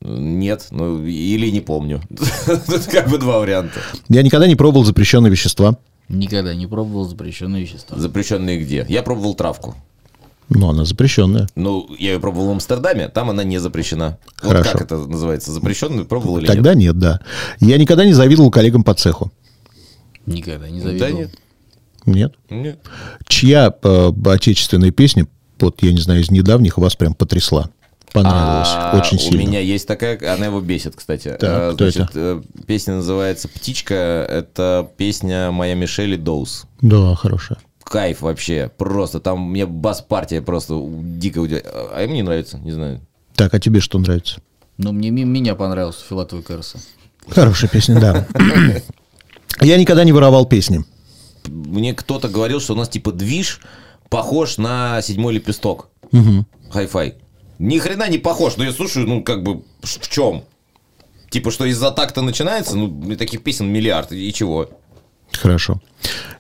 Нет, 0.01 0.67
ну 0.71 1.03
или 1.05 1.49
не 1.49 1.61
помню. 1.61 2.01
Тут 2.67 2.85
как 2.85 3.09
бы 3.09 3.17
два 3.17 3.39
варианта. 3.39 3.79
Я 4.09 4.23
никогда 4.23 4.47
не 4.47 4.55
пробовал 4.55 4.83
запрещенные 4.83 5.31
вещества. 5.31 5.77
Никогда 6.09 6.53
не 6.55 6.67
пробовал 6.67 7.07
запрещенные 7.07 7.63
вещества. 7.63 7.97
Запрещенные 7.97 8.59
где? 8.59 8.85
Я 8.89 9.03
пробовал 9.03 9.35
травку. 9.35 9.75
Но 10.49 10.69
она 10.69 10.83
запрещенная. 10.83 11.47
Ну, 11.55 11.87
я 11.97 12.13
ее 12.13 12.19
пробовал 12.19 12.47
в 12.47 12.51
Амстердаме, 12.51 13.07
там 13.07 13.29
она 13.29 13.45
не 13.45 13.57
запрещена. 13.57 14.17
Вот 14.43 14.51
Хорошо. 14.51 14.71
как 14.73 14.81
это 14.81 14.97
называется? 14.97 15.51
Запрещенную 15.51 16.05
пробовал 16.05 16.39
или 16.39 16.47
Тогда 16.47 16.73
нет, 16.73 16.99
да. 16.99 17.21
Я 17.61 17.77
никогда 17.77 18.03
не 18.03 18.11
завидовал 18.11 18.51
коллегам 18.51 18.83
по 18.83 18.93
цеху. 18.93 19.31
Никогда 20.25 20.67
не 20.67 20.75
нет? 20.75 20.83
завидовал. 20.83 21.11
Да 21.11 21.17
нет. 21.19 21.31
Нет. 22.05 22.35
Нет. 22.49 22.79
Чья 23.27 23.73
э, 23.83 24.11
отечественная 24.25 24.91
песня, 24.91 25.27
вот 25.59 25.81
я 25.83 25.91
не 25.91 25.99
знаю, 25.99 26.21
из 26.21 26.31
недавних 26.31 26.77
вас 26.77 26.95
прям 26.95 27.13
потрясла? 27.13 27.69
Понравилась 28.13 28.67
А, 28.73 28.99
очень 28.99 29.17
сильно. 29.19 29.43
У 29.43 29.47
меня 29.47 29.59
есть 29.61 29.87
такая, 29.87 30.19
она 30.33 30.47
его 30.47 30.59
бесит, 30.59 30.95
кстати. 30.97 31.29
Так, 31.39 31.43
А, 31.43 31.73
кто 31.73 31.89
значит, 31.89 32.11
э, 32.15 32.41
Песня 32.67 32.95
называется 32.95 33.47
«Птичка». 33.47 33.93
Это 34.29 34.89
песня 34.97 35.51
моя 35.51 35.75
Мишели 35.75 36.17
Доус. 36.17 36.65
Да, 36.81 37.15
хорошая. 37.15 37.59
Кайф 37.83 38.21
вообще, 38.21 38.69
просто. 38.77 39.19
Там 39.21 39.49
мне 39.51 39.65
бас-партия 39.65 40.41
просто 40.41 40.81
дико 40.83 41.39
удивляет. 41.39 41.67
А 41.71 42.03
им 42.03 42.13
не 42.13 42.21
нравится, 42.21 42.57
не 42.57 42.71
знаю. 42.71 42.99
Так, 43.35 43.53
а 43.53 43.59
тебе 43.59 43.79
что 43.79 43.97
нравится? 43.97 44.41
Но 44.77 44.91
мне 44.91 45.09
меня 45.09 45.55
понравился 45.55 46.03
Филатовый 46.07 46.43
Кэрса. 46.43 46.79
Хорошая 47.29 47.69
песня, 47.69 47.99
да. 47.99 48.27
Я 49.61 49.77
никогда 49.77 50.03
не 50.03 50.11
воровал 50.11 50.45
песни. 50.45 50.83
Мне 51.47 51.93
кто-то 51.93 52.29
говорил, 52.29 52.59
что 52.59 52.73
у 52.73 52.75
нас 52.77 52.89
типа 52.89 53.11
движ 53.11 53.59
похож 54.09 54.57
на 54.57 55.01
седьмой 55.01 55.33
лепесток. 55.33 55.89
Хай-фай. 56.69 57.15
Ни 57.59 57.77
хрена 57.77 58.09
не 58.09 58.17
похож, 58.17 58.57
но 58.57 58.63
я 58.63 58.71
слушаю, 58.71 59.07
ну, 59.07 59.23
как 59.23 59.43
бы, 59.43 59.63
в 59.81 60.09
чем? 60.09 60.43
Типа, 61.29 61.51
что 61.51 61.65
из-за 61.65 61.91
такта 61.91 62.21
начинается, 62.21 62.75
ну, 62.75 63.15
таких 63.15 63.43
песен 63.43 63.67
миллиард, 63.67 64.11
и 64.11 64.33
чего? 64.33 64.69
Хорошо. 65.31 65.79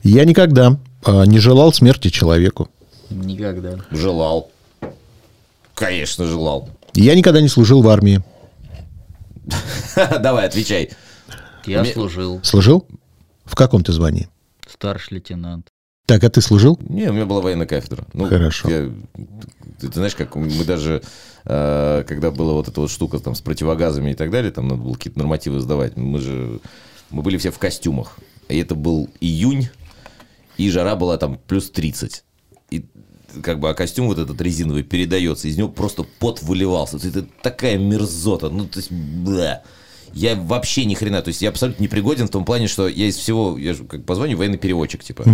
Я 0.03 0.25
никогда 0.25 0.79
а, 1.03 1.25
не 1.25 1.39
желал 1.39 1.73
смерти 1.73 2.09
человеку. 2.09 2.69
Никогда. 3.09 3.77
Желал. 3.91 4.49
Конечно, 5.75 6.25
желал. 6.25 6.69
Я 6.93 7.15
никогда 7.15 7.39
не 7.39 7.47
служил 7.47 7.81
в 7.81 7.89
армии. 7.89 8.21
Давай, 9.95 10.47
отвечай. 10.47 10.89
Я 11.65 11.85
служил, 11.85 12.39
Служил? 12.43 12.85
В 13.45 13.55
каком 13.55 13.83
ты 13.83 13.93
звании? 13.93 14.27
Старший 14.71 15.15
лейтенант. 15.17 15.67
Так, 16.05 16.23
а 16.23 16.29
ты 16.29 16.41
служил? 16.41 16.77
Не, 16.81 17.09
у 17.09 17.13
меня 17.13 17.25
была 17.25 17.41
военная 17.41 17.67
кафедра. 17.67 18.05
Ну, 18.13 18.25
Хорошо. 18.25 18.69
я- 18.69 18.91
ты, 19.79 19.87
ты 19.87 19.93
знаешь, 19.93 20.15
как 20.15 20.35
мы 20.35 20.63
даже, 20.65 21.01
э, 21.45 22.03
когда 22.07 22.31
была 22.31 22.53
вот 22.53 22.67
эта 22.67 22.81
вот 22.81 22.91
штука 22.91 23.19
там 23.19 23.35
с 23.35 23.41
противогазами 23.41 24.11
и 24.11 24.13
так 24.13 24.29
далее, 24.31 24.51
там 24.51 24.67
надо 24.67 24.81
было 24.81 24.93
какие-то 24.93 25.19
нормативы 25.19 25.59
сдавать, 25.59 25.95
мы 25.97 26.19
же, 26.19 26.59
мы 27.11 27.21
были 27.21 27.37
все 27.37 27.51
в 27.51 27.59
костюмах. 27.59 28.17
И 28.49 28.57
это 28.57 28.75
был 28.75 29.09
июнь, 29.21 29.69
и 30.57 30.69
жара 30.69 30.95
была 30.95 31.17
там 31.17 31.39
плюс 31.47 31.69
30. 31.69 32.23
И 32.71 32.85
как 33.41 33.59
бы, 33.59 33.69
а 33.69 33.73
костюм 33.73 34.07
вот 34.07 34.19
этот 34.19 34.41
резиновый 34.41 34.83
передается, 34.83 35.47
из 35.47 35.57
него 35.57 35.69
просто 35.69 36.03
пот 36.03 36.41
выливался. 36.41 36.97
Это 36.97 37.25
такая 37.41 37.77
мерзота, 37.77 38.49
ну, 38.49 38.65
то 38.67 38.79
есть, 38.79 38.91
бля. 38.91 39.63
Я 40.13 40.35
вообще 40.35 40.85
ни 40.85 40.93
хрена, 40.93 41.21
то 41.21 41.29
есть 41.29 41.41
я 41.41 41.49
абсолютно 41.49 41.83
непригоден 41.83 42.27
в 42.27 42.31
том 42.31 42.45
плане, 42.45 42.67
что 42.67 42.87
я 42.87 43.07
из 43.07 43.15
всего, 43.15 43.57
я 43.57 43.73
же 43.73 43.83
как 43.83 44.05
позвоню 44.05 44.37
военный 44.37 44.57
переводчик, 44.57 45.03
типа. 45.03 45.25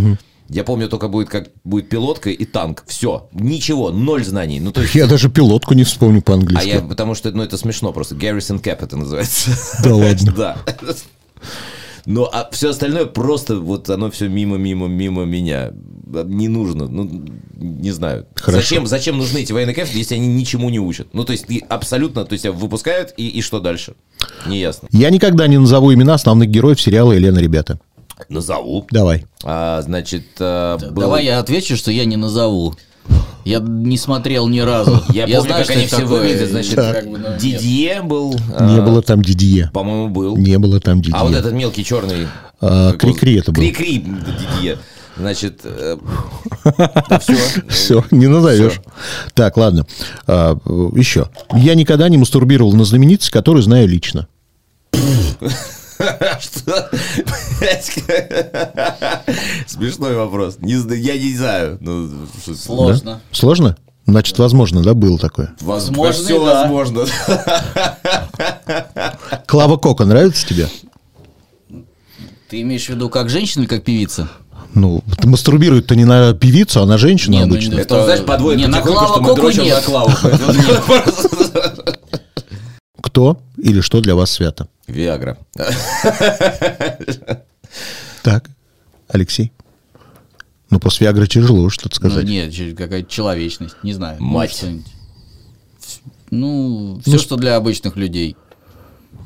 Я 0.50 0.64
помню 0.64 0.88
только 0.88 1.10
будет, 1.10 1.30
как 1.30 1.50
будет 1.66 1.90
пилотка 1.90 2.30
и 2.30 2.46
танк. 2.46 2.86
Все. 2.88 3.28
Ничего, 3.34 3.92
ноль 3.92 4.24
знаний. 4.24 4.62
Ну, 4.62 4.72
то 4.72 4.82
есть, 4.82 4.96
Я 4.96 5.06
даже 5.06 5.30
пилотку 5.30 5.74
не 5.74 5.84
вспомню 5.84 6.20
а 6.20 6.22
по-английски. 6.22 6.68
я, 6.68 6.82
потому 6.82 7.16
что, 7.16 7.32
ну, 7.32 7.44
это 7.44 7.58
смешно 7.58 7.92
просто. 7.92 8.16
Garrison 8.16 8.62
Cap 8.62 8.78
это 8.82 8.96
называется. 8.96 9.52
Да 9.84 9.96
ладно. 9.96 10.34
Да. 10.38 10.58
Ну, 12.08 12.24
а 12.24 12.48
все 12.54 12.70
остальное 12.70 13.06
просто 13.06 13.60
вот 13.60 13.90
оно 13.90 14.10
все 14.10 14.30
мимо, 14.30 14.56
мимо, 14.56 14.88
мимо 14.88 15.26
меня. 15.26 15.72
Не 16.06 16.48
нужно. 16.48 16.88
Ну, 16.88 17.26
не 17.58 17.92
знаю. 17.92 18.26
Хорошо. 18.36 18.62
Зачем, 18.62 18.88
зачем 18.88 19.18
нужны 19.18 19.40
эти 19.40 19.52
военные 19.52 19.76
кафедры, 19.76 20.00
если 20.00 20.16
они 20.16 20.28
ничему 20.28 20.70
не 20.70 20.80
учат? 20.80 21.10
Ну, 21.12 21.26
то 21.26 21.34
есть, 21.34 21.46
и 21.50 21.62
абсолютно, 21.68 22.24
то 22.24 22.32
есть, 22.32 22.44
тебя 22.44 22.54
выпускают, 22.54 23.14
и, 23.18 23.28
и 23.28 23.42
что 23.42 23.60
дальше? 23.60 23.96
Неясно. 24.46 24.88
Я 24.94 25.10
никогда 25.10 25.48
не 25.48 25.58
назову 25.58 25.94
имена 25.94 26.14
основных 26.14 26.50
героев 26.50 26.80
сериала 26.80 27.12
«Елена, 27.12 27.40
ребята». 27.40 27.78
Назову. 28.30 28.88
Давай. 28.90 29.26
А, 29.44 29.82
значит, 29.82 30.28
а, 30.40 30.78
был- 30.78 31.02
Давай 31.02 31.26
я 31.26 31.40
отвечу, 31.40 31.76
что 31.76 31.92
я 31.92 32.06
не 32.06 32.16
назову. 32.16 32.74
Я 33.46 33.60
не 33.60 33.98
смотрел 33.98 34.48
ни 34.50 34.60
разу. 34.60 35.02
Я, 35.14 35.24
помню, 35.24 35.42
знаю, 35.42 35.56
как 35.56 35.64
что 35.64 35.74
они 35.74 35.86
все 35.88 35.98
такое, 35.98 36.20
выглядят. 36.20 36.50
Значит, 36.50 36.76
как 36.76 37.10
бы, 37.10 37.18
ну. 37.18 37.38
Дидье 37.40 38.02
был. 38.02 38.34
Не 38.34 38.80
а, 38.80 38.82
было 38.82 39.02
там 39.02 39.22
Дидье. 39.22 39.70
По-моему, 39.74 40.10
был. 40.10 40.36
Не 40.36 40.58
было 40.60 40.82
там 40.82 41.02
Дидье. 41.02 41.18
А 41.18 41.24
вот 41.24 41.34
этот 41.34 41.54
мелкий 41.54 41.86
черный... 41.86 42.28
А, 42.60 42.94
Крикри 42.94 43.40
это 43.40 43.52
был. 43.54 43.62
Крикри 43.62 44.00
Дидье. 44.00 44.78
Значит, 45.16 45.62
все. 47.22 47.38
Все, 47.70 48.06
не 48.12 48.28
назовешь. 48.28 48.82
Так, 49.34 49.58
ладно. 49.58 49.88
А, 50.28 50.58
э, 50.64 50.90
еще. 50.96 51.30
Я 51.54 51.74
никогда 51.74 52.10
не 52.10 52.18
мастурбировал 52.18 52.74
на 52.74 52.84
знаменитость, 52.84 53.32
которую 53.32 53.64
знаю 53.64 53.88
лично. 53.88 54.28
Что? 56.40 56.90
Смешной 59.68 60.16
вопрос. 60.16 60.58
Не 60.60 60.74
Я 61.00 61.18
не 61.18 61.36
знаю. 61.36 61.78
Ну, 61.82 62.10
Сложно. 62.56 63.22
Сложно? 63.32 63.78
Значит, 64.06 64.38
возможно, 64.40 64.82
да, 64.84 64.94
было 64.94 65.18
такое. 65.18 65.54
Возможно, 65.60 66.24
Все 66.24 66.46
да. 66.46 66.62
возможно. 66.62 67.06
Клава 69.46 69.78
Кока 69.78 70.06
нравится 70.06 70.48
тебе? 70.48 70.70
Ты 72.50 72.62
имеешь 72.62 72.86
в 72.86 72.90
виду 72.90 73.10
как 73.10 73.30
женщина 73.30 73.64
или 73.64 73.70
как 73.70 73.84
певица? 73.84 74.30
Ну, 74.74 75.04
мастурбирует-то 75.24 75.96
не 75.96 76.06
на 76.06 76.34
певицу, 76.34 76.84
а 76.84 76.86
на 76.86 76.98
женщину 76.98 77.34
Не, 77.34 77.46
ну, 77.46 77.54
обычно. 77.56 77.74
не- 77.74 77.82
Это, 77.82 78.04
знаешь, 78.06 78.24
подводит 78.24 78.60
Не, 78.62 78.68
на 78.68 78.82
Клаву 78.82 79.08
что 79.08 79.22
мы 79.22 79.36
дрочим 79.36 79.64
нет. 79.64 79.76
на 79.78 79.82
Клаву. 79.82 80.12
Кто 83.08 83.42
или 83.58 83.80
что 83.80 84.02
для 84.02 84.16
вас 84.16 84.32
свято? 84.32 84.68
Виагра. 84.86 85.38
Так, 88.22 88.50
Алексей. 89.08 89.54
Ну, 90.70 90.80
после 90.82 91.08
Виагры 91.08 91.26
тяжело 91.28 91.70
что-то 91.70 91.96
Ну, 92.02 92.10
сказать. 92.10 92.26
нет, 92.26 92.54
че- 92.54 92.74
какая-то 92.76 93.10
человечность, 93.10 93.78
не 93.84 93.94
знаю. 93.94 94.18
ну, 94.20 94.26
Мать. 94.26 94.66
Ну, 96.30 97.00
все, 97.06 97.18
что 97.18 97.38
для 97.38 97.56
обычных 97.56 97.96
людей. 97.96 98.36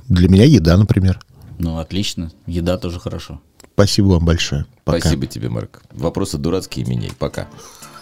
Для 0.07 0.29
меня 0.29 0.45
еда, 0.45 0.77
например. 0.77 1.19
Ну, 1.57 1.79
отлично. 1.79 2.31
Еда 2.45 2.77
тоже 2.77 2.99
хорошо. 2.99 3.41
Спасибо 3.73 4.07
вам 4.09 4.25
большое. 4.25 4.65
Пока. 4.83 4.99
Спасибо 4.99 5.25
тебе, 5.25 5.49
Марк. 5.49 5.81
Вопросы 5.91 6.37
дурацкие 6.37 6.85
меняй. 6.85 7.11
Пока. 7.17 7.47